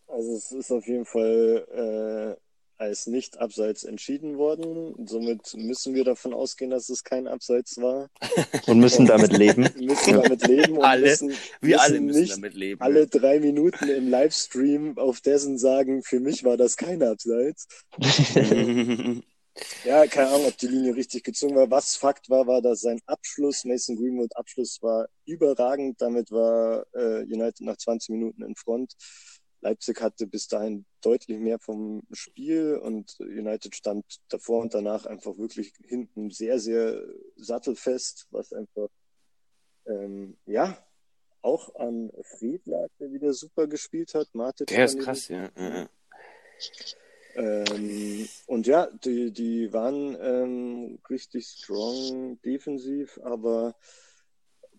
Also 0.09 0.33
es 0.37 0.53
ist 0.53 0.71
auf 0.71 0.87
jeden 0.87 1.05
Fall 1.05 2.37
äh, 2.39 2.41
als 2.83 3.07
nicht 3.07 3.39
abseits 3.41 3.85
entschieden 3.85 4.37
worden. 4.39 4.95
Somit 5.07 5.55
müssen 5.57 5.95
wir 5.95 6.05
davon 6.05 6.35
ausgehen, 6.35 6.71
dass 6.71 6.89
es 6.89 7.03
kein 7.05 7.27
Abseits 7.29 7.79
war. 7.81 8.09
Und 8.67 8.79
müssen 8.81 9.07
damit 9.07 9.33
leben. 9.33 9.69
Wir 9.77 9.87
müssen 9.91 10.15
damit 10.15 10.47
leben 10.47 10.79
und 10.79 10.85
Alle. 10.85 11.03
müssen, 11.03 11.31
Wir 11.61 11.77
müssen 11.77 11.81
alle 11.81 12.01
müssen 12.01 12.21
nicht 12.21 12.37
damit 12.37 12.55
leben. 12.55 12.81
alle 12.81 13.07
drei 13.07 13.41
Minuten 13.41 13.89
im 13.89 14.09
Livestream 14.09 14.97
auf 14.99 15.21
dessen 15.21 15.59
sagen, 15.59 16.03
für 16.03 16.21
mich 16.21 16.45
war 16.45 16.57
das 16.57 16.77
kein 16.77 17.03
Abseits. 17.03 17.67
Ja, 19.85 20.07
keine 20.07 20.31
Ahnung, 20.31 20.47
ob 20.47 20.59
die 20.59 20.67
Linie 20.67 20.97
richtig 20.97 21.25
gezogen 21.25 21.55
war. 21.55 21.71
Was 21.71 21.97
Fakt 21.97 22.29
war, 22.29 22.47
war, 22.47 22.61
dass 22.61 22.81
sein 22.81 23.01
Abschluss, 23.07 23.65
Mason 23.65 23.97
Greenwood 23.97 24.35
Abschluss 24.37 24.83
war 24.83 25.09
überragend. 25.27 26.01
Damit 26.01 26.31
war 26.31 26.87
äh, 26.95 27.23
United 27.23 27.61
nach 27.61 27.77
20 27.77 28.11
Minuten 28.11 28.43
in 28.43 28.57
Front. 28.57 28.95
Leipzig 29.61 30.01
hatte 30.03 30.27
bis 30.27 30.47
dahin 30.47 30.85
deutlich 31.01 31.39
mehr 31.39 31.59
vom 31.59 32.03
Spiel 32.13 32.77
und 32.77 33.17
United 33.19 33.75
stand 33.75 34.05
davor 34.29 34.61
und 34.61 34.75
danach 34.75 35.07
einfach 35.07 35.39
wirklich 35.39 35.73
hinten 35.83 36.31
sehr, 36.31 36.59
sehr 36.59 37.03
sattelfest, 37.37 38.27
was 38.31 38.53
einfach, 38.53 38.89
ähm, 39.87 40.37
ja, 40.45 40.77
auch 41.41 41.75
an 41.77 42.11
Fried 42.23 42.67
lag, 42.67 42.89
der 42.99 43.13
wieder 43.13 43.33
super 43.33 43.67
gespielt 43.67 44.15
hat. 44.15 44.29
Martin 44.35 44.67
Der 44.67 44.85
ist 44.85 44.99
krass, 44.99 45.29
ja. 45.29 45.51
ja. 45.57 45.89
Ähm, 47.37 48.29
und 48.47 48.67
ja, 48.67 48.89
die, 49.05 49.33
die 49.33 49.73
waren 49.73 50.17
ähm, 50.21 50.99
richtig 51.11 51.47
strong 51.47 52.41
defensiv, 52.43 53.19
aber 53.23 53.75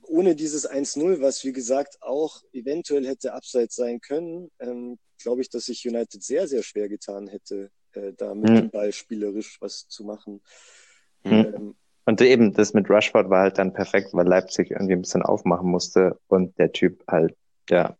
ohne 0.07 0.35
dieses 0.35 0.69
1-0, 0.69 1.21
was 1.21 1.43
wie 1.43 1.53
gesagt 1.53 1.97
auch 2.01 2.43
eventuell 2.53 3.05
hätte 3.05 3.33
abseits 3.33 3.75
sein 3.75 3.99
können, 4.01 4.51
ähm, 4.59 4.97
glaube 5.21 5.41
ich, 5.41 5.49
dass 5.49 5.65
sich 5.65 5.87
United 5.87 6.23
sehr, 6.23 6.47
sehr 6.47 6.63
schwer 6.63 6.89
getan 6.89 7.27
hätte, 7.27 7.71
äh, 7.93 8.13
da 8.13 8.35
mit 8.35 8.49
mhm. 8.49 8.55
dem 8.55 8.69
Ball 8.69 8.93
spielerisch 8.93 9.57
was 9.61 9.87
zu 9.87 10.03
machen. 10.03 10.41
Mhm. 11.23 11.75
Und 12.05 12.21
eben, 12.21 12.53
das 12.53 12.73
mit 12.73 12.89
Rushford 12.89 13.29
war 13.29 13.41
halt 13.41 13.57
dann 13.57 13.73
perfekt, 13.73 14.09
weil 14.13 14.27
Leipzig 14.27 14.71
irgendwie 14.71 14.93
ein 14.93 15.01
bisschen 15.01 15.23
aufmachen 15.23 15.67
musste 15.67 16.19
und 16.27 16.57
der 16.59 16.71
Typ 16.71 17.03
halt, 17.07 17.35
ja. 17.69 17.97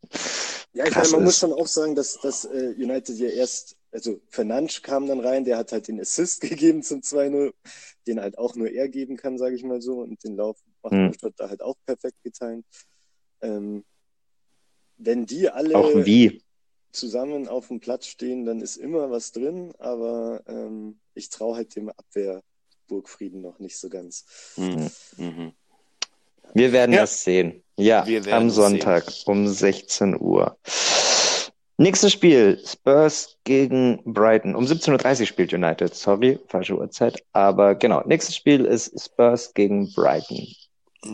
Ja, 0.74 0.86
ich 0.86 0.96
meine, 0.96 1.10
man 1.10 1.20
ist. 1.22 1.26
muss 1.26 1.40
schon 1.40 1.54
auch 1.54 1.68
sagen, 1.68 1.96
dass, 1.96 2.20
dass 2.20 2.46
äh, 2.46 2.76
United 2.78 3.18
ja 3.18 3.30
erst, 3.30 3.78
also 3.96 4.20
Fernandes 4.30 4.82
kam 4.82 5.08
dann 5.08 5.22
rein, 5.22 5.46
der 5.46 5.58
hat 5.58 5.72
halt 5.72 5.88
den 5.88 6.00
Assist 6.00 6.42
gegeben 6.42 6.84
zum 6.84 7.00
2-0, 7.00 7.54
den 8.06 8.20
halt 8.22 8.38
auch 8.38 8.56
nur 8.56 8.70
er 8.70 8.90
geben 8.90 9.18
kann, 9.18 9.38
sage 9.38 9.56
ich 9.56 9.64
mal 9.64 9.82
so, 9.82 10.02
und 10.02 10.24
den 10.24 10.36
Lauf 10.36 10.58
macht 10.84 10.94
hm. 10.94 11.08
Rushford 11.08 11.34
da 11.38 11.50
halt 11.50 11.62
auch 11.62 11.78
perfekt 11.86 12.22
geteilt. 12.24 12.66
Ähm, 13.42 13.84
wenn 14.98 15.26
die 15.26 15.50
alle 15.50 15.78
auch 15.78 16.06
wie. 16.06 16.44
zusammen 16.92 17.48
auf 17.48 17.70
dem 17.70 17.80
Platz 17.80 18.08
stehen, 18.08 18.46
dann 18.46 18.62
ist 18.62 18.78
immer 18.78 19.10
was 19.10 19.32
drin, 19.32 19.74
aber 19.78 20.44
ähm, 20.48 21.00
ich 21.14 21.30
traue 21.30 21.56
halt 21.56 21.76
dem 21.76 21.90
Abwehr 21.90 22.44
Burgfrieden 22.88 23.42
noch 23.42 23.60
nicht 23.60 23.78
so 23.78 23.90
ganz. 23.90 24.26
Mhm. 24.58 24.92
Mhm. 25.18 25.54
Wir 26.54 26.72
werden 26.72 26.94
ja. 26.94 27.02
das 27.02 27.24
sehen. 27.24 27.64
Ja, 27.78 28.06
am 28.32 28.50
Sonntag 28.50 29.10
sehen. 29.10 29.24
um 29.26 29.48
16 29.48 30.20
Uhr. 30.20 30.58
Nächstes 31.78 32.14
Spiel, 32.14 32.62
Spurs 32.66 33.38
gegen 33.44 34.02
Brighton. 34.06 34.56
Um 34.56 34.66
17.30 34.66 35.20
Uhr 35.20 35.26
spielt 35.26 35.54
United. 35.54 35.94
Sorry, 35.94 36.40
falsche 36.48 36.78
Uhrzeit. 36.78 37.22
Aber 37.34 37.76
genau, 37.76 38.02
nächstes 38.06 38.36
Spiel 38.38 38.64
ist 38.64 38.98
Spurs 39.04 39.54
gegen 39.54 39.92
Brighton. 39.94 40.48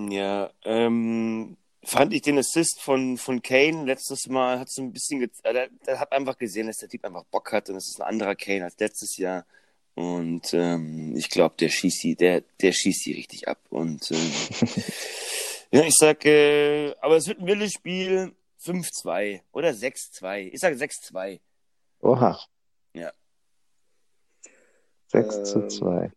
Ja, 0.09 0.51
ähm, 0.64 1.57
fand 1.84 2.14
ich 2.14 2.22
den 2.22 2.38
Assist 2.38 2.80
von, 2.80 3.18
von 3.18 3.41
Kane 3.41 3.86
letztes 3.86 4.28
Mal, 4.28 4.59
hat 4.59 4.70
so 4.70 4.84
ein 4.84 4.93
bisschen, 4.93 5.24
äh, 5.24 5.53
der, 5.53 5.70
der 5.86 5.99
hat 5.99 6.12
einfach 6.12 6.38
gesehen, 6.38 6.68
dass 6.68 6.78
der 6.78 6.89
Typ 6.89 7.03
einfach 7.05 7.26
Bock 7.26 7.51
hat 7.51 7.70
und 7.70 7.78
es 7.78 7.89
ist 7.89 7.99
ein 7.99 8.07
anderer 8.07 8.36
Kane 8.36 8.66
als 8.66 8.78
letztes 8.80 9.18
Jahr. 9.18 9.45
Und 9.95 10.53
ähm, 10.53 11.16
ich 11.18 11.30
glaube, 11.30 11.55
der 11.59 11.70
schießt 11.70 11.99
sie, 11.99 12.16
der, 12.16 12.43
der 12.62 12.72
schießt 12.72 13.03
sie 13.03 13.14
richtig 13.14 13.47
ab. 13.47 13.59
Und 13.70 14.12
ähm, 14.12 14.32
ja, 15.72 15.82
ich 15.82 15.95
sag, 15.95 16.24
äh, 16.26 16.93
aber 17.01 17.18
es 17.18 17.28
wird 17.28 17.39
ein 17.39 17.47
wildes 17.47 17.74
Spiel 17.74 18.34
5-2 18.62 19.41
oder 19.51 19.70
6-2. 19.70 20.49
Ich 20.53 20.59
sage 20.59 20.76
6-2. 20.76 21.39
Oha. 22.01 22.39
Ja. 22.93 23.12
6 25.07 25.36
ähm, 25.36 25.45
zu 25.45 25.68
2. 25.68 26.12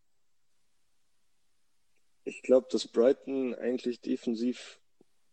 Ich 2.24 2.42
glaube, 2.42 2.68
dass 2.70 2.86
Brighton 2.88 3.54
eigentlich 3.54 4.00
defensiv 4.00 4.80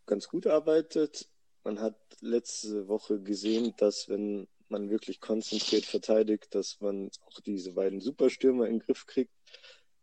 ganz 0.06 0.28
gut 0.28 0.48
arbeitet. 0.48 1.30
Man 1.64 1.80
hat 1.80 1.96
letzte 2.22 2.88
Woche 2.88 3.22
gesehen, 3.22 3.74
dass 3.78 4.10
wenn 4.10 4.48
man 4.70 4.90
wirklich 4.90 5.20
konzentriert 5.20 5.86
verteidigt, 5.86 6.56
dass 6.56 6.80
man 6.80 7.10
auch 7.26 7.40
diese 7.42 7.74
beiden 7.74 8.00
Superstürmer 8.00 8.66
in 8.66 8.80
den 8.80 8.80
Griff 8.80 9.06
kriegt. 9.06 9.34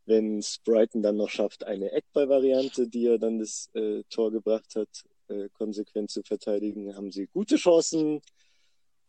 Wenn 0.04 0.38
es 0.38 0.58
Brighton 0.64 1.02
dann 1.02 1.16
noch 1.16 1.28
schafft, 1.28 1.64
eine 1.64 1.90
Eckball-Variante, 1.92 2.88
die 2.88 3.06
er 3.06 3.18
dann 3.18 3.38
das 3.38 3.68
äh, 3.74 4.04
Tor 4.08 4.30
gebracht 4.30 4.74
hat, 4.76 5.04
äh, 5.28 5.48
konsequent 5.50 6.10
zu 6.10 6.22
verteidigen, 6.22 6.94
haben 6.96 7.10
sie 7.10 7.26
gute 7.26 7.56
Chancen, 7.56 8.20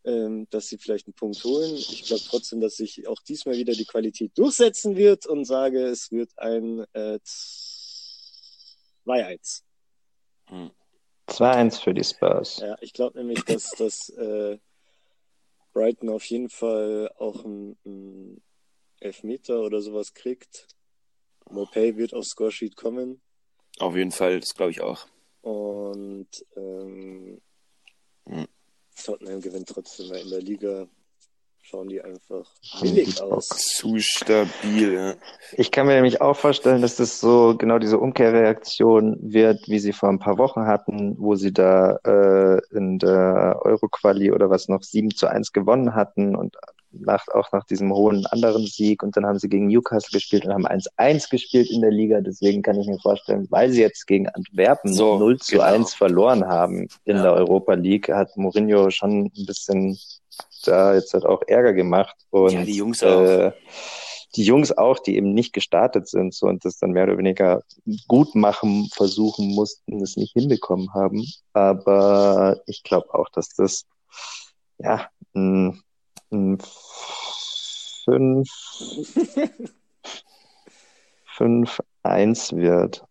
ähm, 0.06 0.48
dass 0.50 0.68
sie 0.68 0.78
vielleicht 0.78 1.08
einen 1.08 1.14
Punkt 1.14 1.44
holen. 1.44 1.76
Ich 1.76 2.04
glaube 2.04 2.24
trotzdem, 2.28 2.62
dass 2.62 2.76
sich 2.78 3.08
auch 3.08 3.20
diesmal 3.28 3.58
wieder 3.58 3.74
die 3.74 3.86
Qualität 3.86 4.38
durchsetzen 4.38 4.96
wird 4.96 5.26
und 5.26 5.46
sage, 5.46 5.84
es 5.84 6.12
wird 6.12 6.38
ein 6.38 6.86
äh, 6.94 7.20
2-1. 9.06 9.64
2-1 11.28 11.84
für 11.84 11.94
die 11.94 12.04
Spurs. 12.04 12.58
Ja, 12.58 12.78
ich 12.82 12.94
glaube 12.94 13.18
nämlich, 13.20 13.44
dass 13.44 13.72
das 13.72 14.10
äh, 14.10 14.58
Brighton 15.74 16.10
auf 16.10 16.26
jeden 16.26 16.50
Fall 16.50 17.12
auch 17.18 17.46
einen, 17.46 18.42
Elfmeter 19.02 19.62
oder 19.62 19.80
sowas 19.80 20.14
kriegt. 20.14 20.68
Mopay 21.50 21.96
wird 21.96 22.14
aufs 22.14 22.32
Scoresheet 22.32 22.76
kommen. 22.76 23.22
Auf 23.78 23.96
jeden 23.96 24.12
Fall, 24.12 24.42
das 24.42 24.54
glaube 24.54 24.72
ich 24.72 24.82
auch. 24.82 25.08
Und 25.42 26.28
ähm, 26.56 27.42
hm. 28.26 28.48
Tottenham 29.04 29.42
gewinnt 29.42 29.70
trotzdem 29.70 30.14
in 30.14 30.30
der 30.30 30.42
Liga 30.42 30.88
schauen 31.70 31.88
die 31.88 32.02
einfach 32.02 32.46
billig 32.82 33.22
aus. 33.22 33.48
Zu 33.48 34.00
stabil, 34.00 34.94
ja. 34.94 35.14
Ich 35.54 35.70
kann 35.72 35.86
mir 35.86 35.94
nämlich 35.94 36.20
auch 36.20 36.36
vorstellen, 36.36 36.82
dass 36.82 36.96
das 36.96 37.20
so 37.20 37.56
genau 37.58 37.78
diese 37.78 38.00
Umkehrreaktion 38.00 39.18
wird, 39.22 39.68
wie 39.68 39.80
sie 39.80 39.94
vor 39.94 40.10
ein 40.10 40.20
paar 40.20 40.38
Wochen 40.40 40.66
hatten, 40.66 41.16
wo 41.20 41.36
sie 41.36 41.54
da 41.54 41.98
äh, 42.06 42.60
in 42.76 42.98
der 42.98 43.60
Euroquali 43.64 44.32
oder 44.32 44.50
was 44.50 44.68
noch 44.68 44.82
7 44.82 45.12
zu 45.12 45.28
1 45.28 45.54
gewonnen 45.54 45.94
hatten 45.94 46.36
und 46.36 46.56
nach, 46.92 47.28
auch 47.28 47.52
nach 47.52 47.66
diesem 47.66 47.94
hohen 47.94 48.26
anderen 48.26 48.66
Sieg 48.66 49.04
und 49.04 49.16
dann 49.16 49.28
haben 49.28 49.38
sie 49.38 49.48
gegen 49.48 49.68
Newcastle 49.68 50.12
gespielt 50.12 50.46
und 50.46 50.54
haben 50.54 50.66
1-1 50.66 51.30
gespielt 51.30 51.70
in 51.70 51.82
der 51.82 51.92
Liga. 51.92 52.20
Deswegen 52.22 52.64
kann 52.64 52.80
ich 52.80 52.88
mir 52.88 52.98
vorstellen, 52.98 53.46
weil 53.52 53.70
sie 53.70 53.82
jetzt 53.82 54.08
gegen 54.08 54.28
Antwerpen 54.28 54.92
so, 54.92 55.20
0 55.20 55.38
zu 55.38 55.58
genau. 55.58 55.66
1 55.66 55.94
verloren 55.94 56.48
haben 56.48 56.88
in 57.06 57.18
ja. 57.18 57.22
der 57.22 57.34
Europa 57.34 57.76
League, 57.76 58.10
hat 58.10 58.36
Mourinho 58.38 58.90
schon 58.90 59.26
ein 59.26 59.46
bisschen 59.46 60.00
da 60.68 60.94
jetzt 60.96 61.14
halt 61.14 61.26
auch 61.26 61.42
Ärger 61.48 61.74
gemacht. 61.74 62.16
Und, 62.30 62.52
ja, 62.52 62.64
die 62.64 62.76
Jungs 62.76 63.04
auch. 63.04 63.22
Äh, 63.22 63.52
die 64.36 64.44
Jungs 64.44 64.72
auch, 64.72 65.00
die 65.00 65.16
eben 65.16 65.34
nicht 65.34 65.54
gestartet 65.54 66.08
sind 66.08 66.36
so 66.36 66.46
und 66.46 66.64
das 66.64 66.78
dann 66.78 66.92
mehr 66.92 67.06
oder 67.06 67.18
weniger 67.18 67.64
gut 68.08 68.36
machen 68.36 68.88
versuchen 68.94 69.56
mussten, 69.56 70.04
es 70.04 70.18
nicht 70.18 70.34
hinbekommen 70.34 70.94
haben. 70.94 71.26
Aber 71.54 72.62
ich 72.68 72.84
glaube 72.84 73.12
auch, 73.14 73.30
dass 73.30 73.50
das 73.56 73.88
ja 74.78 75.10
ein, 75.34 75.82
ein 76.32 76.60
fünf 78.06 78.50
5-1 81.40 82.56
wird. 82.58 83.04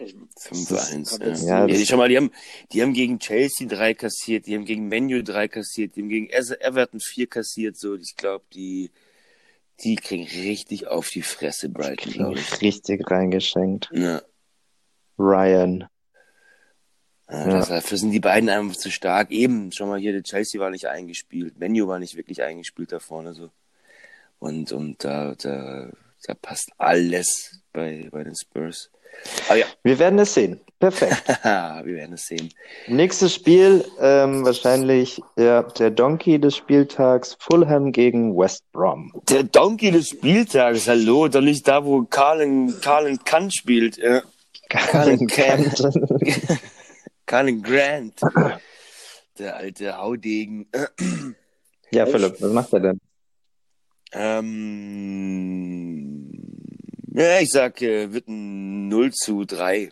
5-1. 0.00 1.46
Ja. 1.46 1.66
Ja, 1.66 1.84
schau 1.84 1.96
mal, 1.96 2.08
die 2.08 2.16
haben, 2.16 2.30
die 2.72 2.82
haben 2.82 2.92
gegen 2.92 3.18
Chelsea 3.18 3.66
drei 3.66 3.94
kassiert, 3.94 4.46
die 4.46 4.54
haben 4.54 4.64
gegen 4.64 4.88
Menu 4.88 5.22
drei 5.22 5.48
kassiert, 5.48 5.96
die 5.96 6.02
haben 6.02 6.08
gegen 6.08 6.28
Everton 6.28 7.00
vier 7.00 7.26
kassiert. 7.26 7.76
So, 7.76 7.96
ich 7.96 8.16
glaube, 8.16 8.44
die, 8.54 8.90
die 9.80 9.96
kriegen 9.96 10.24
richtig 10.24 10.86
auf 10.86 11.08
die 11.08 11.22
Fresse, 11.22 11.68
Brighton, 11.68 12.12
glaube 12.12 12.38
ich. 12.38 12.60
Richtig 12.62 13.10
reingeschenkt. 13.10 13.90
Ja. 13.92 14.22
Ryan. 15.18 15.88
Ja, 17.30 17.48
ja. 17.48 17.64
dafür 17.64 17.96
sind 17.98 18.10
die 18.10 18.20
beiden 18.20 18.48
einfach 18.48 18.76
zu 18.76 18.90
stark. 18.90 19.30
Eben, 19.30 19.70
schau 19.70 19.86
mal 19.86 20.00
hier, 20.00 20.12
der 20.12 20.22
Chelsea 20.22 20.60
war 20.60 20.70
nicht 20.70 20.86
eingespielt, 20.86 21.58
Menu 21.58 21.86
war 21.86 21.98
nicht 21.98 22.16
wirklich 22.16 22.42
eingespielt 22.42 22.90
da 22.92 22.98
vorne 22.98 23.34
so. 23.34 23.50
Und, 24.38 24.72
und 24.72 25.04
da, 25.04 25.34
da, 25.36 25.90
da 26.24 26.34
passt 26.34 26.72
alles 26.78 27.60
bei, 27.72 28.08
bei 28.10 28.24
den 28.24 28.34
Spurs. 28.34 28.90
Aber 29.48 29.58
ja. 29.58 29.66
Wir 29.82 29.98
werden 29.98 30.18
es 30.18 30.34
sehen. 30.34 30.60
Perfekt. 30.78 31.22
Wir 31.44 31.94
werden 31.94 32.14
es 32.14 32.26
sehen. 32.26 32.48
Nächstes 32.86 33.34
Spiel, 33.34 33.84
ähm, 34.00 34.44
wahrscheinlich 34.46 35.20
ja, 35.36 35.62
der 35.62 35.90
Donkey 35.90 36.38
des 36.38 36.56
Spieltags, 36.56 37.36
Fulham 37.38 37.92
gegen 37.92 38.34
West 38.36 38.64
Brom. 38.72 39.12
Der 39.28 39.42
Donkey 39.42 39.90
des 39.90 40.08
Spieltags, 40.08 40.88
hallo, 40.88 41.28
doch 41.28 41.42
nicht 41.42 41.68
da, 41.68 41.84
wo 41.84 42.04
Carlin, 42.04 42.74
Carlin 42.80 43.18
Kant 43.24 43.54
spielt. 43.54 43.98
Ja. 43.98 44.22
Carlin 44.70 45.26
Kant. 45.26 45.82
Carlin 47.26 47.62
Grant. 47.62 48.18
Der 49.38 49.56
alte 49.56 49.98
Haudegen. 49.98 50.66
ja, 51.92 52.06
Philipp, 52.06 52.40
was 52.40 52.52
macht 52.52 52.72
er 52.72 52.80
denn? 52.80 53.00
Ähm, 54.12 55.70
ja, 57.12 57.40
ich 57.40 57.50
sag, 57.50 57.80
äh, 57.82 58.12
wird 58.12 58.28
ein 58.28 58.88
0 58.88 59.12
zu 59.12 59.44
3. 59.44 59.90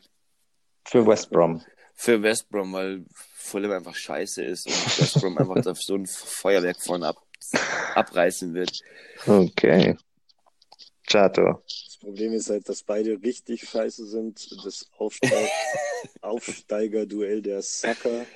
Für 0.85 1.07
West 1.07 1.31
Brom. 1.31 1.63
Für 1.95 2.23
West 2.23 2.49
Brom, 2.49 2.73
weil 2.73 3.05
Fulham 3.35 3.73
einfach 3.73 3.95
scheiße 3.95 4.43
ist 4.45 4.67
und 4.67 5.01
West 5.01 5.21
Brom 5.21 5.37
einfach 5.39 5.63
da 5.63 5.75
so 5.75 5.95
ein 5.97 6.07
Feuerwerk 6.07 6.81
von 6.83 7.03
ab, 7.03 7.17
abreißen 7.95 8.55
wird. 8.55 8.73
Okay. 9.27 9.97
Chato. 11.07 11.63
Das 11.65 11.97
Problem 12.01 12.33
ist 12.35 12.51
halt, 12.51 12.69
dass 12.69 12.83
beide 12.83 13.21
richtig 13.23 13.69
scheiße 13.69 14.07
sind. 14.07 14.47
Das 14.65 14.87
Aufsteig 14.99 15.49
Aufsteiger-Duell 16.21 17.43
der 17.43 17.63
Sucker 17.63 18.27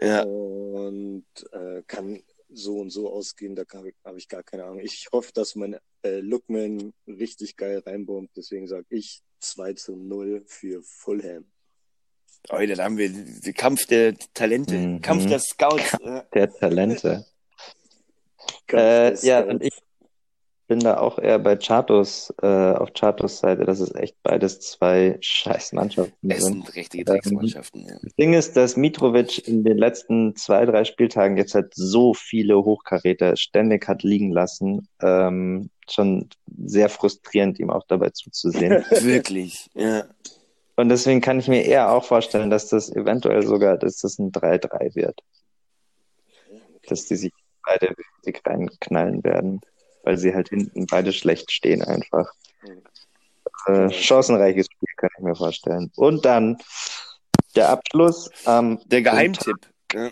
Ja. 0.00 0.22
und 0.22 1.26
äh, 1.52 1.82
kann 1.86 2.22
so 2.50 2.78
und 2.78 2.90
so 2.90 3.12
ausgehen, 3.12 3.54
da 3.54 3.64
habe 3.74 3.92
hab 4.04 4.16
ich 4.16 4.28
gar 4.28 4.42
keine 4.42 4.64
Ahnung. 4.64 4.80
Ich 4.80 5.08
hoffe, 5.12 5.32
dass 5.32 5.54
mein 5.54 5.76
äh, 6.02 6.20
Lookman 6.20 6.92
richtig 7.06 7.56
geil 7.56 7.82
reinbombt, 7.84 8.36
deswegen 8.36 8.66
sage 8.66 8.86
ich 8.90 9.22
2 9.40 9.74
zu 9.74 9.96
0 9.96 10.42
für 10.46 10.82
Fulham. 10.82 11.46
Oh, 12.50 12.56
dann 12.56 12.78
haben 12.78 12.96
wir 12.96 13.10
den 13.10 13.54
Kampf 13.54 13.86
der 13.86 14.16
Talente, 14.32 14.74
Mhm. 14.74 15.02
Kampf 15.02 15.26
der 15.26 15.40
Scouts. 15.40 15.96
Der 16.34 16.52
Talente. 16.52 17.26
Äh, 18.68 19.10
des 19.10 19.22
ja, 19.22 19.42
und 19.44 19.62
ich 19.62 19.72
bin 20.68 20.80
da 20.80 20.98
auch 20.98 21.18
eher 21.18 21.38
bei 21.38 21.56
Chatos, 21.56 22.32
äh, 22.42 22.46
auf 22.46 22.92
Chatos 22.92 23.38
Seite, 23.38 23.64
dass 23.64 23.80
es 23.80 23.94
echt 23.94 24.16
beides 24.22 24.60
zwei 24.60 25.16
scheiß 25.20 25.72
Mannschaften 25.72 26.30
Es 26.30 26.44
sind. 26.44 26.66
sind 26.66 26.76
richtige 26.76 27.04
Drecksmannschaften. 27.06 27.86
Ja. 27.86 27.96
Das 28.02 28.14
Ding 28.14 28.34
ist, 28.34 28.54
dass 28.54 28.76
Mitrovic 28.76 29.48
in 29.48 29.64
den 29.64 29.78
letzten 29.78 30.36
zwei, 30.36 30.66
drei 30.66 30.84
Spieltagen 30.84 31.38
jetzt 31.38 31.54
halt 31.54 31.72
so 31.74 32.12
viele 32.12 32.62
Hochkaräter 32.62 33.36
ständig 33.36 33.88
hat 33.88 34.02
liegen 34.02 34.30
lassen. 34.30 34.86
Ähm, 35.00 35.70
schon 35.90 36.28
sehr 36.66 36.90
frustrierend, 36.90 37.58
ihm 37.58 37.70
auch 37.70 37.86
dabei 37.88 38.10
zuzusehen. 38.10 38.84
Wirklich. 39.00 39.70
Ja. 39.74 40.04
Und 40.76 40.90
deswegen 40.90 41.22
kann 41.22 41.40
ich 41.40 41.48
mir 41.48 41.64
eher 41.64 41.90
auch 41.90 42.04
vorstellen, 42.04 42.50
dass 42.50 42.68
das 42.68 42.94
eventuell 42.94 43.44
sogar, 43.44 43.78
dass 43.78 43.96
das 43.96 44.18
ein 44.18 44.32
3-3 44.32 44.94
wird. 44.94 45.22
Dass 46.86 47.06
die 47.06 47.16
sich 47.16 47.32
beide 47.64 47.94
richtig 48.18 48.46
reinknallen 48.46 49.24
werden, 49.24 49.60
weil 50.08 50.16
sie 50.16 50.34
halt 50.34 50.48
hinten 50.48 50.86
beide 50.86 51.12
schlecht 51.12 51.52
stehen 51.52 51.82
einfach. 51.82 52.32
Äh, 53.66 53.90
chancenreiches 53.90 54.64
Spiel, 54.64 54.88
kann 54.96 55.10
ich 55.18 55.22
mir 55.22 55.34
vorstellen. 55.36 55.92
Und 55.96 56.24
dann 56.24 56.56
der 57.54 57.68
Abschluss 57.68 58.30
am 58.46 58.80
Der 58.86 59.02
Geheimtipp. 59.02 59.56
Ja. 59.92 60.10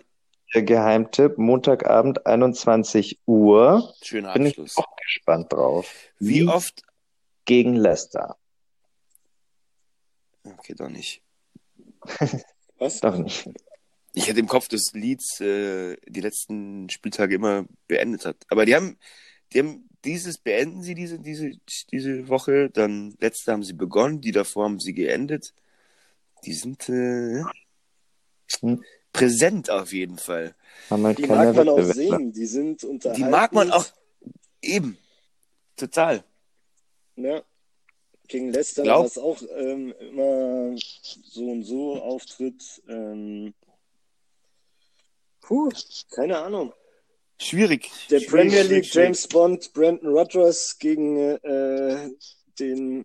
der 0.55 0.63
Geheimtipp, 0.65 1.39
Montagabend 1.39 2.27
21 2.27 3.21
Uhr. 3.25 3.95
Schöner 4.03 4.35
Bin 4.35 4.45
ich 4.45 4.59
Abschluss. 4.59 4.77
auch 4.77 4.97
gespannt 4.97 5.55
drauf. 5.55 5.91
Wie 6.19 6.41
Leeds 6.41 6.53
oft? 6.53 6.83
Gegen 7.47 7.75
Leicester. 7.75 8.37
Okay, 10.45 10.75
doch 10.77 10.91
nicht. 10.91 11.23
Was? 12.79 13.01
Doch 13.01 13.17
nicht. 13.17 13.49
Ich 14.13 14.29
hätte 14.29 14.41
im 14.41 14.47
Kopf, 14.47 14.69
dass 14.69 14.93
Leeds 14.93 15.41
äh, 15.41 15.97
die 16.07 16.21
letzten 16.21 16.91
Spieltage 16.91 17.37
immer 17.37 17.65
beendet 17.89 18.27
hat. 18.27 18.37
Aber 18.49 18.67
die 18.67 18.75
haben, 18.75 18.99
die 19.53 19.59
haben 19.61 19.89
dieses 20.05 20.39
beenden 20.39 20.83
sie 20.83 20.95
diese 20.95 21.19
diese 21.19 21.53
diese 21.93 22.29
Woche. 22.29 22.71
Dann 22.71 23.15
letzte 23.21 23.53
haben 23.53 23.63
sie 23.63 23.73
begonnen, 23.73 24.21
die 24.21 24.33
davor 24.33 24.65
haben 24.65 24.81
sie 24.81 24.95
geendet. 24.95 25.55
Die 26.45 26.53
sind 26.55 26.89
äh, 26.89 27.43
Hm. 28.61 28.85
präsent 29.13 29.71
auf 29.71 29.93
jeden 29.93 30.19
Fall. 30.19 30.55
Haben 30.89 31.05
halt 31.05 31.19
Die 31.19 31.23
keine 31.23 31.53
mag 31.53 31.57
man 31.57 31.69
auch 31.69 31.83
sehen, 31.83 32.33
die 32.33 32.47
sind 32.47 32.83
Die 32.83 32.87
unterhalten. 32.87 33.31
mag 33.31 33.53
man 33.53 33.73
auch 33.73 33.87
eben 34.63 34.97
total. 35.77 36.23
Ja. 37.17 37.43
Gegen 38.29 38.53
Leicester 38.53 38.85
war 38.85 39.05
es 39.05 39.19
auch 39.19 39.41
ähm, 39.57 39.93
immer 40.01 40.77
so 40.77 41.51
und 41.51 41.63
so 41.65 42.01
Auftritt. 42.03 42.83
Ähm, 42.89 43.55
puh, 45.41 45.71
keine 46.11 46.39
Ahnung. 46.39 46.73
Schwierig. 47.39 47.91
Der 48.11 48.18
Schwierig, 48.20 48.30
Premier 48.30 48.62
League 48.62 48.87
schwierig. 48.87 48.95
James 48.95 49.28
Bond, 49.28 49.72
Brandon 49.72 50.09
Rodgers 50.11 50.78
gegen 50.78 51.16
äh, 51.18 52.11
den 52.59 53.05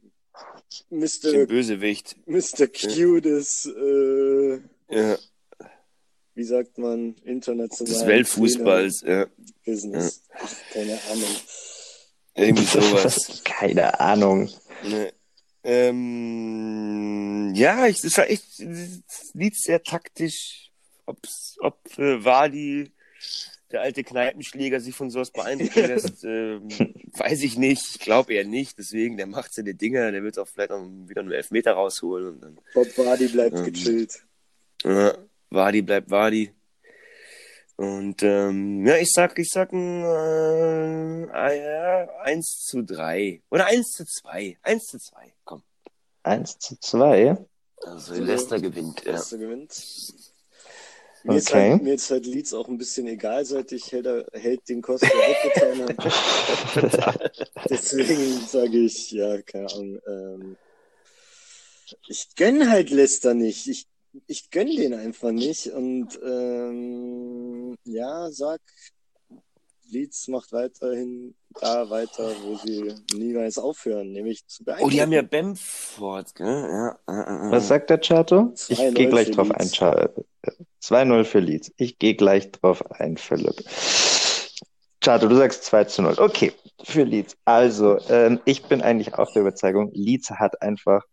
Den 0.90 1.00
Mr. 1.00 1.46
Bösewicht. 1.48 2.16
Mr. 2.26 2.68
Q 2.68 3.20
des, 3.20 3.66
äh, 3.66 4.60
Ja, 4.90 5.18
wie 6.34 6.44
sagt 6.44 6.78
man, 6.78 7.16
internationalen 7.26 7.94
des 7.94 8.06
Weltfußballs. 8.08 9.04
Ja, 9.06 9.28
Business. 9.66 10.24
Ach, 10.34 10.50
keine 10.72 10.98
Ahnung. 11.12 11.36
irgendwie 12.36 12.66
sowas. 12.66 13.42
Keine 13.44 14.00
Ahnung. 14.00 14.50
Ne. 14.84 15.12
Ähm, 15.64 17.52
ja, 17.54 17.86
ich, 17.88 17.98
es 17.98 18.04
ist 18.06 18.18
halt 18.18 18.30
echt, 18.32 18.60
es 18.60 19.32
liegt 19.34 19.58
sehr 19.58 19.84
taktisch, 19.84 20.72
ob's, 21.06 21.58
ob 21.60 21.78
äh, 22.00 22.24
Wadi, 22.24 22.92
der 23.72 23.82
alte 23.82 24.04
Kneipenschläger, 24.04 24.80
sich 24.80 24.96
von 24.96 25.10
sowas 25.10 25.32
beeindrucken 25.32 25.88
lässt, 25.88 26.24
ähm, 26.24 26.68
weiß 27.18 27.42
ich 27.44 27.58
nicht. 27.58 27.84
Ich 27.96 28.00
glaube 28.00 28.34
eher 28.34 28.46
nicht. 28.46 28.78
Deswegen, 28.78 29.18
der 29.18 29.28
macht 29.28 29.54
seine 29.54 29.74
Dinger, 29.76 30.12
der 30.12 30.24
wird 30.24 30.38
auch 30.40 30.48
vielleicht 30.48 30.72
auch 30.72 30.84
wieder 31.08 31.22
einen 31.22 31.32
Elfmeter 31.32 31.74
rausholen. 31.74 32.28
Und 32.28 32.42
dann, 32.42 32.60
Bob 32.74 32.98
Vardy 32.98 33.28
bleibt 33.28 33.58
Ähm. 33.58 33.66
gechillt. 33.66 34.24
ja, 34.84 35.18
Wadi 35.50 35.82
bleibt 35.82 36.10
Wadi. 36.10 36.52
Und 37.78 38.22
ähm, 38.22 38.86
ja, 38.86 38.98
ich 38.98 39.10
sag, 39.12 39.40
ich 39.40 39.50
sag 39.50 39.74
ein 39.74 40.04
äh, 40.04 41.32
ah, 41.32 41.52
ja, 41.52 42.10
1 42.22 42.66
zu 42.68 42.84
3. 42.84 43.42
Oder 43.50 43.66
1 43.66 43.92
zu 43.92 44.06
2. 44.06 44.58
1 44.62 44.84
zu 44.86 45.00
2. 45.00 45.34
Komm. 45.44 45.64
1 46.24 46.60
zu 46.60 46.80
2. 46.80 47.38
Also 47.84 48.14
Leicester 48.14 48.60
gewinnt, 48.60 49.04
ja. 49.04 49.14
Leicester 49.14 49.40
gewinnt. 49.40 49.74
Mir, 51.24 51.38
ist 51.38 51.52
Okay. 51.52 51.72
halt, 51.72 51.84
mir 51.84 51.94
ist 51.94 52.10
halt 52.10 52.26
Leeds 52.26 52.54
auch 52.54 52.68
ein 52.68 52.78
bisschen 52.78 53.08
egal, 53.08 53.46
seit 53.46 53.72
ich 53.72 53.92
Helder, 53.92 54.26
Held 54.34 54.68
den 54.68 54.82
Costa 54.82 55.08
weggetan 55.08 55.82
habe. 55.84 57.10
Deswegen 57.70 58.48
sage 58.48 58.80
ich, 58.80 59.12
ja, 59.12 59.42
keine 59.42 59.72
Ahnung. 59.72 60.00
Ähm, 60.08 60.58
ich 62.08 62.28
gönn 62.36 62.70
halt 62.70 62.90
Leicester 62.90 63.34
nicht. 63.34 63.68
Ich, 63.68 63.86
ich 64.28 64.50
gönn 64.50 64.76
den 64.76 64.94
einfach 64.94 65.32
nicht. 65.32 65.68
Und 65.68 66.20
ähm, 66.24 67.76
ja, 67.86 68.32
sag, 68.32 68.62
Leeds 69.90 70.28
macht 70.28 70.52
weiterhin 70.52 71.36
da 71.60 71.90
weiter, 71.90 72.32
wo 72.44 72.56
sie 72.58 72.94
niemals 73.14 73.58
aufhören, 73.58 74.12
nämlich 74.12 74.46
zu 74.48 74.64
beeindrucken. 74.64 74.88
Oh, 74.88 74.90
die 74.92 75.02
haben 75.02 75.12
ja 75.12 75.22
Bamford, 75.22 76.36
gell? 76.36 76.48
Ja. 76.70 76.98
Was 77.52 77.68
sagt 77.68 77.90
der 77.90 78.00
Chato? 78.00 78.54
Ich 78.68 78.80
2-0 78.80 78.94
gehe 78.94 79.10
gleich 79.10 79.32
drauf 79.32 79.48
Leeds. 79.50 79.60
ein, 79.60 79.72
Chato. 79.72 80.26
2-0 80.82 81.24
für 81.24 81.40
Leeds. 81.40 81.72
Ich 81.78 82.00
gehe 82.00 82.16
gleich 82.16 82.52
drauf 82.52 82.84
ein, 82.92 83.18
Philipp. 83.18 83.64
Chato, 85.02 85.28
du 85.28 85.36
sagst 85.36 85.64
2 85.66 85.84
zu 85.86 86.02
0. 86.04 86.16
Okay, 86.18 86.54
für 86.84 87.04
Leeds. 87.04 87.36
Also, 87.46 87.98
ähm, 88.10 88.40
ich 88.46 88.64
bin 88.64 88.82
eigentlich 88.82 89.16
auch 89.16 89.32
der 89.34 89.42
Überzeugung, 89.42 89.92
Leeds 89.94 90.30
hat 90.32 90.62
einfach 90.62 91.04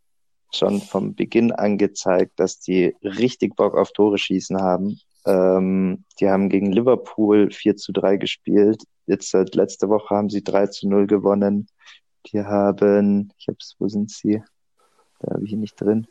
schon 0.53 0.81
vom 0.81 1.15
Beginn 1.15 1.53
an 1.53 1.79
gezeigt, 1.79 2.33
dass 2.37 2.61
die 2.61 2.95
richtig 3.03 3.57
Bock 3.57 3.77
auf 3.77 3.93
Tore 3.93 4.19
schießen 4.19 4.61
haben. 4.61 5.01
Ähm, 5.27 6.05
die 6.21 6.29
haben 6.29 6.49
gegen 6.49 6.73
Liverpool 6.73 7.51
4 7.51 7.77
zu 7.77 7.93
3 7.93 8.17
gespielt. 8.17 8.83
Jetzt 9.07 9.31
seit 9.31 9.55
letzte 9.55 9.89
Woche 9.89 10.15
haben 10.15 10.31
sie 10.31 10.43
3 10.43 10.69
zu 10.69 10.89
0 10.89 11.07
gewonnen. 11.07 11.69
Die 12.27 12.41
haben, 12.43 13.33
ich 13.39 13.49
hab's, 13.49 13.77
wo 13.79 13.89
sind 13.89 14.11
sie? 14.11 14.43
Da 15.21 15.35
habe 15.35 15.45
ich 15.45 15.53
ihn 15.53 15.61
nicht 15.61 15.81
drin. 15.81 16.07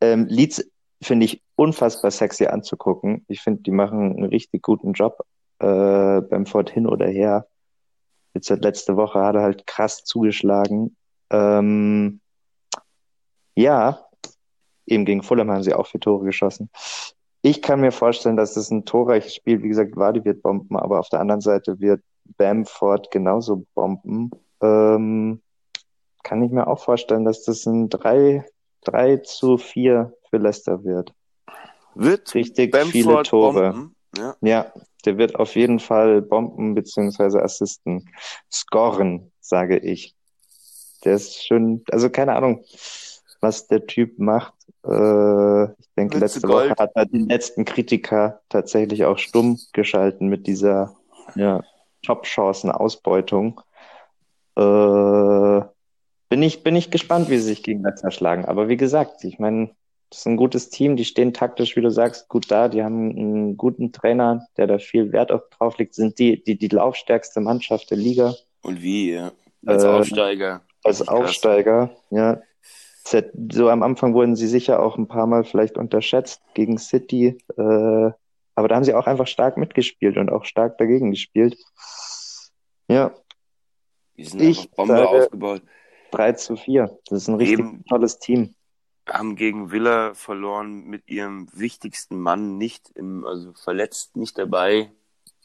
Ähm, 0.00 0.26
Leeds 0.26 0.64
finde 1.02 1.26
ich 1.26 1.42
unfassbar 1.56 2.10
sexy 2.10 2.46
anzugucken. 2.46 3.24
Ich 3.28 3.40
finde, 3.40 3.62
die 3.62 3.70
machen 3.70 4.16
einen 4.16 4.24
richtig 4.24 4.62
guten 4.62 4.92
Job 4.92 5.24
äh, 5.58 6.20
beim 6.20 6.46
Fort 6.46 6.70
hin 6.70 6.86
oder 6.86 7.06
her. 7.06 7.46
Jetzt 8.34 8.48
seit 8.48 8.62
letzte 8.62 8.96
Woche 8.96 9.20
hat 9.20 9.34
er 9.34 9.42
halt 9.42 9.66
krass 9.66 10.04
zugeschlagen. 10.04 10.96
Ähm, 11.30 12.20
ja, 13.54 14.06
eben 14.86 15.04
gegen 15.04 15.22
Fulham 15.22 15.50
haben 15.50 15.62
sie 15.62 15.74
auch 15.74 15.86
vier 15.86 16.00
Tore 16.00 16.24
geschossen. 16.24 16.70
Ich 17.42 17.62
kann 17.62 17.80
mir 17.80 17.92
vorstellen, 17.92 18.36
dass 18.36 18.54
das 18.54 18.70
ein 18.70 18.84
torreiches 18.84 19.34
Spiel, 19.34 19.62
wie 19.62 19.68
gesagt, 19.68 19.96
Wadi 19.96 20.24
wird 20.24 20.42
bomben, 20.42 20.76
aber 20.76 21.00
auf 21.00 21.08
der 21.08 21.20
anderen 21.20 21.40
Seite 21.40 21.80
wird 21.80 22.02
Bamford 22.36 23.10
genauso 23.10 23.64
bomben. 23.74 24.30
Ähm, 24.62 25.40
kann 26.22 26.42
ich 26.42 26.50
mir 26.50 26.66
auch 26.66 26.78
vorstellen, 26.78 27.24
dass 27.24 27.44
das 27.44 27.64
ein 27.66 27.88
3, 27.88 28.44
3 28.84 29.16
zu 29.18 29.56
4 29.56 30.12
für 30.28 30.36
Leicester 30.36 30.84
wird. 30.84 31.14
Wird 31.94 32.34
Richtig 32.34 32.70
Bamford 32.72 32.92
viele 32.92 33.22
Tore. 33.22 33.70
bomben? 33.72 33.96
Ja. 34.16 34.36
Ja, 34.40 34.72
der 35.04 35.18
wird 35.18 35.36
auf 35.36 35.54
jeden 35.56 35.78
Fall 35.78 36.20
Bomben 36.20 36.74
beziehungsweise 36.74 37.42
Assisten 37.42 38.10
scoren, 38.50 39.32
sage 39.40 39.78
ich. 39.78 40.14
Der 41.04 41.14
ist 41.14 41.42
schön, 41.42 41.82
also 41.90 42.10
keine 42.10 42.36
Ahnung, 42.36 42.64
was 43.40 43.66
der 43.68 43.86
Typ 43.86 44.18
macht. 44.18 44.54
Äh, 44.84 45.64
ich 45.64 45.88
denke, 45.96 46.18
letzte 46.18 46.40
Gold. 46.42 46.70
Woche 46.70 46.82
hat 46.82 46.90
er 46.94 47.06
den 47.06 47.28
letzten 47.28 47.64
Kritiker 47.64 48.40
tatsächlich 48.48 49.04
auch 49.04 49.18
stumm 49.18 49.58
geschalten 49.72 50.28
mit 50.28 50.46
dieser 50.46 50.96
ja, 51.34 51.62
Top-Chancen-Ausbeutung. 52.04 53.60
Äh, 54.56 55.60
bin 56.28 56.42
ich, 56.42 56.62
bin 56.62 56.76
ich 56.76 56.90
gespannt, 56.90 57.28
wie 57.28 57.38
sie 57.38 57.44
sich 57.44 57.62
gegen 57.62 57.82
Leicester 57.82 58.10
schlagen. 58.10 58.44
Aber 58.44 58.68
wie 58.68 58.76
gesagt, 58.76 59.24
ich 59.24 59.38
meine, 59.38 59.70
das 60.10 60.20
ist 60.20 60.26
ein 60.26 60.36
gutes 60.36 60.70
Team, 60.70 60.96
die 60.96 61.04
stehen 61.04 61.32
taktisch, 61.32 61.76
wie 61.76 61.80
du 61.82 61.90
sagst, 61.90 62.28
gut 62.28 62.50
da, 62.50 62.68
die 62.68 62.82
haben 62.82 63.10
einen 63.10 63.56
guten 63.56 63.92
Trainer, 63.92 64.46
der 64.56 64.66
da 64.66 64.78
viel 64.78 65.12
Wert 65.12 65.30
drauf 65.56 65.78
legt, 65.78 65.94
sind 65.94 66.18
die, 66.18 66.42
die, 66.42 66.58
die 66.58 66.68
laufstärkste 66.68 67.40
Mannschaft 67.40 67.90
der 67.90 67.98
Liga 67.98 68.34
Und 68.62 68.82
wie, 68.82 69.12
ja. 69.12 69.32
Als 69.66 69.84
Äh, 69.84 69.88
Aufsteiger. 69.88 70.62
als. 70.84 71.06
Aufsteiger, 71.06 71.90
ja. 72.10 72.40
So 73.52 73.68
am 73.68 73.82
Anfang 73.82 74.14
wurden 74.14 74.36
sie 74.36 74.46
sicher 74.46 74.80
auch 74.80 74.96
ein 74.96 75.08
paar 75.08 75.26
Mal 75.26 75.44
vielleicht 75.44 75.76
unterschätzt 75.76 76.42
gegen 76.54 76.78
City, 76.78 77.38
äh, 77.56 78.10
Aber 78.54 78.68
da 78.68 78.76
haben 78.76 78.84
sie 78.84 78.94
auch 78.94 79.06
einfach 79.06 79.26
stark 79.26 79.56
mitgespielt 79.56 80.16
und 80.16 80.30
auch 80.30 80.44
stark 80.44 80.78
dagegen 80.78 81.10
gespielt. 81.10 81.56
Ja, 82.88 83.14
Die 84.16 84.24
sind 84.24 84.40
Ich 84.42 84.58
einfach 84.58 84.76
Bombe 84.76 85.08
aufgebaut. 85.08 85.62
3 86.10 86.32
zu 86.32 86.56
4. 86.56 86.98
Das 87.06 87.22
ist 87.22 87.28
ein 87.28 87.36
richtig 87.36 87.60
Eben. 87.60 87.84
tolles 87.88 88.18
Team. 88.18 88.54
Haben 89.08 89.34
gegen 89.36 89.70
Villa 89.72 90.14
verloren 90.14 90.84
mit 90.84 91.08
ihrem 91.08 91.48
wichtigsten 91.52 92.18
Mann 92.18 92.58
nicht 92.58 92.90
im, 92.94 93.24
also 93.24 93.52
verletzt, 93.54 94.16
nicht 94.16 94.36
dabei. 94.38 94.92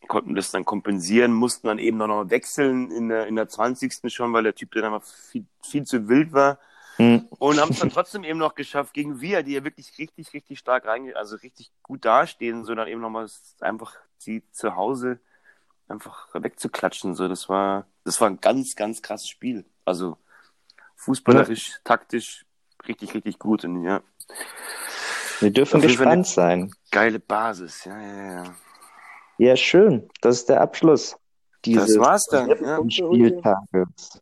Konnten 0.07 0.35
das 0.35 0.51
dann 0.51 0.65
kompensieren, 0.65 1.33
mussten 1.33 1.67
dann 1.67 1.79
eben 1.79 1.97
noch 1.97 2.29
wechseln 2.29 2.91
in 2.91 3.09
der, 3.09 3.27
in 3.27 3.35
der 3.35 3.47
20. 3.47 4.11
schon, 4.13 4.33
weil 4.33 4.43
der 4.43 4.53
Typ 4.55 4.71
dann 4.73 4.93
einfach 4.93 5.03
viel, 5.07 5.45
viel 5.63 5.83
zu 5.83 6.07
wild 6.07 6.33
war. 6.33 6.59
Hm. 6.97 7.27
Und 7.39 7.59
haben 7.59 7.71
es 7.71 7.79
dann 7.79 7.89
trotzdem 7.89 8.23
eben 8.23 8.39
noch 8.39 8.55
geschafft 8.55 8.93
gegen 8.93 9.19
Via, 9.19 9.41
die 9.41 9.53
ja 9.53 9.63
wirklich 9.63 9.97
richtig, 9.97 10.33
richtig 10.33 10.59
stark 10.59 10.85
reinge, 10.85 11.15
also 11.15 11.35
richtig 11.35 11.71
gut 11.83 12.05
dastehen, 12.05 12.63
so 12.63 12.73
dann 12.73 12.87
eben 12.87 13.01
nochmal 13.01 13.27
einfach 13.59 13.93
sie 14.17 14.43
zu 14.51 14.75
Hause 14.75 15.19
einfach 15.87 16.29
wegzuklatschen. 16.33 17.15
So, 17.15 17.27
das 17.27 17.49
war, 17.49 17.85
das 18.03 18.19
war 18.21 18.29
ein 18.29 18.39
ganz, 18.39 18.75
ganz 18.75 19.01
krasses 19.01 19.29
Spiel. 19.29 19.65
Also 19.83 20.17
fußballerisch, 20.95 21.79
taktisch, 21.83 22.45
richtig, 22.87 23.13
richtig 23.13 23.39
gut. 23.39 23.65
Und 23.65 23.83
ja, 23.83 24.01
Wir 25.41 25.51
dürfen 25.51 25.81
gespannt 25.81 26.27
sein. 26.27 26.73
geile 26.91 27.19
Basis. 27.19 27.85
Ja, 27.85 27.99
ja, 27.99 28.31
ja. 28.43 28.55
Ja, 29.37 29.55
schön. 29.57 30.09
Das 30.21 30.37
ist 30.37 30.49
der 30.49 30.61
Abschluss 30.61 31.11
Das 31.11 31.19
dieses 31.63 31.99
war's 31.99 32.25
dann. 32.27 32.49
Ja. 32.49 32.79
Spieltages. 32.89 34.21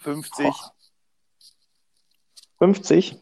50. 0.00 0.52
50? 2.64 3.18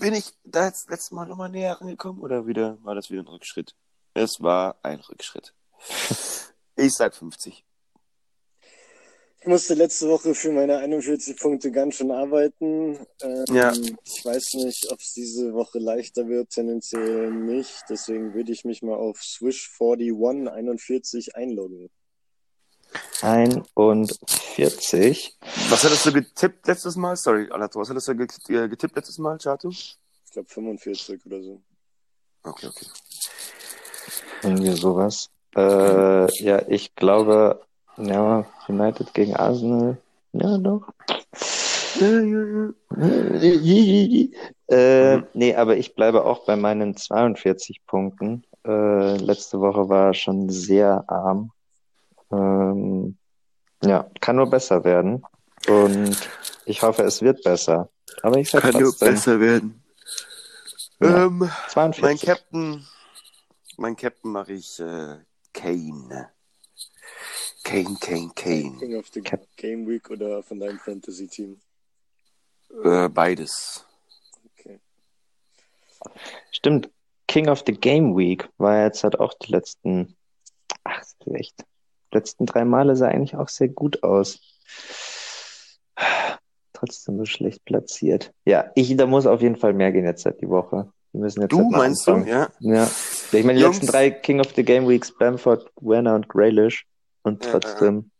Bin 0.00 0.14
ich 0.14 0.32
da 0.44 0.66
jetzt 0.66 0.88
letztes 0.88 1.10
Mal 1.10 1.26
nochmal 1.26 1.50
näher 1.50 1.74
rangekommen 1.74 2.22
oder 2.22 2.46
wieder 2.46 2.78
war 2.82 2.94
das 2.94 3.10
wieder 3.10 3.22
ein 3.22 3.28
Rückschritt? 3.28 3.74
Es 4.14 4.40
war 4.40 4.78
ein 4.82 5.00
Rückschritt. 5.00 5.54
Ich 6.80 6.94
sag 6.94 7.12
50. 7.16 7.64
Ich 9.40 9.46
musste 9.48 9.74
letzte 9.74 10.08
Woche 10.08 10.32
für 10.32 10.52
meine 10.52 10.78
41 10.78 11.36
Punkte 11.36 11.72
ganz 11.72 11.96
schön 11.96 12.12
arbeiten. 12.12 13.04
Ähm, 13.20 13.44
Ja. 13.50 13.72
Ich 14.04 14.24
weiß 14.24 14.54
nicht, 14.54 14.88
ob 14.92 15.00
es 15.00 15.12
diese 15.12 15.54
Woche 15.54 15.80
leichter 15.80 16.28
wird, 16.28 16.50
tendenziell 16.50 17.32
nicht. 17.32 17.82
Deswegen 17.88 18.32
würde 18.32 18.52
ich 18.52 18.64
mich 18.64 18.82
mal 18.82 18.94
auf 18.94 19.20
Swish 19.20 19.68
41 19.80 20.48
41 20.48 21.34
einloggen. 21.34 21.90
41. 23.22 25.36
Was 25.70 25.84
hattest 25.84 26.06
du 26.06 26.12
getippt 26.12 26.66
letztes 26.66 26.96
Mal? 26.96 27.16
Sorry, 27.16 27.48
Alato, 27.50 27.80
was 27.80 27.90
hattest 27.90 28.08
du 28.08 28.12
äh, 28.12 28.68
getippt 28.68 28.96
letztes 28.96 29.18
Mal, 29.18 29.38
Chato? 29.38 29.70
Ich 29.70 29.98
glaube 30.32 30.48
45 30.48 31.24
oder 31.26 31.42
so. 31.42 31.60
Okay, 32.44 32.66
okay. 32.66 32.86
Irgendwie 34.42 34.72
sowas. 34.72 35.30
Äh, 35.56 36.42
ja, 36.42 36.62
ich 36.68 36.94
glaube, 36.94 37.62
ja, 37.96 38.46
United 38.68 39.12
gegen 39.14 39.34
Arsenal. 39.34 39.96
Ja, 40.32 40.58
doch. 40.58 40.88
Äh, 44.70 45.22
nee, 45.32 45.54
aber 45.54 45.76
ich 45.76 45.94
bleibe 45.94 46.24
auch 46.24 46.44
bei 46.44 46.56
meinen 46.56 46.96
42 46.96 47.84
Punkten. 47.86 48.44
Äh, 48.64 49.16
letzte 49.16 49.60
Woche 49.60 49.88
war 49.88 50.14
schon 50.14 50.48
sehr 50.48 51.04
arm. 51.08 51.52
Ähm, 52.30 53.16
ja, 53.82 54.10
kann 54.20 54.36
nur 54.36 54.50
besser 54.50 54.84
werden. 54.84 55.24
Und 55.68 56.16
ich 56.64 56.82
hoffe, 56.82 57.02
es 57.02 57.22
wird 57.22 57.42
besser. 57.42 57.90
Aber 58.22 58.36
ich 58.38 58.50
sag 58.50 58.70
trotzdem 58.70 59.40
werden. 59.40 59.82
Ja. 61.00 61.26
Ähm, 61.26 61.38
mein 61.38 61.92
42. 61.92 62.26
Captain, 62.28 62.86
mein 63.76 63.96
Captain 63.96 64.32
mache 64.32 64.54
ich 64.54 64.80
äh, 64.80 65.18
Kane. 65.52 66.30
Kane, 67.62 67.96
Kane, 68.00 68.30
Kane. 68.34 68.76
King 68.78 68.96
of 68.96 69.06
the 69.12 69.20
Cap- 69.20 69.46
Game 69.56 69.86
Week 69.86 70.08
oder 70.10 70.42
von 70.42 70.58
deinem 70.58 70.78
Fantasy-Team. 70.78 71.60
Äh, 72.84 73.08
beides. 73.08 73.84
Okay. 74.58 74.80
Stimmt. 76.50 76.90
King 77.26 77.48
of 77.48 77.62
the 77.66 77.72
Game 77.72 78.16
Week 78.16 78.48
war 78.56 78.84
jetzt 78.84 79.04
halt 79.04 79.20
auch 79.20 79.34
die 79.34 79.52
letzten, 79.52 80.16
ach, 80.84 81.02
echt, 81.34 81.62
letzten 82.12 82.46
drei 82.46 82.64
Male 82.64 82.96
sah 82.96 83.08
eigentlich 83.08 83.36
auch 83.36 83.48
sehr 83.48 83.68
gut 83.68 84.02
aus. 84.02 84.40
Trotzdem 86.72 87.18
so 87.18 87.24
schlecht 87.24 87.64
platziert. 87.64 88.32
Ja, 88.44 88.70
ich, 88.74 88.96
da 88.96 89.06
muss 89.06 89.26
auf 89.26 89.42
jeden 89.42 89.56
Fall 89.56 89.72
mehr 89.72 89.90
gehen 89.90 90.04
jetzt 90.04 90.22
seit 90.22 90.40
die 90.40 90.48
Woche. 90.48 90.92
Wir 91.12 91.20
müssen 91.22 91.40
jetzt 91.42 91.52
Du 91.52 91.60
halt 91.62 91.70
meinst 91.72 92.06
du, 92.06 92.12
anfangen. 92.12 92.28
ja? 92.28 92.48
Ja. 92.60 92.90
Ich 93.32 93.44
meine, 93.44 93.54
die 93.58 93.64
Jungs. 93.64 93.78
letzten 93.78 93.86
drei 93.90 94.10
King 94.10 94.40
of 94.40 94.54
the 94.54 94.62
Game 94.62 94.86
Weeks, 94.88 95.10
Bamford, 95.16 95.70
Werner 95.80 96.14
und 96.14 96.28
Grealish. 96.28 96.86
Und 97.22 97.44
Ja, 97.44 97.52
trotzdem 97.52 98.10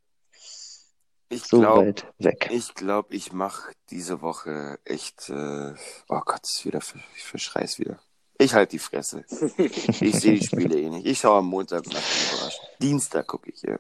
Ich 1.29 1.45
so 1.45 1.61
glaube, 1.61 1.87
weit 1.87 2.07
weg. 2.19 2.49
ich 2.53 2.75
glaube, 2.75 3.15
ich 3.15 3.33
mache 3.33 3.73
diese 3.91 4.23
Woche 4.23 4.79
echt, 4.85 5.29
äh, 5.29 5.75
oh 6.09 6.21
Gott, 6.25 6.41
ist 6.43 6.65
wieder, 6.65 6.81
ich 7.17 7.23
verschrei's 7.25 7.79
wieder. 7.79 7.99
Ich 8.39 8.55
halte 8.55 8.73
die 8.73 8.79
Fresse. 8.79 9.25
Ich 9.59 10.21
sehe 10.21 10.35
die 10.39 10.45
Spiele 10.45 10.79
eh 10.81 10.89
nicht. 10.89 11.07
Ich 11.07 11.19
schaue 11.21 11.39
am 11.39 11.47
Montag 11.47 11.87
nach 11.87 11.93
dem 11.93 12.39
Überraschen. 12.39 12.67
Dienstag 12.81 13.27
gucke 13.27 13.51
ich, 13.51 13.63
ja. 13.63 13.79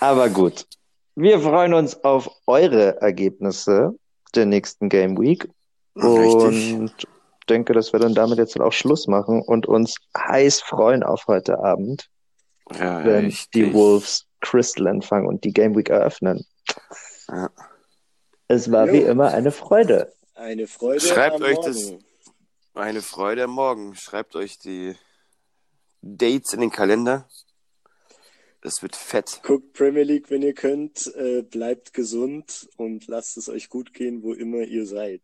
Aber 0.00 0.28
gut. 0.28 0.66
Wir 1.14 1.40
freuen 1.40 1.74
uns 1.74 2.02
auf 2.04 2.30
eure 2.46 3.00
Ergebnisse 3.00 3.94
der 4.34 4.46
nächsten 4.46 4.88
Game 4.88 5.18
Week. 5.20 5.48
Richtig. 5.94 6.74
Und 6.74 7.06
denke, 7.50 7.72
dass 7.74 7.92
wir 7.92 8.00
dann 8.00 8.14
damit 8.14 8.38
jetzt 8.38 8.58
auch 8.60 8.72
Schluss 8.72 9.06
machen 9.06 9.42
und 9.42 9.66
uns 9.66 9.96
heiß 10.16 10.62
freuen 10.62 11.02
auf 11.02 11.26
heute 11.26 11.58
Abend, 11.58 12.08
Ja, 12.78 13.04
wenn 13.04 13.26
richtig. 13.26 13.50
die 13.52 13.74
Wolves 13.74 14.26
Crystal 14.40 14.86
empfangen 14.86 15.26
und 15.26 15.44
die 15.44 15.52
Game 15.52 15.76
Week 15.76 15.90
eröffnen. 15.90 16.46
Ja. 17.28 17.50
Es 18.48 18.70
war 18.72 18.86
Jo. 18.86 18.92
wie 18.94 19.02
immer 19.02 19.28
eine 19.32 19.50
Freude. 19.52 20.12
Eine 20.34 20.66
Freude. 20.66 21.00
Schreibt 21.00 21.36
am 21.36 21.42
euch 21.42 21.54
Morgen. 21.56 21.66
das- 21.72 21.92
Eine 22.74 23.02
Freude 23.02 23.44
am 23.44 23.50
Morgen. 23.50 23.94
Schreibt 23.96 24.34
euch 24.34 24.58
die 24.58 24.96
Dates 26.00 26.52
in 26.54 26.60
den 26.62 26.70
Kalender. 26.70 27.28
Das 28.62 28.80
wird 28.80 28.94
fett. 28.94 29.40
Guckt 29.42 29.72
Premier 29.72 30.04
League, 30.04 30.30
wenn 30.30 30.42
ihr 30.42 30.54
könnt. 30.54 31.12
Äh, 31.16 31.42
bleibt 31.42 31.92
gesund 31.92 32.68
und 32.76 33.08
lasst 33.08 33.36
es 33.36 33.48
euch 33.48 33.68
gut 33.68 33.92
gehen, 33.92 34.22
wo 34.22 34.32
immer 34.32 34.60
ihr 34.60 34.86
seid. 34.86 35.20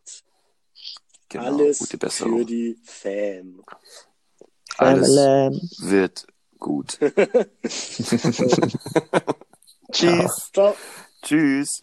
Genau. 1.28 1.44
Alles 1.44 1.78
Gute 1.78 1.90
für 1.90 1.98
Besserung. 1.98 2.46
die 2.46 2.76
Fam. 2.82 3.62
Alles 4.76 5.14
Family. 5.14 5.60
wird 5.78 6.26
gut. 6.58 6.98
Tschüss. 9.92 10.50
Tschüss. 11.22 11.80